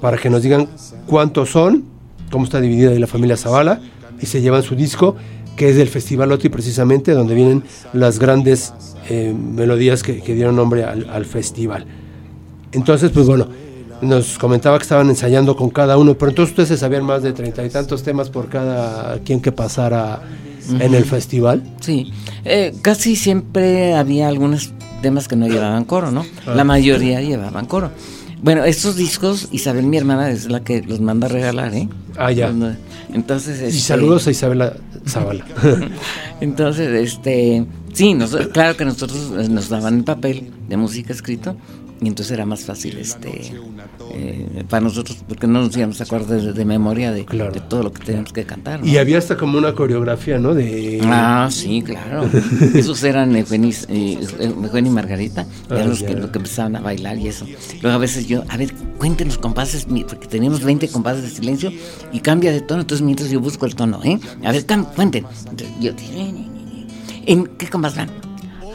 para 0.01 0.17
que 0.17 0.29
nos 0.29 0.41
digan 0.41 0.67
cuántos 1.05 1.51
son, 1.51 1.83
cómo 2.31 2.45
está 2.45 2.59
dividida 2.59 2.89
ahí 2.91 2.99
la 2.99 3.07
familia 3.07 3.37
Zavala 3.37 3.79
y 4.19 4.25
se 4.25 4.41
llevan 4.41 4.63
su 4.63 4.75
disco 4.75 5.15
que 5.55 5.69
es 5.69 5.77
del 5.77 5.87
Festival 5.87 6.31
OTI 6.33 6.49
precisamente, 6.49 7.13
donde 7.13 7.33
vienen 7.33 7.63
las 7.93 8.19
grandes 8.19 8.73
eh, 9.09 9.33
melodías 9.33 10.03
que, 10.03 10.19
que 10.21 10.33
dieron 10.35 10.55
nombre 10.57 10.83
al, 10.83 11.07
al 11.09 11.23
festival. 11.25 11.85
Entonces, 12.73 13.11
pues 13.11 13.25
bueno, 13.27 13.47
nos 14.01 14.37
comentaba 14.37 14.77
que 14.77 14.83
estaban 14.83 15.09
ensayando 15.09 15.55
con 15.55 15.69
cada 15.69 15.97
uno, 15.97 16.15
pero 16.17 16.29
entonces 16.29 16.51
ustedes 16.51 16.69
se 16.69 16.77
sabían 16.77 17.03
más 17.03 17.23
de 17.23 17.33
treinta 17.33 17.65
y 17.65 17.69
tantos 17.69 18.03
temas 18.03 18.29
por 18.29 18.49
cada 18.49 19.17
quien 19.19 19.41
que 19.41 19.51
pasara 19.51 20.21
en 20.79 20.93
el 20.95 21.05
festival. 21.05 21.61
Sí, 21.79 22.11
eh, 22.43 22.73
casi 22.81 23.15
siempre 23.15 23.93
había 23.95 24.27
algunos 24.27 24.71
temas 25.01 25.27
que 25.27 25.35
no 25.35 25.47
llevaban 25.47 25.85
coro, 25.85 26.11
¿no? 26.11 26.25
Ah. 26.47 26.55
La 26.55 26.63
mayoría 26.63 27.21
llevaban 27.21 27.65
coro. 27.65 27.91
Bueno, 28.41 28.63
estos 28.65 28.95
discos, 28.95 29.47
Isabel, 29.51 29.85
mi 29.85 29.97
hermana, 29.97 30.29
es 30.29 30.49
la 30.49 30.59
que 30.61 30.81
los 30.81 30.99
manda 30.99 31.27
a 31.27 31.29
regalar, 31.29 31.73
¿eh? 31.73 31.87
Ah, 32.17 32.31
ya. 32.31 32.51
Entonces, 33.13 33.61
Y 33.61 33.65
este, 33.65 33.79
saludos 33.79 34.27
a 34.27 34.31
Isabela 34.31 34.73
Zavala. 35.07 35.45
Entonces, 36.41 36.89
este, 36.89 37.65
sí, 37.93 38.13
nos- 38.13 38.35
claro 38.51 38.75
que 38.75 38.85
nosotros 38.85 39.31
nos 39.49 39.69
daban 39.69 39.99
el 39.99 40.03
papel 40.03 40.51
de 40.67 40.77
música 40.77 41.13
escrito 41.13 41.55
y 42.01 42.07
entonces 42.07 42.31
era 42.33 42.45
más 42.45 42.65
fácil, 42.65 42.97
este, 42.97 43.53
eh, 44.13 44.63
para 44.69 44.81
nosotros, 44.83 45.17
porque 45.27 45.47
no 45.47 45.61
nos 45.61 45.75
íbamos 45.77 45.99
a 46.01 46.03
acordar 46.03 46.41
de, 46.41 46.51
de 46.53 46.65
memoria 46.65 47.11
de, 47.11 47.23
Claro. 47.25 47.51
de 47.53 47.61
todo 47.61 47.83
lo 47.83 47.93
que 47.93 48.03
teníamos 48.03 48.33
que 48.33 48.43
cantar. 48.43 48.81
¿no? 48.81 48.85
y 48.85 48.97
había 48.97 49.17
hasta 49.17 49.37
como 49.37 49.57
una 49.57 49.73
coreografía, 49.73 50.37
¿no? 50.37 50.53
De 50.53 50.99
Ah, 51.05 51.47
sí, 51.51 51.81
claro. 51.81 52.29
Esos 52.75 53.01
eran 53.03 53.35
Eugenia 53.35 53.73
y, 53.89 54.17
Eugenia 54.39 54.91
y 54.91 54.93
Margarita, 54.93 55.45
Ah, 55.69 55.75
eran 55.75 55.89
los 55.89 56.03
que, 56.03 56.13
los 56.15 56.29
que 56.31 56.37
empezaban 56.39 56.75
a 56.75 56.81
bailar 56.81 57.17
y 57.17 57.27
eso. 57.29 57.45
Luego 57.81 57.95
a 57.95 57.99
veces 57.99 58.27
yo, 58.27 58.43
a 58.49 58.57
ver, 58.57 58.73
cuéntenos 58.97 59.37
compases, 59.37 59.87
mi- 59.87 60.03
porque 60.03 60.27
teníamos 60.27 60.63
20 60.63 60.87
compases 60.89 61.23
de 61.23 61.29
silencio 61.29 61.71
y 62.11 62.19
cambia 62.19 62.51
de 62.51 62.61
tono, 62.61 62.81
entonces 62.81 63.05
mientras 63.05 63.29
yo 63.29 63.39
busco 63.39 63.65
el 63.65 63.75
tono, 63.75 64.01
¿eh? 64.03 64.19
A 64.43 64.51
ver, 64.51 64.65
cuenten. 64.95 65.25
Entonces, 65.49 65.69
yo, 65.79 65.91
¿en 67.25 67.47
qué 67.57 67.67
compás 67.67 67.95
van? 67.95 68.09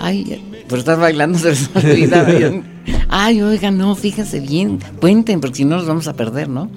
Ay, 0.01 0.43
por 0.68 0.79
estar 0.79 0.99
bailando 0.99 1.39
se 1.41 1.51
les 1.51 1.71
olvidaba. 1.77 2.29
Ay, 3.09 3.43
oigan, 3.43 3.76
no, 3.78 3.95
fíjense 3.95 4.41
bien, 4.41 4.78
cuenten, 5.01 5.41
porque 5.41 5.57
si 5.57 5.64
no 5.64 5.76
nos 5.76 5.86
vamos 5.86 6.07
a 6.09 6.14
perder, 6.14 6.49
¿no? 6.49 6.70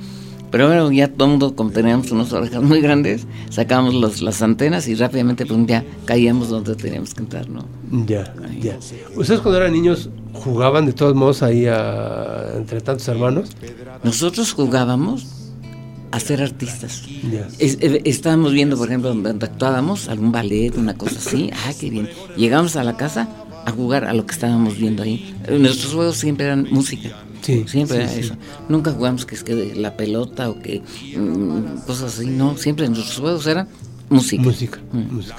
Pero 0.51 0.67
bueno, 0.67 0.91
ya 0.91 1.07
todo 1.07 1.25
el 1.25 1.31
mundo, 1.31 1.55
como 1.55 1.71
teníamos 1.71 2.11
unas 2.11 2.31
orejas 2.31 2.61
muy 2.61 2.79
grandes, 2.79 3.25
sacábamos 3.49 3.95
los, 3.95 4.21
las 4.21 4.39
antenas 4.43 4.87
y 4.87 4.93
rápidamente 4.93 5.47
pues, 5.47 5.59
ya 5.65 5.83
caíamos 6.05 6.49
donde 6.49 6.75
teníamos 6.75 7.15
que 7.15 7.21
entrar, 7.23 7.49
¿no? 7.49 7.65
Ya, 8.05 8.31
ya. 8.61 8.77
¿Ustedes 9.15 9.39
cuando 9.39 9.57
eran 9.59 9.73
niños 9.73 10.09
jugaban 10.31 10.85
de 10.85 10.93
todos 10.93 11.15
modos 11.15 11.41
ahí 11.41 11.65
a- 11.65 12.51
entre 12.55 12.81
tantos 12.81 13.07
hermanos? 13.07 13.49
Nosotros 14.03 14.53
jugábamos 14.53 15.25
a 16.11 16.19
ser 16.19 16.43
artistas. 16.43 17.01
Ya. 17.31 17.47
Es- 17.57 17.79
eh, 17.81 18.01
estábamos 18.05 18.51
viendo, 18.53 18.77
por 18.77 18.89
ejemplo, 18.89 19.11
donde 19.11 19.45
actuábamos, 19.47 20.07
algún 20.07 20.31
ballet, 20.31 20.77
una 20.77 20.93
cosa 20.93 21.15
así. 21.17 21.49
Ah, 21.51 21.71
qué 21.79 21.89
bien. 21.89 22.07
Llegamos 22.37 22.75
a 22.75 22.83
la 22.83 22.95
casa 22.95 23.27
a 23.65 23.71
jugar 23.71 24.05
a 24.05 24.13
lo 24.13 24.25
que 24.25 24.33
estábamos 24.33 24.77
viendo 24.77 25.03
ahí. 25.03 25.33
Nuestros 25.49 25.93
juegos 25.93 26.17
siempre 26.17 26.45
eran 26.47 26.67
música. 26.71 27.09
Sí, 27.41 27.65
Siempre 27.67 27.97
sí, 27.97 28.03
era 28.03 28.09
sí. 28.13 28.19
eso. 28.21 28.35
Nunca 28.69 28.91
jugamos 28.93 29.25
que 29.25 29.35
es 29.35 29.43
que 29.43 29.53
de 29.53 29.75
la 29.75 29.97
pelota 29.97 30.49
o 30.49 30.61
que 30.61 30.81
mm, 31.17 31.85
cosas 31.85 32.17
así. 32.17 32.27
No, 32.27 32.55
siempre 32.57 32.87
nuestros 32.87 33.19
juegos 33.19 33.45
eran 33.47 33.67
música. 34.09 34.41
Música, 34.43 34.79
Mm. 34.93 35.15
música. 35.15 35.35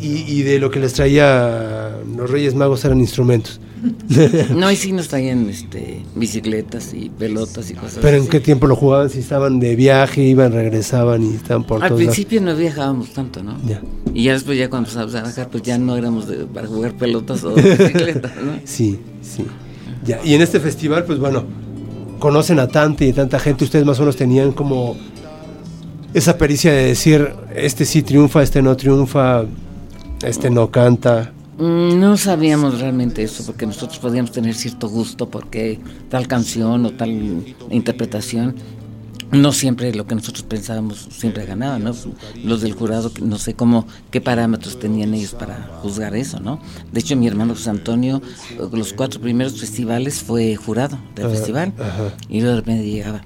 Y, 0.00 0.06
y- 0.06 0.24
y 0.28 0.42
de 0.42 0.58
lo 0.60 0.70
que 0.70 0.78
les 0.80 0.92
traía 0.94 1.96
los 2.16 2.30
Reyes 2.30 2.54
Magos 2.54 2.84
eran 2.84 3.00
instrumentos. 3.00 3.60
No, 4.54 4.70
y 4.70 4.76
sí 4.76 4.92
nos 4.92 5.08
traían 5.08 5.48
este, 5.48 6.02
bicicletas 6.14 6.92
y 6.94 7.08
pelotas 7.10 7.70
y 7.70 7.74
cosas 7.74 7.98
¿Pero 8.02 8.16
en 8.16 8.22
así. 8.22 8.30
qué 8.30 8.40
tiempo 8.40 8.66
lo 8.66 8.76
jugaban? 8.76 9.10
Si 9.10 9.18
estaban 9.20 9.60
de 9.60 9.76
viaje, 9.76 10.22
iban, 10.22 10.52
regresaban 10.52 11.22
y 11.22 11.34
estaban 11.34 11.64
por 11.64 11.82
Al 11.82 11.88
todos 11.90 12.00
lados. 12.00 12.14
principio 12.14 12.40
no 12.40 12.56
viajábamos 12.56 13.10
tanto, 13.12 13.42
¿no? 13.42 13.56
Ya. 13.66 13.80
Y 14.14 14.24
ya 14.24 14.32
después, 14.32 14.58
ya 14.58 14.68
cuando 14.70 14.88
empezamos 14.88 15.14
a 15.14 15.22
viajar, 15.22 15.48
pues 15.50 15.62
ya 15.62 15.78
no 15.78 15.96
éramos 15.96 16.26
de- 16.28 16.46
para 16.46 16.66
jugar 16.66 16.94
pelotas 16.94 17.44
o 17.44 17.50
bicicletas, 17.54 18.32
¿no? 18.42 18.52
Sí, 18.64 18.98
sí. 19.22 19.44
Ya. 20.04 20.20
Y 20.24 20.34
en 20.34 20.42
este 20.42 20.60
festival, 20.60 21.04
pues 21.04 21.18
bueno, 21.18 21.44
conocen 22.18 22.58
a 22.60 22.68
tanta 22.68 23.04
y 23.04 23.12
tanta 23.12 23.38
gente. 23.38 23.64
Ustedes 23.64 23.84
más 23.84 23.98
o 23.98 24.02
menos 24.02 24.16
tenían 24.16 24.52
como 24.52 24.96
esa 26.14 26.38
pericia 26.38 26.72
de 26.72 26.86
decir, 26.86 27.28
este 27.54 27.84
sí 27.84 28.02
triunfa, 28.02 28.42
este 28.42 28.62
no 28.62 28.76
triunfa, 28.76 29.44
este 30.24 30.48
no 30.50 30.70
canta. 30.70 31.32
Mm, 31.58 31.98
No 32.00 32.16
sabíamos 32.16 32.80
realmente 32.80 33.22
eso, 33.22 33.44
porque 33.44 33.66
nosotros 33.66 33.98
podíamos 33.98 34.32
tener 34.32 34.54
cierto 34.54 34.88
gusto 34.88 35.28
porque 35.30 35.80
tal 36.10 36.28
canción 36.28 36.84
o 36.84 36.90
tal 36.92 37.54
interpretación, 37.70 38.54
no 39.32 39.52
siempre 39.52 39.92
lo 39.92 40.06
que 40.06 40.14
nosotros 40.14 40.44
pensábamos 40.44 41.08
siempre 41.10 41.44
ganaba, 41.46 41.78
¿no? 41.80 41.92
Los 42.44 42.60
del 42.60 42.74
jurado, 42.74 43.10
no 43.22 43.38
sé 43.38 43.54
cómo, 43.54 43.86
qué 44.10 44.20
parámetros 44.20 44.78
tenían 44.78 45.14
ellos 45.14 45.32
para 45.32 45.78
juzgar 45.82 46.14
eso, 46.14 46.38
¿no? 46.38 46.60
De 46.92 47.00
hecho, 47.00 47.16
mi 47.16 47.26
hermano 47.26 47.54
José 47.54 47.70
Antonio, 47.70 48.22
los 48.72 48.92
cuatro 48.92 49.20
primeros 49.20 49.58
festivales 49.58 50.22
fue 50.22 50.54
jurado 50.54 50.98
del 51.16 51.28
festival, 51.30 51.72
y 52.28 52.40
luego 52.40 52.54
de 52.56 52.60
repente 52.60 52.84
llegaba 52.88 53.22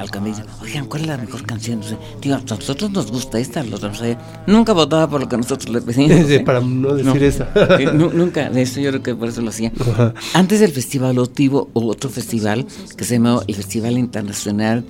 al 0.00 0.10
camello, 0.10 0.42
oigan, 0.62 0.86
¿cuál 0.86 1.02
es 1.02 1.08
la 1.08 1.16
mejor 1.18 1.44
canción? 1.44 1.80
Digo, 2.20 2.36
a 2.36 2.40
nosotros 2.40 2.90
nos 2.90 3.10
gusta 3.10 3.38
esta, 3.38 3.62
los 3.62 3.82
eh, 4.02 4.16
nunca 4.46 4.72
votaba 4.72 5.08
por 5.08 5.20
lo 5.20 5.28
que 5.28 5.36
nosotros 5.36 5.68
le 5.72 5.80
pedíamos. 5.80 6.30
¿eh? 6.30 6.40
Para 6.40 6.60
no 6.60 6.94
decir 6.94 7.22
esa. 7.22 7.48
Eh, 7.78 7.90
nu- 7.92 8.10
nunca, 8.12 8.50
de 8.50 8.62
eso 8.62 8.80
yo 8.80 8.90
creo 8.90 9.02
que 9.02 9.14
por 9.14 9.28
eso 9.28 9.40
lo 9.42 9.50
hacía. 9.50 9.72
Ajá. 9.80 10.14
Antes 10.34 10.60
del 10.60 10.72
festival 10.72 11.18
Otivo, 11.18 11.70
otro 11.74 12.10
festival 12.10 12.66
que 12.96 13.04
se 13.04 13.14
llamó 13.14 13.42
el 13.46 13.54
Festival 13.54 13.98
Internacional 13.98 14.84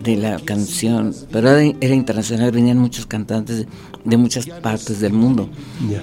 de 0.00 0.16
la 0.16 0.38
Canción, 0.38 1.14
pero 1.32 1.50
era, 1.50 1.76
era 1.80 1.94
internacional, 1.94 2.50
venían 2.52 2.78
muchos 2.78 3.06
cantantes 3.06 3.66
de, 4.04 4.16
muchas 4.16 4.46
partes 4.46 5.00
del 5.00 5.12
mundo. 5.12 5.48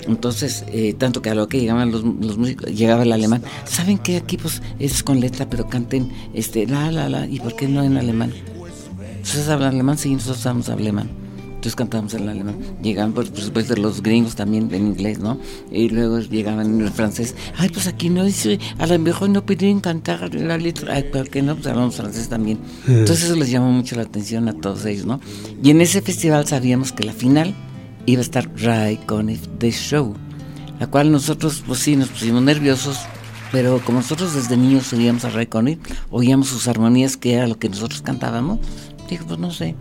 Entonces, 0.08 0.66
eh, 0.68 0.94
tanto 0.94 1.22
que 1.22 1.30
a 1.30 1.36
lo 1.36 1.48
que 1.48 1.60
llegaban 1.60 1.92
los, 1.92 2.04
los 2.04 2.38
músicos, 2.38 2.68
llegaba 2.68 3.04
el 3.04 3.12
alemán, 3.12 3.44
¿saben 3.66 3.98
qué? 3.98 4.18
Aquí 4.18 4.38
pues 4.38 4.62
es 4.80 5.04
con 5.04 5.20
letra, 5.20 5.50
pero 5.50 5.68
canten 5.68 6.12
este 6.34 6.68
la, 6.68 6.92
la, 6.92 7.10
la, 7.10 7.26
¿y 7.28 7.40
por 7.40 7.56
qué 7.56 7.68
no 7.68 7.84
en 7.84 7.98
alemán? 7.98 8.34
¿Ustedes 9.24 9.50
hablan 9.50 9.74
alemán? 9.76 9.98
Sí, 9.98 10.14
nosotros 10.14 10.46
hablamos 10.46 10.70
alemán. 10.70 11.10
Entonces 11.62 11.76
cantábamos 11.76 12.16
en 12.16 12.28
alemán. 12.28 12.56
Llegaban, 12.82 13.14
pues, 13.14 13.30
por 13.30 13.40
supuesto, 13.40 13.76
los 13.76 14.02
gringos 14.02 14.36
también 14.36 14.74
en 14.74 14.88
inglés, 14.88 15.20
¿no? 15.20 15.38
Y 15.72 15.90
luego 15.90 16.20
llegaban 16.20 16.66
en 16.66 16.82
el 16.82 16.90
francés. 16.90 17.36
Ay, 17.56 17.70
pues 17.70 17.86
aquí 17.86 18.10
no 18.10 18.26
dice, 18.26 18.60
a 18.80 18.88
lo 18.88 18.98
mejor 18.98 19.30
no 19.30 19.46
pudieron 19.46 19.80
cantar 19.80 20.34
la 20.34 20.58
letra. 20.58 20.96
Ay, 20.96 21.04
¿por 21.04 21.30
qué 21.30 21.44
no? 21.44 21.54
Pues 21.54 21.68
hablamos 21.68 21.96
francés 21.96 22.30
también. 22.30 22.58
Entonces 22.88 23.26
eso 23.26 23.36
les 23.36 23.52
llamó 23.52 23.72
mucho 23.72 23.96
la 23.96 24.02
atención 24.02 24.50
a 24.50 24.54
todos 24.54 24.86
ellos, 24.86 25.06
¿no? 25.06 25.20
Y 25.62 25.70
en 25.70 25.82
ese 25.82 26.02
festival 26.02 26.48
sabíamos 26.48 26.94
que 26.94 27.04
la 27.04 27.14
final 27.14 27.54
iba 28.06 28.20
a 28.20 28.24
estar 28.24 28.50
Ray 28.58 28.98
Conniff 28.98 29.48
The 29.58 29.72
Show, 29.72 30.16
la 30.80 30.88
cual 30.88 31.12
nosotros, 31.12 31.64
pues 31.66 31.80
sí, 31.80 31.96
nos 31.96 32.10
pusimos 32.10 32.42
nerviosos, 32.42 33.00
pero 33.52 33.80
como 33.84 34.00
nosotros 34.00 34.34
desde 34.34 34.58
niños 34.58 34.92
oíamos 34.94 35.26
a 35.26 35.30
Ray 35.30 35.48
Conniff, 35.48 35.80
oíamos 36.10 36.48
sus 36.48 36.68
armonías, 36.68 37.18
que 37.18 37.34
era 37.34 37.48
lo 37.48 37.60
que 37.60 37.70
nosotros 37.70 38.02
cantábamos, 38.02 38.60
dijo, 39.10 39.26
pues 39.26 39.40
no 39.40 39.52
sé. 39.52 39.76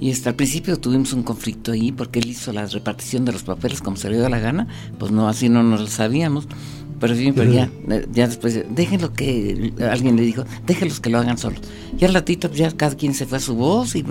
Y 0.00 0.10
hasta 0.10 0.30
al 0.30 0.36
principio 0.36 0.78
tuvimos 0.78 1.12
un 1.12 1.22
conflicto 1.22 1.72
ahí 1.72 1.92
porque 1.92 2.18
él 2.18 2.26
hizo 2.26 2.52
la 2.52 2.66
repartición 2.66 3.24
de 3.24 3.32
los 3.32 3.44
papeles 3.44 3.80
como 3.80 3.96
se 3.96 4.10
le 4.10 4.16
dio 4.16 4.28
la 4.28 4.40
gana, 4.40 4.66
pues 4.98 5.12
no, 5.12 5.28
así 5.28 5.48
no 5.48 5.62
nos 5.62 5.80
lo 5.80 5.86
sabíamos. 5.86 6.48
Pero 7.00 7.14
bien, 7.14 7.34
pero 7.34 7.52
ya, 7.52 7.70
eh, 7.90 8.06
ya 8.12 8.26
después, 8.26 8.64
déjenlo 8.70 9.12
que, 9.12 9.72
alguien 9.90 10.16
le 10.16 10.22
dijo, 10.22 10.44
déjenlos 10.66 11.00
que 11.00 11.10
lo 11.10 11.18
hagan 11.18 11.38
solos. 11.38 11.60
Y 11.98 12.04
al 12.04 12.14
ratito 12.14 12.50
ya 12.52 12.70
cada 12.70 12.96
quien 12.96 13.14
se 13.14 13.26
fue 13.26 13.38
a 13.38 13.40
su 13.40 13.54
voz 13.54 13.94
y, 13.96 14.04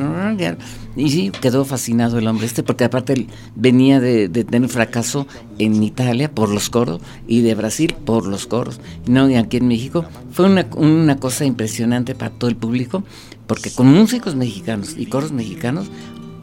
y 0.96 1.10
sí, 1.10 1.32
quedó 1.42 1.66
fascinado 1.66 2.18
el 2.20 2.28
hombre 2.28 2.46
este, 2.46 2.64
porque 2.64 2.84
aparte 2.84 3.14
él 3.14 3.28
venía 3.56 4.00
de, 4.00 4.28
de 4.28 4.44
tener 4.44 4.70
fracaso 4.70 5.28
en 5.60 5.82
Italia 5.82 6.30
por 6.30 6.50
los 6.50 6.70
coros 6.70 7.02
y 7.28 7.42
de 7.42 7.56
Brasil 7.56 7.96
por 8.06 8.28
los 8.28 8.48
coros. 8.48 8.80
No, 9.08 9.30
y 9.30 9.36
aquí 9.36 9.58
en 9.58 9.68
México 9.68 10.06
fue 10.32 10.46
una, 10.46 10.68
una 10.76 11.18
cosa 11.18 11.46
impresionante 11.46 12.16
para 12.16 12.32
todo 12.32 12.50
el 12.50 12.56
público, 12.56 13.04
porque 13.48 13.72
con 13.72 13.88
músicos 13.88 14.36
mexicanos 14.36 14.96
y 14.98 15.06
coros 15.06 15.32
mexicanos, 15.32 15.88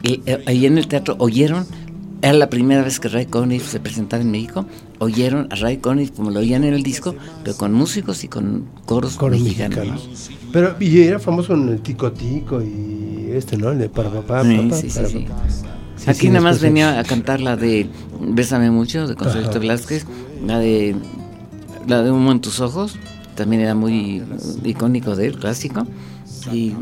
eh, 0.03 0.43
ahí 0.47 0.65
en 0.65 0.77
el 0.77 0.87
teatro 0.87 1.15
oyeron 1.19 1.65
era 2.21 2.33
la 2.33 2.49
primera 2.49 2.83
vez 2.83 2.99
que 2.99 3.09
Ray 3.09 3.25
Conniff 3.25 3.67
se 3.67 3.79
presentaba 3.79 4.21
en 4.21 4.29
México. 4.29 4.65
Oyeron 5.03 5.47
a 5.51 5.55
Ray 5.55 5.77
Conniff 5.77 6.11
como 6.11 6.29
lo 6.29 6.41
oían 6.41 6.63
en 6.63 6.75
el 6.75 6.83
disco, 6.83 7.15
pero 7.43 7.57
con 7.57 7.73
músicos 7.73 8.23
y 8.23 8.27
con 8.27 8.65
coros, 8.85 9.15
Coros 9.15 9.41
mexicanos. 9.41 9.77
mexicanos. 9.79 10.29
Pero, 10.53 10.75
y 10.79 10.99
era 11.01 11.17
famoso 11.17 11.55
en 11.55 11.69
el 11.69 11.81
Tico 11.81 12.11
Tico 12.11 12.61
y 12.61 13.31
este, 13.33 13.57
¿no? 13.57 13.71
El 13.71 13.79
de 13.79 13.89
para 13.89 14.11
papá, 14.11 14.43
Sí, 14.43 14.57
papá, 14.57 14.75
sí, 14.77 14.87
para 14.93 15.07
sí. 15.07 15.25
papá. 15.27 15.43
Sí, 15.97 16.09
Aquí 16.09 16.19
sí, 16.19 16.27
nada 16.29 16.41
más 16.41 16.55
después- 16.57 16.71
venía 16.71 16.99
a 16.99 17.03
cantar 17.03 17.41
la 17.41 17.55
de 17.57 17.89
Bésame 18.21 18.69
mucho 18.69 19.07
de 19.07 19.15
Consuelo 19.15 19.49
Ajá. 19.49 19.57
Velázquez, 19.57 20.05
la 20.45 20.59
de 20.59 20.95
la 21.87 22.03
de 22.03 22.11
Humo 22.11 22.31
en 22.31 22.39
tus 22.41 22.59
ojos, 22.59 22.95
también 23.35 23.63
era 23.63 23.73
muy 23.73 24.21
icónico 24.63 25.15
de 25.15 25.27
él, 25.27 25.39
clásico. 25.39 25.87
Y 26.53 26.73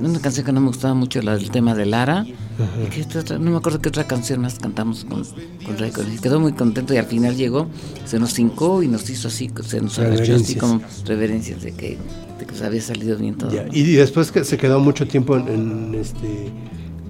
una 0.00 0.20
canción 0.20 0.46
que 0.46 0.52
no 0.52 0.60
me 0.60 0.68
gustaba 0.68 0.94
mucho, 0.94 1.20
la 1.22 1.36
del 1.36 1.50
tema 1.50 1.74
de 1.74 1.86
Lara, 1.86 2.24
¿Y 2.86 2.88
qué 2.90 3.18
otra- 3.18 3.38
no 3.38 3.50
me 3.50 3.56
acuerdo 3.56 3.80
qué 3.80 3.88
otra 3.88 4.04
canción 4.06 4.40
más 4.40 4.58
cantamos 4.58 5.04
con, 5.04 5.24
con 5.24 5.78
Ray 5.78 5.90
Conniff. 5.90 6.20
Quedó 6.20 6.40
muy 6.40 6.52
contento 6.52 6.94
y 6.94 6.96
al 6.98 7.06
final 7.06 7.36
llegó, 7.36 7.68
se 8.04 8.18
nos 8.18 8.38
hincó 8.38 8.82
y 8.82 8.88
nos 8.88 9.08
hizo 9.10 9.28
así, 9.28 9.50
se 9.64 9.80
nos 9.80 9.98
agachó 9.98 10.34
así 10.36 10.54
como 10.56 10.80
reverencias 11.04 11.62
de 11.62 11.72
que, 11.72 11.90
de 12.38 12.46
que 12.46 12.46
pues 12.46 12.62
había 12.62 12.80
salido 12.82 13.16
bien 13.18 13.34
todo. 13.36 13.50
Ya, 13.52 13.66
Y 13.72 13.82
después 13.92 14.30
que 14.32 14.44
se 14.44 14.56
quedó 14.58 14.80
mucho 14.80 15.06
tiempo 15.06 15.36
en, 15.36 15.48
en, 15.48 15.94
este 15.94 16.46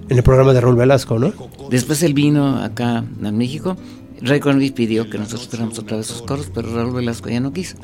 en 0.09 0.17
el 0.17 0.23
programa 0.23 0.53
de 0.53 0.59
Raúl 0.61 0.75
Velasco, 0.75 1.17
¿no? 1.19 1.33
Después 1.69 2.03
él 2.03 2.13
vino 2.13 2.57
acá 2.61 2.97
a 2.97 3.31
México. 3.31 3.77
Ray 4.23 4.39
Conniff 4.39 4.73
pidió 4.73 5.09
que 5.09 5.17
nosotros 5.17 5.47
trajéramos 5.47 5.79
otra 5.79 5.97
vez 5.97 6.05
sus 6.07 6.21
coros, 6.21 6.51
pero 6.53 6.75
Raúl 6.75 6.93
Velasco 6.93 7.29
ya 7.29 7.39
no 7.39 7.53
quiso. 7.53 7.77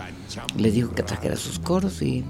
Le 0.58 0.70
dijo 0.72 0.92
que 0.94 1.02
trajera 1.04 1.36
sus 1.36 1.58
coros 1.58 2.02
y 2.04 2.24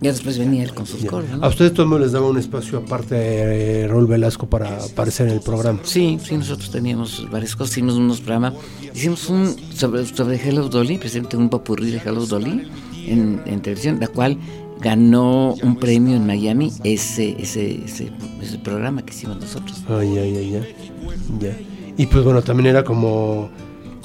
ya 0.00 0.12
después 0.12 0.38
venía 0.38 0.62
él 0.62 0.74
con 0.74 0.86
sus 0.86 1.02
Ya. 1.02 1.08
coros. 1.10 1.30
¿no? 1.30 1.44
A 1.44 1.48
ustedes 1.48 1.72
todos 1.74 2.00
les 2.00 2.12
daba 2.12 2.28
un 2.28 2.38
espacio 2.38 2.78
aparte 2.78 3.14
de 3.14 3.88
Raúl 3.88 4.06
Velasco 4.06 4.46
para 4.46 4.76
aparecer 4.84 5.28
en 5.28 5.34
el 5.34 5.40
programa. 5.40 5.80
Sí, 5.84 6.18
sí, 6.22 6.36
nosotros 6.36 6.70
teníamos 6.70 7.26
varias 7.30 7.56
cosas, 7.56 7.72
hicimos 7.72 7.94
unos 7.94 8.20
programas, 8.20 8.54
hicimos 8.94 9.28
un 9.30 9.54
sobre, 9.74 10.04
sobre 10.06 10.36
Hello 10.36 10.68
Dolly, 10.68 10.98
precisamente 10.98 11.36
un 11.36 11.48
popurrí 11.48 11.90
de 11.90 11.98
Hello 12.04 12.26
Dolly 12.26 12.68
en, 13.06 13.40
en 13.46 13.60
televisión, 13.62 13.98
la 14.00 14.08
cual 14.08 14.36
ganó 14.80 15.54
un 15.62 15.76
premio 15.76 16.16
en 16.16 16.26
Miami 16.26 16.70
ese, 16.84 17.34
ese, 17.40 17.82
ese, 17.86 18.10
ese 18.42 18.58
programa 18.58 19.02
que 19.02 19.14
hicimos 19.14 19.38
nosotros. 19.40 19.82
Ay, 19.88 20.18
ay, 20.18 20.36
ay, 20.36 20.50
ya. 20.50 21.48
ya. 21.48 21.56
Y 21.96 22.04
pues 22.06 22.22
bueno, 22.24 22.42
también 22.42 22.66
era 22.66 22.84
como 22.84 23.48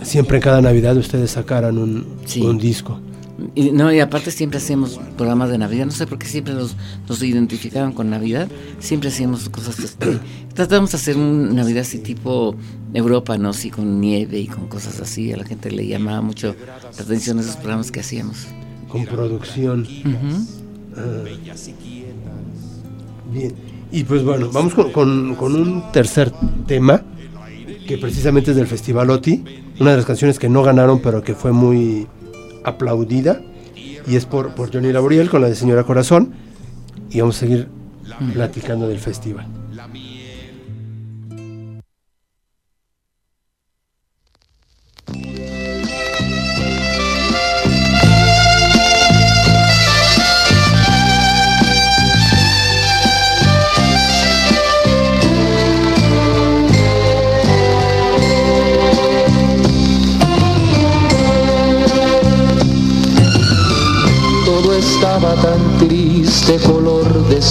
siempre 0.01 0.37
en 0.37 0.43
cada 0.43 0.61
Navidad 0.61 0.95
ustedes 0.95 1.31
sacaran 1.31 1.77
un, 1.77 2.05
Sí. 2.25 2.41
un 2.41 2.57
disco. 2.57 2.97
Y, 3.55 3.71
no, 3.71 3.91
y 3.93 3.99
aparte 3.99 4.31
siempre 4.31 4.57
hacíamos 4.59 4.99
programas 5.17 5.49
de 5.49 5.57
Navidad, 5.57 5.85
no 5.85 5.91
sé 5.91 6.05
por 6.07 6.17
qué 6.19 6.27
siempre 6.27 6.53
nos, 6.53 6.75
nos 7.07 7.21
identificaban 7.23 7.93
con 7.93 8.09
Navidad, 8.09 8.47
siempre 8.79 9.09
hacíamos 9.09 9.49
cosas, 9.49 9.79
este, 9.79 10.19
tratamos 10.53 10.91
de 10.91 10.97
hacer 10.97 11.17
un 11.17 11.55
Navidad 11.55 11.81
así 11.81 11.99
tipo 11.99 12.55
Europa, 12.93 13.37
¿no? 13.37 13.53
Sí, 13.53 13.69
con 13.69 13.99
nieve 14.01 14.39
y 14.39 14.47
con 14.47 14.67
cosas 14.67 14.99
así, 14.99 15.31
a 15.31 15.37
la 15.37 15.43
gente 15.45 15.71
le 15.71 15.87
llamaba 15.87 16.21
mucho 16.21 16.55
la 16.97 17.03
atención 17.03 17.39
esos 17.39 17.55
programas 17.57 17.91
que 17.91 17.99
hacíamos. 18.01 18.47
con 18.89 19.05
producción. 19.05 19.81
Ujú. 19.83 20.45
Ah. 20.97 21.23
Bien. 23.33 23.53
Y 23.91 24.03
pues 24.03 24.23
bueno, 24.23 24.49
vamos 24.51 24.73
con, 24.73 24.91
con- 24.91 25.35
con 25.35 25.55
un 25.55 25.91
tercer 25.91 26.31
tema 26.67 27.01
que 27.87 27.97
precisamente 27.97 28.51
es 28.51 28.57
del 28.57 28.67
Festival 28.67 29.09
OTI, 29.09 29.43
una 29.79 29.91
de 29.91 29.97
las 29.97 30.05
canciones 30.05 30.39
que 30.39 30.47
no 30.49 30.63
ganaron 30.63 30.99
pero 31.01 31.21
que 31.23 31.33
fue 31.33 31.51
muy 31.51 32.07
aplaudida 32.63 33.41
y 34.07 34.15
es 34.15 34.25
por, 34.25 34.55
por 34.55 34.73
Johnny 34.73 34.91
Laboriel 34.91 35.29
con 35.29 35.41
la 35.41 35.47
de 35.47 35.55
Señora 35.55 35.83
Corazón 35.83 36.33
y 37.09 37.19
vamos 37.19 37.37
a 37.37 37.39
seguir 37.41 37.67
platicando 38.33 38.87
del 38.87 38.99
festival. 38.99 39.60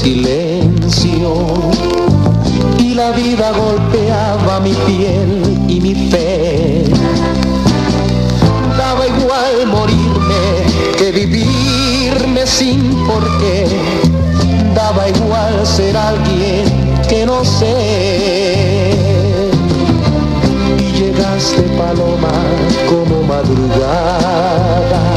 Silencio. 0.02 1.32
Y 2.78 2.94
la 2.94 3.10
vida 3.10 3.52
golpeaba 3.52 4.60
mi 4.60 4.72
piel 4.72 5.58
y 5.68 5.80
mi 5.80 5.94
fe. 6.10 6.84
Daba 8.78 9.06
igual 9.06 9.66
morirme 9.66 10.42
que 10.96 11.12
vivirme 11.12 12.46
sin 12.46 12.94
por 13.06 13.22
qué. 13.40 13.66
Daba 14.74 15.08
igual 15.08 15.66
ser 15.66 15.96
alguien 15.96 16.64
que 17.08 17.26
no 17.26 17.44
sé. 17.44 18.94
Y 20.78 20.92
llegaste 20.98 21.62
paloma 21.78 22.32
como 22.88 23.22
madrugada 23.22 25.09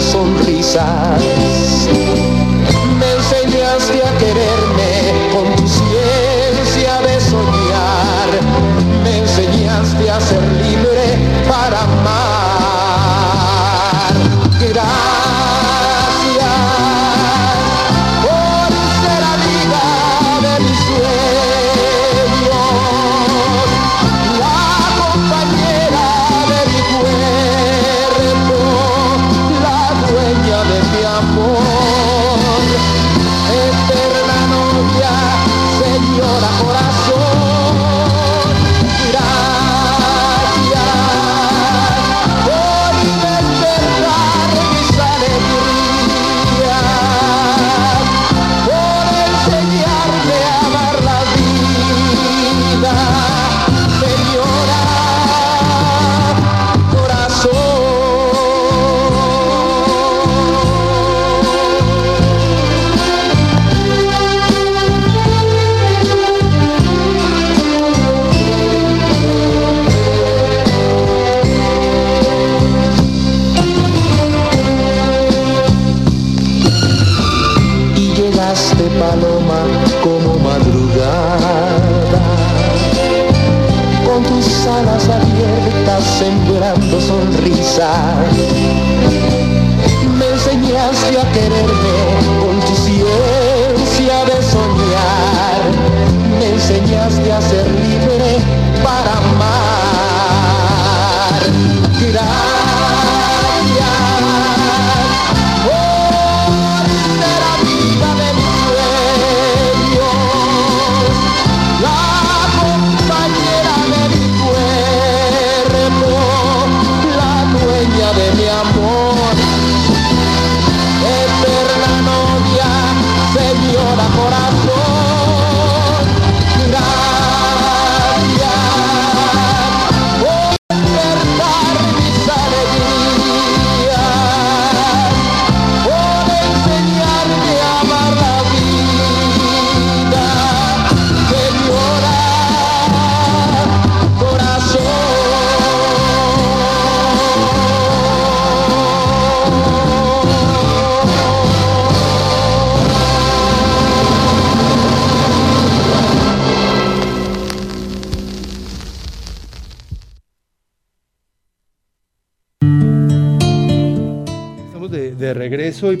sonrisas. 0.00 1.20
Me 2.98 3.12
enseñaste 3.12 4.02
a 4.02 4.18
quererme 4.18 5.30
con 5.32 5.56
tu 5.56 5.68
ciencia 5.68 7.00
de 7.02 7.20
soñar. 7.20 8.30
Me 9.02 9.18
enseñaste 9.18 10.10
a 10.10 10.20
ser 10.20 10.42
libre 10.62 11.18
para 11.48 11.93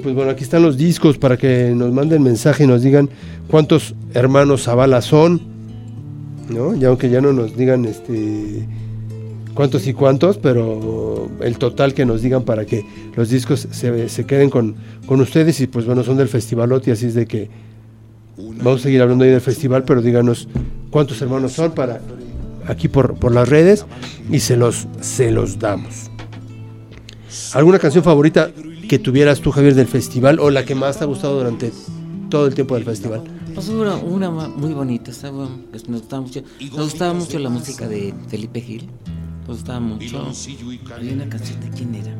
pues 0.04 0.14
bueno, 0.14 0.30
aquí 0.30 0.44
están 0.44 0.62
los 0.62 0.76
discos 0.76 1.16
para 1.16 1.38
que 1.38 1.72
nos 1.74 1.90
manden 1.90 2.22
mensaje 2.22 2.64
y 2.64 2.66
nos 2.66 2.82
digan 2.82 3.08
cuántos 3.48 3.94
hermanos 4.12 4.64
Zavala 4.64 5.00
son, 5.00 5.40
¿no? 6.50 6.76
Y 6.76 6.84
aunque 6.84 7.08
ya 7.08 7.22
no 7.22 7.32
nos 7.32 7.56
digan 7.56 7.86
este 7.86 8.68
cuántos 9.54 9.86
y 9.86 9.94
cuántos, 9.94 10.36
pero 10.36 11.30
el 11.40 11.56
total 11.56 11.94
que 11.94 12.04
nos 12.04 12.20
digan 12.20 12.42
para 12.42 12.66
que 12.66 12.84
los 13.16 13.30
discos 13.30 13.66
se, 13.70 14.10
se 14.10 14.26
queden 14.26 14.50
con, 14.50 14.74
con 15.06 15.22
ustedes 15.22 15.58
y 15.62 15.68
pues 15.68 15.86
bueno, 15.86 16.04
son 16.04 16.18
del 16.18 16.28
Festivalotti, 16.28 16.90
así 16.90 17.06
es 17.06 17.14
de 17.14 17.24
que 17.24 17.48
vamos 18.36 18.80
a 18.80 18.82
seguir 18.82 19.00
hablando 19.00 19.24
ahí 19.24 19.30
del 19.30 19.40
festival, 19.40 19.84
pero 19.84 20.02
díganos 20.02 20.48
cuántos 20.90 21.22
hermanos 21.22 21.52
son 21.52 21.72
para 21.72 22.02
aquí 22.66 22.88
por, 22.88 23.14
por 23.14 23.32
las 23.32 23.48
redes 23.48 23.86
y 24.30 24.40
se 24.40 24.58
los, 24.58 24.86
se 25.00 25.30
los 25.30 25.58
damos. 25.58 26.10
¿Alguna 27.54 27.78
canción 27.78 28.04
favorita 28.04 28.50
que 28.88 28.98
tuvieras 28.98 29.40
tú, 29.40 29.50
Javier, 29.50 29.74
del 29.74 29.86
festival 29.86 30.38
o 30.40 30.50
la 30.50 30.64
que 30.64 30.74
más 30.74 30.98
te 30.98 31.04
ha 31.04 31.06
gustado 31.06 31.38
durante 31.38 31.72
todo 32.30 32.46
el 32.46 32.54
tiempo 32.54 32.74
del 32.74 32.84
festival? 32.84 33.22
Pues 33.54 33.68
una, 33.68 33.96
muy 33.96 34.74
bonita, 34.74 35.12
pues 35.70 35.88
me, 35.88 35.98
gustaba 35.98 36.22
mucho, 36.22 36.42
me 36.58 36.82
gustaba 36.82 37.14
mucho 37.14 37.38
la 37.38 37.50
música 37.50 37.86
de 37.86 38.12
Felipe 38.28 38.60
Gil, 38.60 38.88
me 39.42 39.46
gustaba 39.46 39.78
mucho. 39.78 40.32
Había 40.92 41.12
una 41.12 41.28
canción 41.28 41.60
de 41.60 41.70
quién 41.70 41.94
era, 41.94 42.12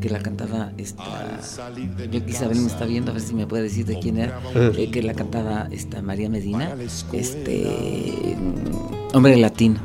que 0.00 0.08
la 0.08 0.20
cantaba 0.20 0.72
esta. 0.78 1.04
Yo 2.10 2.20
Isabel 2.26 2.60
me 2.60 2.68
está 2.68 2.86
viendo, 2.86 3.10
a 3.10 3.14
ver 3.14 3.22
si 3.22 3.34
me 3.34 3.46
puede 3.46 3.64
decir 3.64 3.84
de 3.84 3.98
quién 3.98 4.16
era, 4.16 4.40
eh, 4.54 4.90
que 4.90 5.02
la 5.02 5.12
cantaba 5.12 5.68
esta 5.70 6.00
María 6.00 6.30
Medina, 6.30 6.74
este. 7.12 8.36
mm, 8.38 9.14
Hombre 9.14 9.36
latino. 9.36 9.80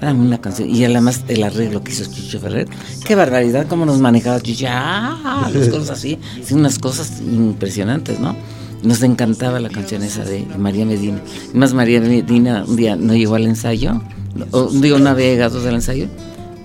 Era 0.00 0.12
una 0.12 0.40
canción, 0.40 0.68
y 0.68 0.84
además 0.84 1.24
el 1.28 1.42
arreglo 1.42 1.82
que 1.82 1.92
hizo 1.92 2.04
Chucho 2.04 2.38
Ferrer, 2.40 2.68
qué 3.06 3.14
barbaridad, 3.14 3.66
cómo 3.68 3.86
nos 3.86 4.00
manejaba 4.00 4.40
Chucho, 4.40 4.66
¡ah! 4.68 5.50
las 5.52 5.68
cosas 5.68 5.90
así, 5.90 6.18
sí, 6.42 6.54
unas 6.54 6.78
cosas 6.78 7.20
impresionantes, 7.20 8.20
¿no? 8.20 8.36
Nos 8.82 9.02
encantaba 9.02 9.60
la 9.60 9.70
canción 9.70 10.02
esa 10.02 10.24
de 10.24 10.44
María 10.58 10.84
Medina. 10.84 11.18
Y 11.54 11.56
Más 11.56 11.72
María 11.72 12.00
Medina 12.02 12.64
un 12.68 12.76
día 12.76 12.96
no 12.96 13.14
llegó 13.14 13.36
al 13.36 13.44
ensayo, 13.44 14.02
o 14.50 14.64
un 14.64 14.82
día 14.82 14.98
no 14.98 15.08
había 15.08 15.26
llegado 15.26 15.66
al 15.66 15.74
ensayo, 15.74 16.06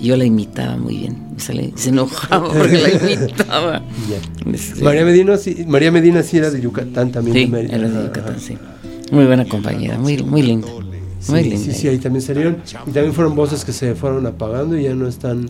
yo 0.01 0.17
la 0.17 0.25
imitaba 0.25 0.75
muy 0.77 0.97
bien. 0.97 1.17
Se 1.37 1.89
enojaba 1.89 2.51
porque 2.51 2.77
la 2.77 2.89
imitaba. 3.13 3.81
Este, 4.51 4.83
María 4.83 5.05
Medina, 5.05 5.37
sí, 5.37 5.65
María 5.67 5.91
Medina 5.91 6.23
sí 6.23 6.37
era 6.37 6.49
de 6.51 6.59
Yucatán 6.59 7.11
también. 7.11 7.35
Sí, 7.35 7.45
de 7.45 7.65
era 7.65 7.89
de 7.89 8.05
Yucatán, 8.07 8.39
sí. 8.39 8.57
Muy 9.11 9.25
buena 9.25 9.45
compañera, 9.45 9.97
muy, 9.97 10.21
muy 10.23 10.41
linda. 10.41 10.67
Muy 11.27 11.43
Sí, 11.43 11.49
linda. 11.49 11.65
sí, 11.65 11.71
sí, 11.73 11.87
ahí 11.89 11.97
también 11.97 12.21
salieron. 12.21 12.57
Y 12.87 12.91
también 12.91 13.13
fueron 13.13 13.35
voces 13.35 13.65
que 13.65 13.73
se 13.73 13.93
fueron 13.95 14.25
apagando 14.25 14.77
y 14.77 14.83
ya 14.83 14.93
no 14.95 15.07
están. 15.07 15.47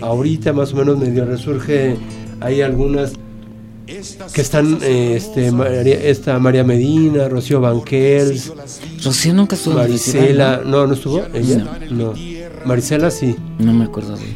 Ahorita 0.00 0.52
más 0.52 0.72
o 0.72 0.76
menos 0.76 0.98
medio 0.98 1.24
resurge. 1.24 1.96
Hay 2.40 2.60
algunas 2.62 3.12
que 4.32 4.40
están, 4.40 4.78
eh, 4.82 5.14
este, 5.14 5.52
María, 5.52 5.94
esta 6.02 6.38
María 6.38 6.64
Medina, 6.64 7.28
Rocío 7.28 7.60
Banquels, 7.60 8.52
Rocío 9.04 9.34
nunca 9.34 9.56
estuvo 9.56 9.74
en 9.74 9.80
el 9.80 9.86
Marisela. 9.88 10.50
festival, 10.56 10.70
No, 10.70 10.86
no 10.86 10.94
estuvo. 10.94 11.22
Ella, 11.34 11.78
no. 11.90 12.14
Marisela 12.64 13.10
sí. 13.10 13.36
¿no? 13.58 13.66
No 13.66 13.74
me 13.74 13.84
acuerdo 13.84 14.16
de 14.16 14.24
ella. 14.24 14.34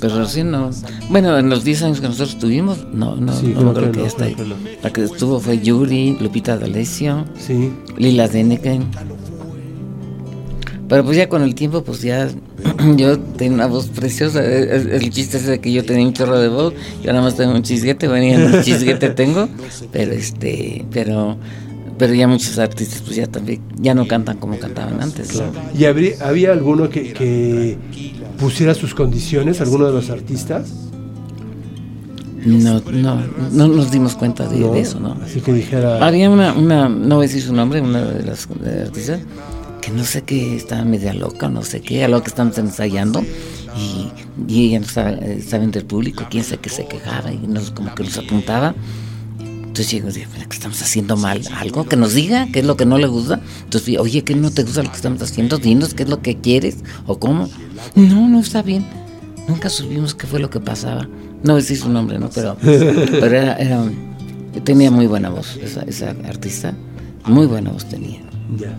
Pero 0.00 0.18
Rocío 0.18 0.44
no. 0.44 0.70
Bueno, 1.10 1.38
en 1.38 1.48
los 1.50 1.62
10 1.64 1.82
años 1.84 2.00
que 2.00 2.06
nosotros 2.08 2.38
tuvimos, 2.38 2.86
no, 2.92 3.16
no, 3.16 3.32
Sí, 3.38 3.48
no 3.48 3.52
creo 3.52 3.64
me 3.64 3.70
acuerdo 3.70 3.80
que 3.80 3.90
que 3.92 3.96
no, 3.98 4.02
ya 4.02 4.08
está 4.08 4.24
ahí. 4.24 4.36
no. 4.38 4.54
La 4.82 4.92
que 4.92 5.04
estuvo 5.04 5.40
fue 5.40 5.58
Yuri, 5.58 6.16
Lupita 6.20 6.56
D'Alessio, 6.58 7.24
Sí. 7.38 7.70
Lila 7.96 8.28
Deneken. 8.28 8.86
Pero 10.94 11.04
pues 11.06 11.16
ya 11.16 11.28
con 11.28 11.42
el 11.42 11.56
tiempo, 11.56 11.82
pues 11.82 12.02
ya 12.02 12.28
yo 12.96 13.18
tengo 13.18 13.54
una 13.54 13.66
voz 13.66 13.88
preciosa. 13.88 14.44
El, 14.44 14.92
el 14.92 15.10
chiste 15.10 15.38
es 15.38 15.46
de 15.46 15.58
que 15.60 15.72
yo 15.72 15.84
tenía 15.84 16.06
un 16.06 16.12
chorro 16.12 16.38
de 16.38 16.46
voz, 16.46 16.72
yo 17.02 17.12
nada 17.12 17.20
más 17.24 17.34
tengo 17.34 17.52
un 17.52 17.62
chisguete, 17.64 18.06
bueno, 18.06 18.24
ya 18.24 18.38
no 18.38 18.62
chisguete 18.62 19.08
tengo, 19.10 19.48
pero 19.90 20.12
este, 20.12 20.84
pero 20.92 21.36
pero 21.98 22.14
ya 22.14 22.28
muchos 22.28 22.60
artistas 22.60 23.02
pues 23.04 23.16
ya 23.16 23.26
también 23.26 23.60
ya 23.76 23.92
no 23.96 24.06
cantan 24.06 24.36
como 24.36 24.56
cantaban 24.60 25.02
antes. 25.02 25.34
¿no? 25.34 25.42
¿Y 25.76 25.84
habría- 25.86 26.14
había 26.20 26.52
alguno 26.52 26.88
que, 26.88 27.12
que 27.12 27.76
pusiera 28.38 28.72
sus 28.74 28.94
condiciones, 28.94 29.60
alguno 29.60 29.86
de 29.86 29.94
los 29.94 30.10
artistas? 30.10 30.72
No, 32.44 32.80
no, 32.92 33.20
no 33.52 33.66
nos 33.68 33.90
dimos 33.90 34.14
cuenta 34.16 34.46
de, 34.46 34.60
No. 34.60 34.72
de 34.72 34.80
eso, 34.80 35.00
¿no? 35.00 35.16
Así 35.24 35.40
que 35.40 35.52
dijera. 35.52 36.06
Había 36.06 36.28
una, 36.30 36.52
una, 36.52 36.88
no 36.88 37.16
voy 37.16 37.24
a 37.24 37.28
decir 37.28 37.42
su 37.42 37.52
nombre, 37.54 37.80
una 37.80 38.02
de 38.04 38.22
las 38.22 38.46
de 38.48 38.70
las 38.76 38.88
artistas, 38.88 39.20
que 39.84 39.90
no 39.92 40.04
sé 40.04 40.22
qué, 40.22 40.56
estaba 40.56 40.84
media 40.84 41.12
loca, 41.12 41.48
no 41.48 41.62
sé 41.62 41.80
qué, 41.80 42.04
a 42.04 42.08
lo 42.08 42.22
que 42.22 42.28
estamos 42.28 42.56
ensayando, 42.58 43.22
y, 43.76 44.08
y 44.52 44.66
ella 44.68 44.80
no 44.80 44.86
estaba, 44.86 45.10
eh, 45.10 45.36
estaba 45.38 45.64
entre 45.64 45.80
el 45.82 45.86
público, 45.86 46.24
quién 46.30 46.44
sé 46.44 46.58
qué 46.58 46.70
se 46.70 46.86
quejaba, 46.86 47.32
y 47.32 47.38
nos, 47.46 47.70
como 47.70 47.94
que 47.94 48.04
nos 48.04 48.16
apuntaba. 48.18 48.74
Entonces 49.40 49.90
llego 49.90 50.08
y 50.08 50.12
digo, 50.12 50.30
"Mira, 50.34 50.46
que 50.48 50.56
estamos 50.56 50.80
haciendo 50.80 51.16
mal, 51.16 51.40
algo 51.56 51.84
que 51.84 51.96
nos 51.96 52.14
diga 52.14 52.46
qué 52.52 52.60
es 52.60 52.64
lo 52.64 52.76
que 52.76 52.86
no 52.86 52.96
le 52.96 53.08
gusta. 53.08 53.40
Entonces, 53.64 53.98
oye, 53.98 54.22
¿qué 54.22 54.36
no 54.36 54.52
te 54.52 54.62
gusta 54.62 54.84
lo 54.84 54.90
que 54.90 54.96
estamos 54.96 55.20
haciendo? 55.20 55.58
Dinos 55.58 55.94
qué 55.94 56.04
es 56.04 56.08
lo 56.08 56.22
que 56.22 56.36
quieres 56.36 56.76
o 57.06 57.18
cómo. 57.18 57.48
No, 57.96 58.28
no 58.28 58.38
está 58.38 58.62
bien. 58.62 58.86
Nunca 59.48 59.68
supimos 59.68 60.14
qué 60.14 60.28
fue 60.28 60.38
lo 60.38 60.48
que 60.48 60.60
pasaba. 60.60 61.08
No 61.42 61.56
decir 61.56 61.76
su 61.76 61.88
nombre, 61.88 62.20
¿no? 62.20 62.30
Pero, 62.30 62.56
pero 62.62 63.26
era, 63.26 63.56
era- 63.56 63.84
tenía 64.62 64.92
muy 64.92 65.08
buena 65.08 65.28
voz, 65.30 65.56
esa, 65.56 65.82
esa 65.82 66.10
artista. 66.28 66.72
Muy 67.26 67.46
buena 67.46 67.70
voz 67.72 67.84
tenía. 67.86 68.20
Ya. 68.56 68.78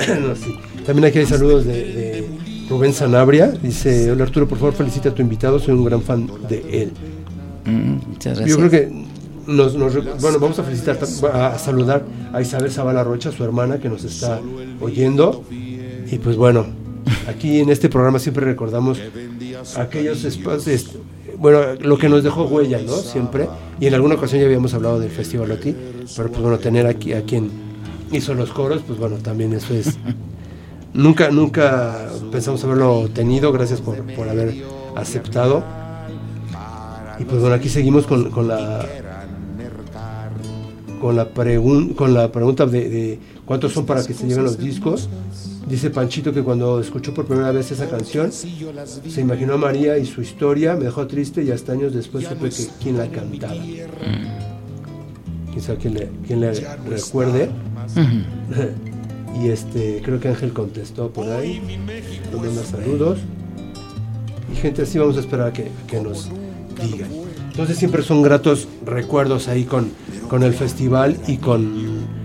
No, 0.20 0.34
sí. 0.34 0.56
También 0.86 1.06
aquí 1.06 1.18
hay 1.18 1.26
saludos 1.26 1.64
de, 1.64 1.72
de 1.72 2.28
Rubén 2.68 2.92
Sanabria. 2.92 3.48
Dice: 3.48 4.10
Hola 4.10 4.24
Arturo, 4.24 4.48
por 4.48 4.58
favor, 4.58 4.74
felicita 4.74 5.10
a 5.10 5.14
tu 5.14 5.22
invitado. 5.22 5.58
Soy 5.58 5.74
un 5.74 5.84
gran 5.84 6.02
fan 6.02 6.28
de 6.48 6.64
él. 6.82 6.92
Mm, 7.66 8.10
muchas 8.10 8.38
gracias. 8.38 8.48
Yo 8.48 8.56
creo 8.56 8.70
que 8.70 8.92
nos, 9.46 9.74
nos 9.74 9.94
bueno, 10.20 10.38
vamos 10.38 10.58
a 10.58 10.62
felicitar, 10.62 10.98
a 11.32 11.58
saludar 11.58 12.04
a 12.32 12.40
Isabel 12.40 12.70
Zavala 12.70 13.04
Rocha, 13.04 13.32
su 13.32 13.44
hermana, 13.44 13.78
que 13.78 13.88
nos 13.88 14.04
está 14.04 14.40
oyendo. 14.80 15.44
Y 15.50 16.18
pues 16.18 16.36
bueno, 16.36 16.66
aquí 17.28 17.60
en 17.60 17.70
este 17.70 17.88
programa 17.88 18.18
siempre 18.18 18.44
recordamos 18.44 19.00
aquellos 19.76 20.24
espacios, 20.24 20.96
bueno, 21.38 21.60
lo 21.80 21.98
que 21.98 22.08
nos 22.08 22.22
dejó 22.22 22.44
huella, 22.44 22.80
¿no? 22.84 22.96
Siempre. 22.96 23.48
Y 23.80 23.86
en 23.86 23.94
alguna 23.94 24.14
ocasión 24.16 24.40
ya 24.40 24.46
habíamos 24.46 24.74
hablado 24.74 24.98
del 24.98 25.10
Festival 25.10 25.50
Oti, 25.50 25.74
pero 26.16 26.30
pues 26.30 26.42
bueno, 26.42 26.58
tener 26.58 26.86
aquí 26.86 27.12
a 27.12 27.22
quien 27.22 27.69
hizo 28.12 28.34
los 28.34 28.50
coros, 28.50 28.82
pues 28.86 28.98
bueno, 28.98 29.16
también 29.16 29.52
eso 29.52 29.74
es. 29.74 29.98
Nunca, 30.92 31.30
nunca 31.30 32.08
pensamos 32.32 32.62
haberlo 32.64 33.08
tenido, 33.14 33.52
gracias 33.52 33.80
por, 33.80 33.96
por 34.14 34.28
haber 34.28 34.64
aceptado. 34.96 35.62
Y 37.18 37.24
pues 37.24 37.40
bueno, 37.40 37.54
aquí 37.54 37.68
seguimos 37.68 38.06
con, 38.06 38.30
con 38.30 38.48
la 38.48 38.86
con 41.00 41.16
la, 41.16 41.32
pregun- 41.32 41.94
con 41.94 42.12
la 42.12 42.30
pregunta 42.30 42.66
de, 42.66 42.90
de 42.90 43.18
cuántos 43.46 43.72
son 43.72 43.86
para 43.86 44.04
que 44.04 44.12
se 44.12 44.26
lleven 44.26 44.44
los 44.44 44.58
discos. 44.58 45.08
Dice 45.66 45.88
Panchito 45.90 46.32
que 46.32 46.42
cuando 46.42 46.78
escuchó 46.80 47.14
por 47.14 47.26
primera 47.26 47.52
vez 47.52 47.70
esa 47.70 47.88
canción, 47.88 48.30
se 48.32 49.20
imaginó 49.20 49.54
a 49.54 49.56
María 49.56 49.96
y 49.98 50.04
su 50.04 50.20
historia, 50.20 50.74
me 50.74 50.84
dejó 50.84 51.06
triste 51.06 51.42
y 51.42 51.50
hasta 51.52 51.72
años 51.72 51.94
después 51.94 52.26
supe 52.26 52.50
que 52.50 52.66
quién 52.82 52.98
la 52.98 53.08
cantaba. 53.08 53.54
Quién 55.52 55.62
sabe 55.62 55.78
quién 55.78 55.94
le, 55.94 56.10
quién 56.26 56.40
le 56.40 56.52
recuerde. 56.88 57.50
y 59.42 59.48
este, 59.48 60.00
creo 60.04 60.20
que 60.20 60.28
Ángel 60.28 60.52
contestó 60.52 61.10
por 61.10 61.28
ahí. 61.30 61.60
Le 62.30 62.36
manda 62.36 62.62
saludos. 62.64 63.18
Y 64.52 64.56
gente 64.56 64.82
así 64.82 64.98
vamos 64.98 65.16
a 65.16 65.20
esperar 65.20 65.48
a 65.48 65.52
que, 65.52 65.70
que 65.86 66.00
nos 66.00 66.28
digan. 66.82 67.08
Entonces 67.50 67.78
siempre 67.78 68.02
son 68.02 68.22
gratos 68.22 68.68
recuerdos 68.84 69.48
ahí 69.48 69.64
con, 69.64 69.90
con 70.28 70.42
el 70.42 70.54
festival 70.54 71.16
y 71.26 71.36
con... 71.36 72.20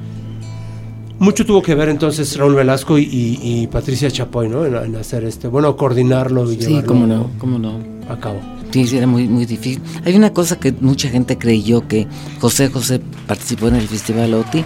Mucho 1.17 1.45
tuvo 1.45 1.61
que 1.61 1.75
ver 1.75 1.87
entonces 1.89 2.35
Raúl 2.37 2.55
Velasco 2.55 2.97
y, 2.97 3.03
y- 3.03 3.39
y 3.63 3.67
Patricia 3.67 4.11
Chapoy, 4.11 4.49
¿no? 4.49 4.65
En, 4.65 4.75
en 4.75 4.95
hacer 4.97 5.23
este, 5.23 5.47
bueno, 5.47 5.77
coordinarlo 5.77 6.51
y 6.51 6.55
Sí, 6.55 6.67
llevarlo 6.67 6.87
cómo 6.87 7.07
no, 7.07 7.29
cómo 7.37 7.57
no. 7.59 7.79
a 8.09 8.19
cabo. 8.19 8.39
Sí, 8.71 8.85
sí, 8.85 8.97
era 8.97 9.07
muy, 9.07 9.25
muy 9.29 9.45
difícil. 9.45 9.81
Hay 10.03 10.13
una 10.15 10.33
cosa 10.33 10.59
que 10.59 10.73
mucha 10.81 11.07
gente 11.07 11.37
creyó 11.37 11.87
que 11.87 12.05
José 12.41 12.69
José 12.69 12.99
participó 13.27 13.69
en 13.69 13.75
el 13.75 13.87
Festival 13.87 14.33
OTI. 14.33 14.65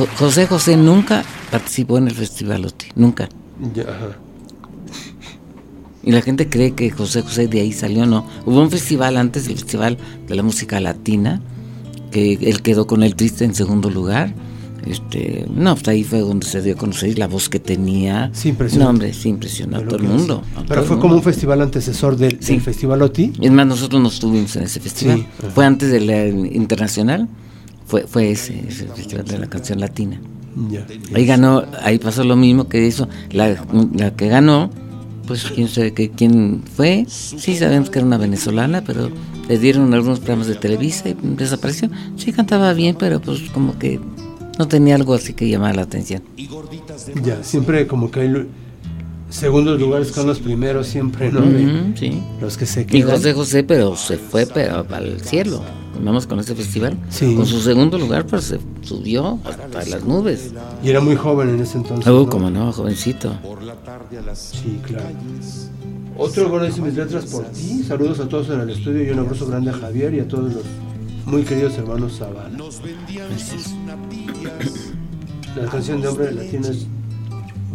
Jo- 0.00 0.08
José 0.16 0.46
José 0.46 0.76
nunca 0.76 1.22
participó 1.50 1.98
en 1.98 2.08
el 2.08 2.14
Festival 2.14 2.64
OTI, 2.64 2.86
nunca. 2.94 3.28
Ya. 3.74 3.84
Y 6.02 6.12
la 6.12 6.22
gente 6.22 6.48
cree 6.48 6.72
que 6.72 6.90
José 6.90 7.22
José 7.22 7.46
de 7.48 7.60
ahí 7.60 7.72
salió, 7.72 8.06
no. 8.06 8.26
Hubo 8.46 8.60
un 8.62 8.70
festival 8.70 9.16
antes, 9.18 9.46
el 9.48 9.56
Festival 9.58 9.98
de 10.26 10.34
la 10.34 10.42
Música 10.42 10.80
Latina, 10.80 11.42
que 12.10 12.32
él 12.40 12.62
quedó 12.62 12.86
con 12.86 13.02
el 13.02 13.14
triste 13.14 13.44
en 13.44 13.54
segundo 13.54 13.90
lugar. 13.90 14.32
Este, 14.86 15.44
no, 15.54 15.74
pues 15.74 15.86
ahí 15.88 16.02
fue 16.04 16.20
donde 16.20 16.46
se 16.46 16.62
dio 16.62 16.72
a 16.72 16.76
conocer 16.78 17.18
la 17.18 17.26
voz 17.28 17.50
que 17.50 17.60
tenía. 17.60 18.30
Sí, 18.32 18.48
impresionante. 18.48 18.84
No, 18.84 18.90
hombre, 18.90 19.12
sí, 19.12 19.28
impresionó 19.28 19.76
a 19.76 19.84
todo 19.84 19.96
el 19.96 20.04
mundo. 20.04 20.42
Pero 20.66 20.80
fue 20.84 20.92
mundo. 20.96 21.00
como 21.02 21.14
un 21.16 21.22
festival 21.22 21.60
antecesor 21.60 22.16
del, 22.16 22.38
Sí. 22.40 22.54
del 22.54 22.62
Festival 22.62 23.02
OTI. 23.02 23.32
Es 23.42 23.50
más, 23.50 23.66
nosotros 23.66 24.00
no 24.00 24.08
estuvimos 24.08 24.56
en 24.56 24.62
ese 24.62 24.80
festival. 24.80 25.18
Sí. 25.18 25.46
Fue 25.54 25.66
antes 25.66 25.90
del 25.90 26.08
internacional. 26.56 27.28
Fue, 27.90 28.06
fue 28.06 28.30
ese, 28.30 28.68
ese 28.68 28.86
festival 28.86 29.24
de 29.26 29.38
la 29.38 29.46
canción 29.48 29.80
latina. 29.80 30.20
Ahí 31.12 31.26
ganó, 31.26 31.64
ahí 31.82 31.98
pasó 31.98 32.22
lo 32.22 32.36
mismo 32.36 32.68
que 32.68 32.86
eso. 32.86 33.08
La, 33.32 33.64
la 33.94 34.14
que 34.14 34.28
ganó, 34.28 34.70
pues 35.26 35.44
quién 35.52 35.66
sabe 35.66 35.92
que, 35.92 36.10
quién 36.10 36.62
fue. 36.76 37.04
Sí 37.08 37.56
sabemos 37.56 37.90
que 37.90 37.98
era 37.98 38.06
una 38.06 38.16
venezolana, 38.16 38.84
pero 38.84 39.10
le 39.48 39.58
dieron 39.58 39.92
algunos 39.92 40.20
programas 40.20 40.46
de 40.46 40.54
Televisa 40.54 41.08
y 41.08 41.16
desapareció. 41.20 41.90
Sí 42.16 42.32
cantaba 42.32 42.72
bien, 42.74 42.94
pero 42.96 43.20
pues 43.20 43.40
como 43.52 43.76
que 43.76 43.98
no 44.56 44.68
tenía 44.68 44.94
algo 44.94 45.14
así 45.14 45.32
que 45.32 45.48
llamara 45.48 45.74
la 45.74 45.82
atención. 45.82 46.22
Ya, 47.24 47.42
siempre 47.42 47.88
como 47.88 48.12
que 48.12 48.20
hay 48.20 48.46
segundos 49.30 49.80
lugares 49.80 50.12
con 50.12 50.28
los 50.28 50.38
primeros, 50.38 50.86
siempre, 50.86 51.32
¿no? 51.32 51.42
Sí. 51.96 52.22
Los 52.40 52.56
que 52.56 52.66
se 52.66 52.82
Y 52.82 52.84
quedan. 52.84 53.10
José 53.10 53.32
José, 53.32 53.64
pero 53.64 53.96
se 53.96 54.16
fue 54.16 54.46
pero 54.46 54.86
al 54.90 55.20
cielo. 55.20 55.62
Vamos 56.02 56.26
con 56.26 56.40
ese 56.40 56.54
festival. 56.54 56.96
Sí. 57.10 57.34
Con 57.34 57.46
su 57.46 57.60
segundo 57.60 57.98
lugar, 57.98 58.26
pues 58.26 58.44
se 58.44 58.60
subió 58.82 59.38
hasta 59.44 59.68
las 59.86 60.04
nubes. 60.04 60.52
Y 60.82 60.90
era 60.90 61.00
muy 61.00 61.16
joven 61.16 61.50
en 61.50 61.60
ese 61.60 61.78
entonces. 61.78 62.06
Oh, 62.06 62.24
¿no? 62.24 62.28
como 62.30 62.50
no, 62.50 62.72
jovencito. 62.72 63.32
Sí, 64.34 64.80
claro. 64.84 65.04
Otro, 66.16 66.48
bueno, 66.48 66.66
dice 66.66 66.80
mis 66.82 66.94
letras 66.94 67.24
por 67.26 67.44
ti. 67.46 67.82
Saludos 67.86 68.20
a 68.20 68.28
todos 68.28 68.48
en 68.50 68.60
el 68.60 68.70
estudio 68.70 69.04
y 69.04 69.10
un 69.10 69.20
abrazo 69.20 69.46
grande 69.46 69.70
a 69.70 69.74
Javier 69.74 70.14
y 70.14 70.20
a 70.20 70.28
todos 70.28 70.52
los 70.54 70.64
muy 71.26 71.42
queridos 71.42 71.74
hermanos 71.78 72.18
Zavala. 72.18 72.50
La 75.56 75.66
canción 75.70 76.00
de 76.00 76.08
hombre 76.08 76.32
latino 76.32 76.68
es 76.68 76.86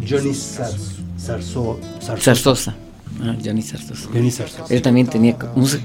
Johnny 0.08 0.34
Sars, 0.34 0.96
Sarso, 1.16 1.78
Sarso- 2.00 2.22
Zarzosa. 2.22 2.74
Ah, 3.22 3.34
Johnny 3.44 3.62
Zarzosa. 3.62 4.08
Johnny 4.12 4.30
Sarso. 4.30 4.64
Él 4.68 4.82
también 4.82 5.06
tenía 5.06 5.36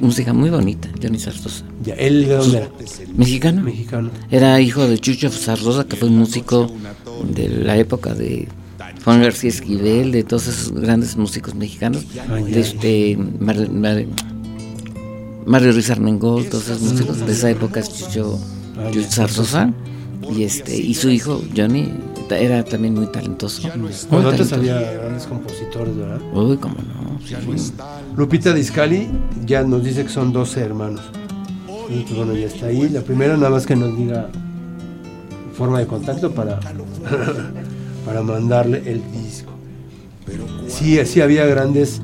música, 0.01 0.33
muy 0.33 0.49
bonita, 0.49 0.89
Johnny 1.01 1.17
Zarzosa. 1.19 1.63
Ya, 1.83 1.93
¿él 1.95 2.27
de 2.27 2.33
dónde 2.35 2.57
era? 2.57 2.69
¿Mexicano? 3.15 3.61
Mexicano. 3.61 4.09
Era 4.29 4.59
hijo 4.59 4.85
de 4.87 4.99
Chucho 4.99 5.29
Zarzosa, 5.29 5.85
que 5.85 5.95
fue 5.95 6.09
un 6.09 6.17
músico 6.17 6.69
de 7.33 7.47
la 7.49 7.77
época 7.77 8.13
de 8.13 8.47
Juan 9.05 9.21
García 9.21 9.49
Esquivel, 9.49 10.11
de 10.11 10.23
todos 10.23 10.47
esos 10.47 10.71
grandes 10.73 11.15
músicos 11.17 11.55
mexicanos. 11.55 12.03
Ah, 12.29 12.35
de 12.35 12.59
este 12.59 13.17
Mar- 13.39 13.69
Mar- 13.69 14.05
Mario 15.45 15.71
Ruiz 15.71 15.89
Armengol, 15.89 16.45
todos 16.47 16.65
esos 16.65 16.81
músicos 16.81 17.25
de 17.25 17.31
esa 17.31 17.49
época 17.49 17.79
es 17.79 17.89
Chucho, 17.93 18.39
Ah. 18.77 18.89
Chucho 18.91 19.09
Zarzosa. 19.09 19.73
Y, 20.35 20.43
este, 20.43 20.77
y 20.77 20.93
su 20.93 21.09
hijo, 21.09 21.41
Johnny, 21.57 21.89
era 22.37 22.63
también 22.63 22.93
muy 22.93 23.07
talentoso. 23.07 23.67
muy 23.77 23.91
Cuando 24.09 24.29
antes 24.29 24.51
había 24.53 24.79
grandes 24.93 25.25
compositores, 25.25 25.95
¿verdad? 25.95 26.19
Uy, 26.33 26.57
cómo 26.57 26.75
no. 26.75 27.19
sí. 27.25 27.73
Lupita 28.15 28.53
Discali 28.53 29.07
ya 29.45 29.63
nos 29.63 29.83
dice 29.83 30.03
que 30.03 30.09
son 30.09 30.31
12 30.33 30.61
hermanos. 30.61 31.01
Y 31.89 32.01
pues 32.03 32.15
bueno, 32.15 32.33
ya 32.35 32.47
está 32.47 32.67
ahí. 32.67 32.89
La 32.89 33.01
primera 33.01 33.35
nada 33.35 33.49
más 33.49 33.65
que 33.65 33.75
nos 33.75 33.97
diga 33.97 34.29
forma 35.53 35.79
de 35.79 35.87
contacto 35.87 36.31
para, 36.31 36.59
para 38.05 38.21
mandarle 38.23 38.81
el 38.85 39.01
disco. 39.11 39.51
Sí, 40.67 40.97
sí 41.05 41.21
había 41.21 41.45
grandes... 41.45 42.01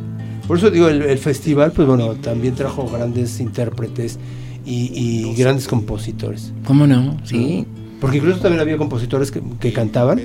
Por 0.48 0.58
eso 0.58 0.70
digo, 0.70 0.88
el, 0.88 1.02
el 1.02 1.18
festival, 1.18 1.72
pues 1.74 1.88
bueno, 1.88 2.16
también 2.16 2.56
trajo 2.56 2.88
grandes 2.90 3.40
intérpretes 3.40 4.18
y, 4.66 4.92
y 4.94 5.34
grandes 5.36 5.68
compositores. 5.68 6.54
¿Cómo 6.66 6.88
no? 6.88 7.18
Sí. 7.26 7.66
Porque 8.00 8.18
incluso 8.18 8.40
también 8.40 8.62
había 8.62 8.78
compositores 8.78 9.32
que, 9.32 9.42
que 9.60 9.74
cantaban, 9.74 10.22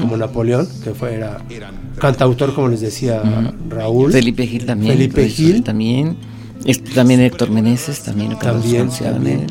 como 0.00 0.16
Napoleón, 0.16 0.68
que 0.84 0.94
fue, 0.94 1.14
era 1.14 1.42
cantautor, 1.98 2.54
como 2.54 2.68
les 2.68 2.80
decía 2.80 3.22
Raúl. 3.68 4.12
Felipe 4.12 4.46
Gil 4.46 4.64
también. 4.64 4.92
Felipe 4.92 5.28
Gil. 5.28 5.64
También. 5.64 6.16
Este, 6.64 6.90
también 6.92 7.20
Héctor 7.20 7.50
Meneses, 7.50 8.02
también. 8.02 8.38
También, 8.38 8.90
también. 8.90 9.46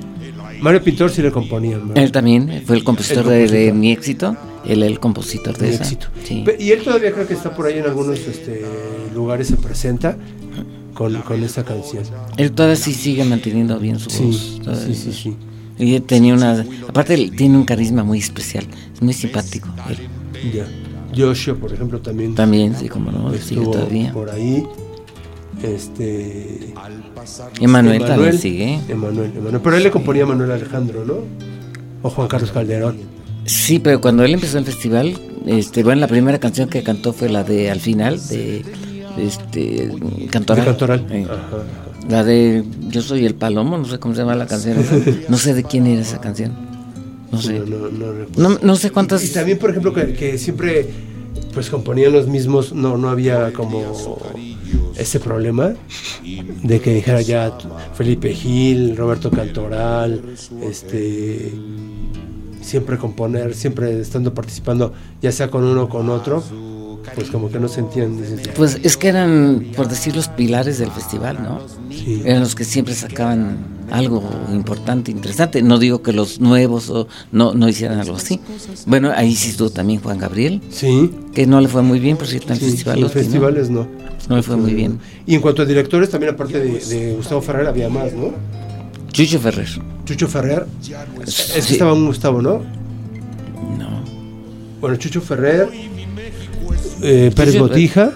Mario 0.62 0.84
Pintor 0.84 1.12
sí 1.12 1.22
le 1.22 1.32
componían, 1.32 1.90
¿verdad? 1.90 2.04
Él 2.04 2.12
también 2.12 2.64
fue 2.66 2.78
el 2.78 2.84
compositor, 2.84 3.32
El 3.32 3.52
de-. 3.52 3.74
Mi 3.74 3.92
Éxito. 3.92 4.36
Él 4.66 4.84
el 4.84 5.00
compositor 5.00 5.56
de 5.58 5.68
Mi 5.68 5.74
esa. 5.74 5.84
éxito. 5.84 6.08
Sí. 6.26 6.44
Y 6.60 6.72
él 6.72 6.84
todavía 6.84 7.12
creo 7.14 7.28
que 7.28 7.34
está 7.34 7.56
por 7.56 7.68
ahí 7.68 7.78
en 7.78 7.86
algunos 7.86 8.20
este, 8.20 8.66
lugares, 9.14 9.48
se 9.48 9.56
presenta 9.56 10.18
con, 10.94 11.14
con 11.22 11.44
esa 11.44 11.64
canción. 11.64 12.04
Él 12.38 12.52
todavía 12.52 12.76
sí 12.76 12.94
sigue 12.94 13.24
manteniendo 13.24 13.80
bien 13.80 14.00
su 14.00 14.10
voz. 14.10 14.60
sí, 14.86 14.96
sí, 14.96 15.14
sí. 15.14 15.36
Y 15.80 16.00
tenía 16.00 16.34
una. 16.34 16.66
Aparte, 16.88 17.30
tiene 17.36 17.58
un 17.58 17.66
carisma 17.66 18.04
muy 18.04 18.20
especial. 18.20 18.66
Es 18.94 19.02
muy 19.02 19.14
simpático. 19.14 19.70
Él. 19.90 20.52
Ya. 20.54 20.66
Joshua, 21.16 21.56
por 21.56 21.74
ejemplo, 21.74 22.00
también 22.00 22.36
También, 22.36 22.76
sí, 22.76 22.90
como 22.90 23.12
no, 23.12 23.34
sigue 23.34 23.64
todavía. 23.64 24.12
por 24.12 24.30
ahí. 24.30 24.64
Este. 25.64 26.74
Emanuel 27.60 28.06
también 28.06 28.38
sigue. 28.38 28.80
Emanuel, 28.88 29.32
Emanuel. 29.36 29.62
Pero 29.64 29.78
él 29.78 29.84
le 29.84 29.92
componía 29.92 30.24
a 30.24 30.28
Manuel 30.28 30.52
Alejandro, 30.52 31.04
¿no? 31.06 31.16
O 32.04 32.10
Juan 32.10 32.28
Carlos 32.28 32.52
Calderón. 32.52 32.98
Sí, 33.46 33.80
pero 33.80 34.02
cuando 34.02 34.24
él 34.24 34.34
empezó 34.34 34.58
el 34.58 34.66
festival, 34.66 35.18
este, 35.48 35.84
bueno, 35.84 36.02
la 36.02 36.08
primera 36.08 36.38
canción 36.40 36.70
que 36.70 36.84
cantó 36.84 37.14
fue 37.14 37.30
la 37.30 37.44
de 37.44 37.72
Al 37.72 37.80
final, 37.80 38.20
de, 38.28 38.64
este 39.18 39.90
Cantoral. 40.30 40.66
De 40.66 40.72
Cantoral. 40.72 41.08
Eh, 41.10 41.26
ajá. 41.26 41.64
La 42.10 42.24
de 42.24 42.64
Yo 42.90 43.02
soy 43.02 43.26
el 43.26 43.36
palomo, 43.36 43.78
no 43.78 43.86
sé 43.86 44.00
cómo 44.00 44.14
se 44.14 44.22
llama 44.22 44.36
la 44.36 44.48
canción. 44.48 44.78
No 45.30 45.38
sé 45.38 45.54
de 45.54 45.64
quién 45.64 45.88
era 45.88 46.02
esa 46.02 46.20
canción. 46.20 46.54
No 47.32 47.42
sé. 47.42 47.62
No, 48.38 48.58
no, 48.62 48.76
sé 48.76 48.92
cuántas. 48.92 49.24
Y 49.24 49.34
también, 49.34 49.58
por 49.58 49.72
ejemplo, 49.72 49.94
que, 49.94 50.14
que 50.14 50.38
siempre 50.38 50.88
pues 51.54 51.70
componían 51.70 52.14
los 52.14 52.28
mismos, 52.28 52.72
no, 52.74 52.98
no 52.98 53.10
había 53.10 53.52
como 53.52 54.20
ese 54.96 55.20
problema 55.20 55.74
de 56.64 56.80
que 56.80 56.94
dijera 56.94 57.22
ya 57.22 57.58
Felipe 57.96 58.34
Gil, 58.34 58.96
Roberto 58.96 59.32
Cantoral, 59.32 60.22
este 60.62 61.52
siempre 62.62 62.98
componer, 62.98 63.56
siempre 63.56 64.00
estando 64.00 64.34
participando, 64.34 64.94
ya 65.22 65.32
sea 65.32 65.50
con 65.50 65.64
uno 65.64 65.84
o 65.84 65.90
con 65.90 66.10
otro, 66.10 66.44
pues 67.16 67.30
como 67.30 67.50
que 67.50 67.60
no 67.60 67.68
se 67.68 67.80
entienden. 67.82 68.42
Pues 68.56 68.80
es 68.84 68.98
que 68.98 69.08
eran, 69.10 69.68
por 69.76 69.88
decir, 69.88 70.16
los 70.16 70.28
pilares 70.28 70.78
del 70.80 70.92
festival, 70.92 71.38
¿no? 71.42 71.62
Sí. 71.90 72.22
Eran 72.26 72.42
los 72.42 72.56
que 72.56 72.64
siempre 72.64 72.94
sacaban 72.94 73.58
algo 73.92 74.24
importante, 74.54 75.12
interesante. 75.12 75.62
No 75.62 75.80
digo 75.80 76.02
que 76.02 76.14
los 76.14 76.40
nuevos 76.40 76.90
o 76.90 77.08
no, 77.32 77.54
no 77.54 77.68
hicieran 77.70 78.00
algo 78.00 78.18
así. 78.18 78.40
Bueno, 78.86 79.12
ahí 79.16 79.36
sí 79.36 79.50
estuvo 79.52 79.70
también 79.70 80.02
Juan 80.02 80.18
Gabriel, 80.20 80.62
Sí, 80.70 81.12
que 81.34 81.46
no 81.48 81.62
le 81.62 81.68
fue 81.68 81.82
muy 81.82 82.00
bien, 82.00 82.18
por 82.18 82.28
cierto, 82.28 82.54
en 82.54 82.60
sí, 82.60 82.66
festival. 82.72 83.00
los 83.02 83.12
festivales 83.12 83.70
no. 83.70 83.88
No 84.30 84.36
le 84.36 84.44
fue 84.44 84.58
muy 84.58 84.74
bien. 84.74 85.00
Y 85.26 85.36
en 85.36 85.42
cuanto 85.42 85.62
a 85.62 85.66
directores, 85.66 86.10
también 86.10 86.34
aparte 86.34 86.60
de, 86.60 86.80
de 86.80 87.14
Gustavo 87.16 87.42
Ferrer 87.42 87.68
había 87.68 87.88
más, 87.90 88.12
¿no? 88.14 88.34
Chucho 89.12 89.40
Ferrer. 89.40 89.70
Chucho 90.06 90.28
Ferrer, 90.28 90.66
es 91.26 91.34
Sí. 91.34 91.74
estaba 91.74 91.94
un 91.94 92.06
Gustavo, 92.08 92.42
¿no? 92.42 92.62
No. 93.78 94.04
Bueno, 94.82 94.98
Chucho 94.98 95.22
Ferrer, 95.22 95.70
eh, 97.02 97.32
Pérez 97.36 97.58
Botija, 97.60 98.12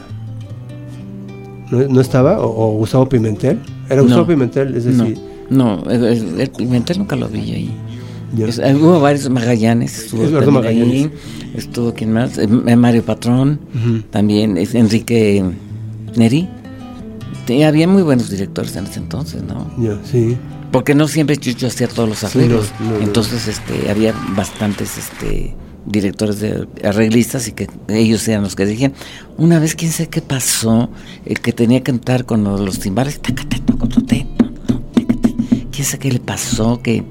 ¿no, 1.71 1.87
no 1.87 2.01
estaba? 2.01 2.39
O, 2.39 2.73
o 2.73 2.77
Gustavo 2.77 3.07
Pimentel? 3.07 3.59
Era 3.89 4.01
Gustavo 4.01 4.21
No. 4.21 4.27
Pimentel, 4.27 4.75
es 4.75 4.85
decir, 4.85 5.17
no, 5.49 5.83
el, 5.89 6.03
el- 6.05 6.41
el 6.41 6.49
Pimentel 6.51 6.99
nunca 6.99 7.15
lo 7.15 7.27
vi 7.27 7.39
ahí. 7.51 7.71
Es- 8.39 8.59
eh, 8.59 8.73
hubo 8.75 8.99
varios 9.01 9.29
Magallanes, 9.29 9.97
estuvo 10.05 10.21
también 10.23 10.43
ahí, 10.45 10.51
Magallanes. 10.51 11.09
estuvo 11.55 11.93
quién 11.93 12.13
más, 12.13 12.37
Eh, 12.37 12.47
eh, 12.67 12.75
Mario 12.75 13.03
Patrón, 13.03 13.59
también 14.09 14.57
es 14.57 14.73
Enrique 14.75 15.43
Neri. 16.15 16.47
Te- 17.45 17.65
había 17.65 17.87
muy 17.87 18.03
buenos 18.03 18.29
directores 18.29 18.75
en 18.77 18.85
ese 18.85 18.99
entonces, 18.99 19.43
¿no? 19.43 19.69
ya, 19.77 19.99
sí. 20.09 20.37
Porque 20.71 20.95
no 20.95 21.09
siempre 21.09 21.35
Chucho 21.35 21.67
hacía 21.67 21.89
todos 21.89 22.07
los 22.07 22.23
arreglos. 22.23 22.71
no, 22.79 22.85
no, 22.91 22.97
no. 22.99 23.03
Entonces, 23.03 23.49
este, 23.49 23.89
había 23.91 24.13
bastantes, 24.37 24.97
este, 24.97 25.53
directores 25.85 26.39
de 26.39 26.67
arreglistas 26.83 27.47
y 27.47 27.53
que 27.53 27.67
ellos 27.89 28.27
eran 28.27 28.43
los 28.43 28.55
que 28.55 28.65
decían. 28.65 28.93
Una 29.37 29.59
vez, 29.59 29.75
quién 29.75 29.91
sabe 29.91 30.09
qué 30.09 30.21
pasó, 30.21 30.89
el 31.25 31.39
que 31.39 31.53
tenía 31.53 31.81
que 31.83 31.91
entrar 31.91 32.25
con 32.25 32.43
los, 32.43 32.59
los 32.61 32.79
timbales, 32.79 33.19
quién 35.71 35.85
sabe 35.85 35.99
qué 35.99 36.11
le 36.11 36.19
pasó, 36.19 36.81
que 36.81 37.03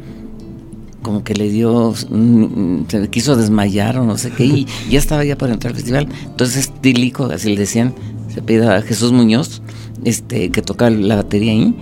como 1.03 1.25
que 1.25 1.35
le 1.35 1.49
dio, 1.49 1.95
mm, 2.11 2.83
se 2.89 3.09
quiso 3.09 3.37
desmayar 3.37 3.99
o 3.99 4.05
no 4.05 4.19
sé 4.19 4.31
qué, 4.31 4.45
y 4.45 4.67
ya 4.91 4.99
estaba 4.99 5.25
ya 5.25 5.37
para 5.37 5.53
entrar 5.53 5.73
al 5.73 5.77
festival. 5.77 6.09
Entonces, 6.25 6.71
Tilico, 6.81 7.25
así 7.27 7.51
le 7.51 7.61
decían, 7.61 7.95
se 8.33 8.43
pide 8.43 8.69
a 8.69 8.83
Jesús 8.83 9.13
Muñoz, 9.13 9.63
este, 10.05 10.51
que 10.51 10.63
tocaba 10.63 10.91
la 10.91 11.17
batería 11.17 11.53
ahí. 11.53 11.75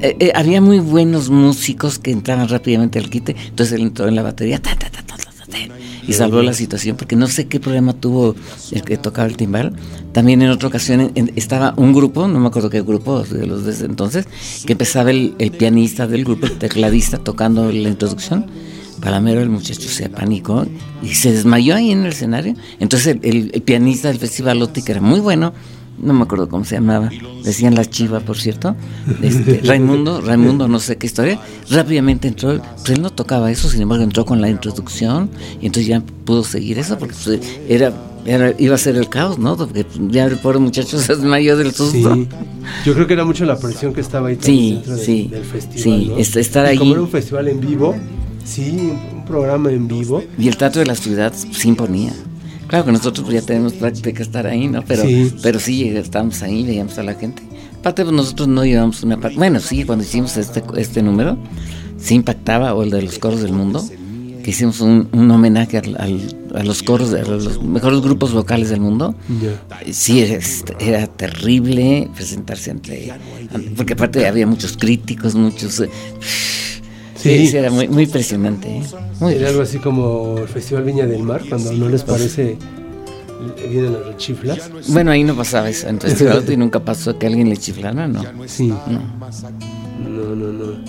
Eh, 0.00 0.16
eh, 0.20 0.32
había 0.34 0.60
muy 0.60 0.80
buenos 0.80 1.30
músicos 1.30 1.98
que 1.98 2.10
entraban 2.10 2.48
rápidamente 2.48 2.98
al 2.98 3.10
quite, 3.10 3.36
entonces 3.48 3.74
él 3.74 3.82
entró 3.82 4.06
en 4.06 4.14
la 4.14 4.22
batería 4.22 4.60
ta, 4.60 4.74
ta, 4.76 4.90
y 6.06 6.12
salvó 6.12 6.42
la 6.42 6.52
situación, 6.52 6.96
porque 6.96 7.16
no 7.16 7.26
sé 7.26 7.46
qué 7.46 7.60
problema 7.60 7.92
tuvo 7.94 8.34
el 8.72 8.82
que 8.82 8.96
tocaba 8.98 9.26
el 9.28 9.36
timbal. 9.36 9.72
También 10.12 10.42
en 10.42 10.50
otra 10.50 10.68
ocasión 10.68 11.12
en- 11.14 11.32
estaba 11.36 11.74
un 11.76 11.92
grupo, 11.92 12.28
no 12.28 12.38
me 12.40 12.46
acuerdo 12.48 12.70
qué 12.70 12.82
grupo 12.82 13.22
de 13.22 13.46
los 13.46 13.64
de 13.64 13.72
ese 13.72 13.86
entonces, 13.86 14.26
que 14.66 14.72
empezaba 14.72 15.10
el, 15.10 15.34
el 15.38 15.50
pianista 15.50 16.06
del 16.06 16.24
grupo, 16.24 16.46
el 16.46 16.58
tecladista, 16.58 17.18
tocando 17.18 17.70
la 17.72 17.88
introducción. 17.88 18.46
Palamero, 19.00 19.40
el 19.42 19.50
muchacho 19.50 19.88
se 19.88 20.06
apanicó 20.06 20.66
y 21.02 21.08
se 21.14 21.32
desmayó 21.32 21.74
ahí 21.74 21.90
en 21.90 22.00
el 22.04 22.12
escenario. 22.12 22.54
Entonces 22.80 23.08
el, 23.08 23.20
el- 23.22 23.50
el 23.54 23.62
pianista 23.62 24.08
del 24.08 24.18
Festival 24.18 24.62
Oti, 24.62 24.82
que 24.82 24.92
era 24.92 25.00
muy 25.00 25.20
bueno, 25.20 25.52
no 25.98 26.12
me 26.12 26.22
acuerdo 26.24 26.48
cómo 26.48 26.64
se 26.64 26.74
llamaba, 26.76 27.10
decían 27.44 27.74
la 27.74 27.84
chiva, 27.84 28.20
por 28.20 28.36
cierto, 28.36 28.74
este, 29.22 29.60
Raimundo, 29.64 30.20
Raimundo, 30.20 30.66
no 30.68 30.78
sé 30.80 30.96
qué 30.96 31.06
historia, 31.06 31.38
rápidamente 31.70 32.28
entró, 32.28 32.60
pues 32.60 32.90
él 32.90 33.02
no 33.02 33.10
tocaba 33.10 33.50
eso, 33.50 33.68
sin 33.68 33.82
embargo 33.82 34.04
entró 34.04 34.24
con 34.24 34.40
la 34.40 34.48
introducción 34.48 35.30
y 35.60 35.66
entonces 35.66 35.86
ya 35.86 36.02
pudo 36.24 36.42
seguir 36.44 36.78
eso 36.78 36.98
porque 36.98 37.14
pues, 37.24 37.40
era 37.68 37.92
era- 38.26 38.54
iba 38.58 38.74
a 38.74 38.78
ser 38.78 38.96
el 38.96 39.10
caos, 39.10 39.38
¿no? 39.38 39.54
Porque 39.54 39.84
ya 40.08 40.24
el 40.24 40.38
pobre 40.38 40.58
muchacho 40.58 40.98
se 40.98 41.14
desmayó 41.14 41.58
del 41.58 41.72
susto. 41.74 42.14
Sí, 42.14 42.26
yo 42.86 42.94
creo 42.94 43.06
que 43.06 43.12
era 43.12 43.24
mucho 43.26 43.44
la 43.44 43.58
presión 43.58 43.92
que 43.92 44.00
estaba 44.00 44.28
ahí 44.28 44.38
Sí, 44.40 44.72
dentro 44.76 44.96
de- 44.96 45.04
sí, 45.04 45.28
del 45.30 45.44
festival. 45.44 45.82
sí, 46.00 46.06
¿no? 46.08 46.16
es- 46.16 46.34
estar 46.36 46.64
ahí. 46.64 46.78
Como 46.78 46.92
era 46.92 47.02
un 47.02 47.08
festival 47.10 47.48
en 47.48 47.60
vivo, 47.60 47.94
sí, 48.42 48.94
un 49.12 49.24
programa 49.26 49.70
en 49.72 49.86
vivo. 49.88 50.22
Y 50.38 50.48
el 50.48 50.56
teatro 50.56 50.80
de 50.80 50.86
la 50.86 50.94
ciudad 50.94 51.34
sí 51.34 51.68
imponía. 51.68 52.14
Claro 52.74 52.86
que 52.86 52.92
nosotros 52.92 53.24
pues, 53.24 53.40
ya 53.40 53.46
tenemos 53.46 53.72
práctica 53.74 54.20
estar 54.22 54.48
ahí, 54.48 54.66
¿no? 54.66 54.82
Pero 54.82 55.04
Sí. 55.04 55.32
pero 55.42 55.60
sí 55.60 55.88
estábamos 55.90 56.42
ahí, 56.42 56.64
veíamos 56.64 56.98
a 56.98 57.04
la 57.04 57.14
gente. 57.14 57.40
Aparte, 57.78 58.02
pues 58.02 58.16
nosotros 58.16 58.48
no 58.48 58.64
llevamos 58.64 59.00
una 59.04 59.16
parte. 59.20 59.36
Bueno, 59.36 59.60
sí, 59.60 59.84
cuando 59.84 60.04
hicimos 60.04 60.36
este, 60.36 60.60
este 60.76 61.00
número, 61.00 61.36
sí 61.98 62.14
impactaba, 62.14 62.74
o 62.74 62.82
el 62.82 62.90
de 62.90 63.02
los 63.02 63.18
coros 63.20 63.42
del 63.42 63.52
mundo, 63.52 63.80
que 64.42 64.50
hicimos 64.50 64.80
un, 64.80 65.08
un 65.12 65.30
homenaje 65.30 65.78
al- 65.78 65.96
al- 66.00 66.36
a 66.56 66.64
los 66.64 66.82
coros, 66.82 67.12
de 67.12 67.20
a 67.20 67.24
los 67.24 67.62
mejores 67.62 68.00
grupos 68.00 68.32
vocales 68.32 68.70
del 68.70 68.80
mundo. 68.80 69.14
Sí, 69.92 70.20
era, 70.22 70.38
era 70.80 71.06
terrible 71.06 72.10
presentarse 72.14 72.72
ante. 72.72 73.12
Porque 73.76 73.92
aparte 73.92 74.26
había 74.26 74.48
muchos 74.48 74.76
críticos, 74.76 75.36
muchos. 75.36 75.80
Sí. 77.24 77.46
sí, 77.46 77.56
era 77.56 77.70
muy, 77.70 77.88
muy 77.88 78.02
impresionante. 78.02 78.68
¿eh? 78.68 78.82
Muy 79.18 79.32
Era 79.32 79.48
algo 79.48 79.62
así 79.62 79.78
como 79.78 80.36
el 80.36 80.46
Festival 80.48 80.84
Viña 80.84 81.06
del 81.06 81.22
Mar, 81.22 81.40
cuando 81.48 81.72
no 81.72 81.88
les 81.88 82.02
Pues 82.02 82.18
parece, 82.18 82.50
eh, 82.50 83.68
vienen 83.70 83.94
las 83.94 84.04
rechiflas. 84.04 84.70
Bueno, 84.88 85.10
ahí 85.10 85.24
no 85.24 85.34
pasaba 85.34 85.70
eso. 85.70 85.88
En 85.88 85.98
Festival 85.98 86.44
y 86.52 86.56
nunca 86.58 86.80
pasó 86.80 87.18
que 87.18 87.26
alguien 87.26 87.48
le 87.48 87.56
chiflara, 87.56 88.06
¿no? 88.06 88.22
Sí. 88.46 88.68
No, 88.68 90.34
no, 90.36 90.52
no. 90.52 90.84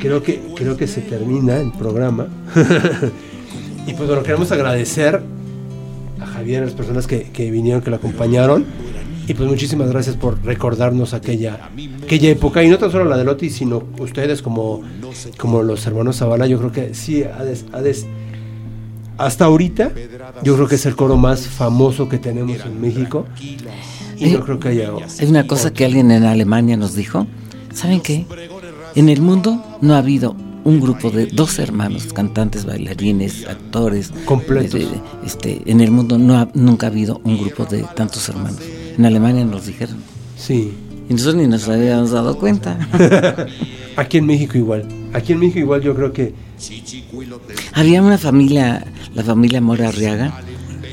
Creo 0.00 0.22
que, 0.22 0.40
creo 0.56 0.74
que 0.78 0.86
se 0.86 1.02
termina 1.02 1.58
el 1.58 1.72
programa. 1.72 2.28
y 3.86 3.92
pues 3.92 4.08
bueno, 4.08 4.22
queremos 4.22 4.50
agradecer 4.52 5.20
a 6.18 6.26
Javier, 6.26 6.62
a 6.62 6.64
las 6.64 6.74
personas 6.74 7.06
que, 7.06 7.24
que 7.24 7.50
vinieron, 7.50 7.82
que 7.82 7.90
lo 7.90 7.96
acompañaron. 7.96 8.64
Y 9.28 9.34
pues 9.34 9.48
muchísimas 9.48 9.90
gracias 9.90 10.16
por 10.16 10.42
recordarnos 10.42 11.12
aquella, 11.12 11.68
aquella 12.02 12.30
época. 12.30 12.64
Y 12.64 12.68
no 12.68 12.78
tan 12.78 12.90
solo 12.90 13.04
la 13.04 13.16
de 13.18 13.24
Loti, 13.24 13.50
sino 13.50 13.82
ustedes 13.98 14.40
como, 14.40 14.82
como 15.36 15.62
los 15.62 15.86
hermanos 15.86 16.16
Zavala. 16.16 16.46
Yo 16.46 16.58
creo 16.58 16.72
que 16.72 16.94
sí, 16.94 17.22
ha 17.24 17.44
des- 17.44 17.66
ha 17.72 17.82
des- 17.82 18.06
hasta 19.18 19.44
ahorita, 19.44 19.92
yo 20.42 20.54
creo 20.54 20.66
que 20.68 20.76
es 20.76 20.86
el 20.86 20.96
coro 20.96 21.16
más 21.16 21.46
famoso 21.46 22.08
que 22.08 22.18
tenemos 22.18 22.56
en 22.64 22.80
México. 22.80 23.26
Y 24.16 24.30
no 24.30 24.40
creo 24.40 24.58
que 24.58 24.68
haya... 24.68 24.90
Hay 25.20 25.26
una 25.28 25.46
cosa 25.46 25.72
que 25.72 25.84
alguien 25.84 26.10
en 26.10 26.24
Alemania 26.24 26.76
nos 26.76 26.94
dijo. 26.94 27.26
¿Saben 27.74 28.00
qué? 28.00 28.24
En 28.94 29.08
el 29.10 29.20
mundo 29.20 29.62
no 29.82 29.94
ha 29.94 29.98
habido 29.98 30.34
un 30.64 30.80
grupo 30.80 31.10
de 31.10 31.26
dos 31.26 31.58
hermanos, 31.58 32.12
cantantes, 32.12 32.64
bailarines, 32.64 33.46
actores. 33.46 34.10
Completos. 34.24 34.80
eh, 34.80 34.88
eh, 34.92 35.00
este, 35.26 35.62
en 35.66 35.80
el 35.80 35.90
mundo 35.90 36.18
no 36.18 36.36
ha, 36.38 36.48
nunca 36.54 36.86
ha 36.86 36.90
habido 36.90 37.20
un 37.24 37.38
grupo 37.38 37.64
de 37.66 37.82
tantos 37.94 38.28
hermanos. 38.28 38.58
En 38.98 39.06
Alemania 39.06 39.44
nos 39.44 39.66
dijeron. 39.66 39.96
Sí. 40.36 40.72
Y 41.08 41.12
nosotros 41.12 41.36
ni 41.36 41.46
nos 41.46 41.68
habíamos 41.68 42.10
dado 42.10 42.36
cuenta. 42.36 42.76
Aquí 43.96 44.18
en 44.18 44.26
México 44.26 44.58
igual. 44.58 44.86
Aquí 45.12 45.32
en 45.32 45.38
México 45.38 45.60
igual 45.60 45.80
yo 45.82 45.94
creo 45.94 46.12
que 46.12 46.34
Había 47.72 48.02
una 48.02 48.18
familia, 48.18 48.84
la 49.14 49.22
familia 49.22 49.60
Mora 49.60 49.88
Arriaga, 49.88 50.40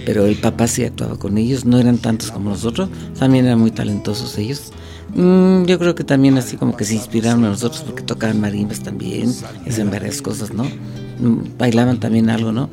pero 0.06 0.26
el 0.26 0.36
papá 0.36 0.68
sí 0.68 0.84
actuaba 0.84 1.18
con 1.18 1.38
ellos, 1.38 1.66
no 1.66 1.80
eran 1.80 1.98
tantos 1.98 2.32
como 2.32 2.52
nosotros, 2.52 2.90
también 3.18 3.46
eran 3.46 3.60
muy 3.60 3.72
talentosos 3.72 4.38
ellos. 4.38 4.72
Mm, 5.16 5.66
yo 5.66 5.80
creo 5.80 5.96
que 5.96 6.04
también 6.04 6.38
así 6.38 6.58
como 6.58 6.78
que 6.78 6.86
se 6.86 6.94
inspiraron 6.94 7.44
a 7.44 7.50
nosotros 7.50 7.82
porque 7.84 8.04
tocaban 8.04 8.40
marimbas 8.40 8.82
también, 8.82 9.34
hacían 9.68 9.90
varias 9.90 10.22
cosas, 10.22 10.54
¿no? 10.54 10.64
Mm, 10.64 11.58
Bailaban 11.58 12.00
también 12.00 12.30
algo, 12.30 12.52
¿no? 12.52 12.70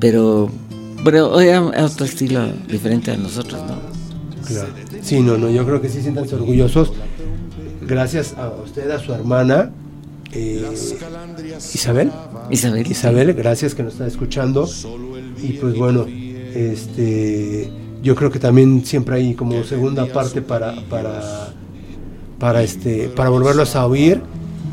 Pero, 0.00 0.50
pero 1.02 1.40
era 1.40 1.62
otro 1.62 2.04
estilo 2.04 2.46
diferente 2.68 3.10
a 3.10 3.16
nosotros, 3.16 3.62
¿no? 3.62 4.05
Claro. 4.46 4.68
Sí, 5.02 5.20
no, 5.20 5.36
no, 5.36 5.50
yo 5.50 5.64
creo 5.64 5.80
que 5.80 5.88
sí 5.88 6.02
siéntanse 6.02 6.34
orgullosos. 6.34 6.92
Gracias 7.82 8.34
a 8.36 8.48
usted, 8.48 8.90
a 8.90 8.98
su 8.98 9.12
hermana, 9.12 9.70
eh, 10.32 10.68
Isabel. 11.72 12.10
Isabel. 12.50 12.86
Isabel, 12.90 13.34
gracias 13.34 13.74
que 13.74 13.82
nos 13.82 13.94
está 13.94 14.06
escuchando. 14.06 14.68
Y 15.42 15.52
pues 15.54 15.76
bueno, 15.76 16.06
este, 16.54 17.70
yo 18.02 18.14
creo 18.14 18.30
que 18.30 18.38
también 18.38 18.84
siempre 18.84 19.16
hay 19.16 19.34
como 19.34 19.62
segunda 19.64 20.06
parte 20.06 20.42
para, 20.42 20.74
para, 20.88 21.52
para 22.38 22.62
este, 22.62 23.08
para 23.08 23.30
volverlos 23.30 23.76
a 23.76 23.86
oír. 23.86 24.20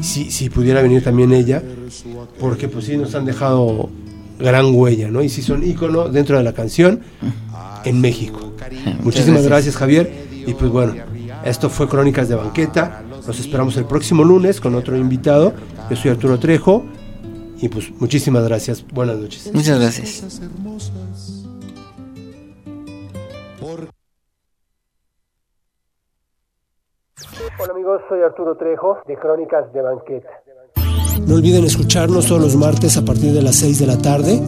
Si, 0.01 0.31
si 0.31 0.49
pudiera 0.49 0.81
venir 0.81 1.01
también 1.01 1.31
ella, 1.31 1.63
porque 2.39 2.67
pues 2.67 2.85
sí 2.85 2.97
nos 2.97 3.15
han 3.15 3.25
dejado 3.25 3.89
gran 4.37 4.75
huella, 4.75 5.09
¿no? 5.09 5.23
Y 5.23 5.29
sí 5.29 5.41
son 5.41 5.63
ícono 5.63 6.09
dentro 6.09 6.37
de 6.37 6.43
la 6.43 6.51
canción 6.51 7.01
en 7.85 8.01
México. 8.01 8.53
Muchísimas 9.01 9.45
gracias. 9.45 9.75
Javier. 9.75 10.11
Y 10.31 10.53
pues 10.53 10.71
bueno, 10.71 10.93
esto 11.43 11.69
fue 11.69 11.87
Crónicas 11.87 12.29
de 12.29 12.35
Banqueta. 12.35 13.03
Los 13.25 13.39
esperamos 13.39 13.77
el 13.77 13.85
próximo 13.85 14.23
lunes 14.23 14.59
con 14.59 14.75
otro 14.75 14.97
invitado. 14.97 15.53
Yo 15.89 15.95
soy 15.95 16.11
Arturo 16.11 16.39
Trejo. 16.39 16.83
Y 17.61 17.69
pues 17.69 17.91
muchísimas 17.99 18.43
gracias. 18.45 18.85
Buenas 18.87 19.17
noches. 19.17 19.53
Muchas 19.53 19.79
gracias. 19.79 20.41
Hola 27.59 27.71
amigos, 27.71 28.01
soy 28.09 28.21
Arturo 28.21 28.57
Trejo 28.57 28.99
de 29.07 29.15
Crónicas 29.15 29.71
de 29.71 29.81
Banqueta. 29.81 30.42
No 31.27 31.35
olviden 31.35 31.63
escucharnos 31.63 32.27
todos 32.27 32.41
los 32.41 32.55
martes 32.55 32.97
a 32.97 33.05
partir 33.05 33.33
de 33.33 33.41
las 33.41 33.55
6 33.55 33.79
de 33.79 33.87
la 33.87 33.97
tarde, 33.97 34.41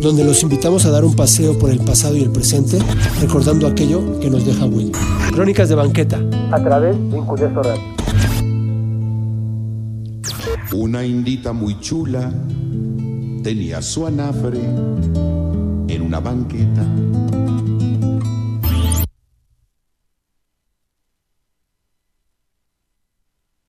donde 0.00 0.24
los 0.24 0.42
invitamos 0.42 0.84
a 0.84 0.90
dar 0.90 1.04
un 1.04 1.14
paseo 1.16 1.58
por 1.58 1.70
el 1.70 1.80
pasado 1.80 2.16
y 2.16 2.22
el 2.22 2.30
presente, 2.30 2.78
recordando 3.20 3.66
aquello 3.66 4.18
que 4.20 4.30
nos 4.30 4.44
deja 4.44 4.66
huella. 4.66 4.92
Crónicas 5.32 5.68
de 5.68 5.74
Banqueta. 5.74 6.20
A 6.50 6.62
través 6.62 6.96
de 7.10 7.18
Incudeso 7.18 7.62
Radio. 7.62 7.82
Una 10.72 11.04
indita 11.04 11.52
muy 11.52 11.78
chula 11.80 12.32
tenía 13.42 13.82
su 13.82 14.06
anafre 14.06 14.58
en 15.88 16.02
una 16.02 16.18
banqueta. 16.18 16.82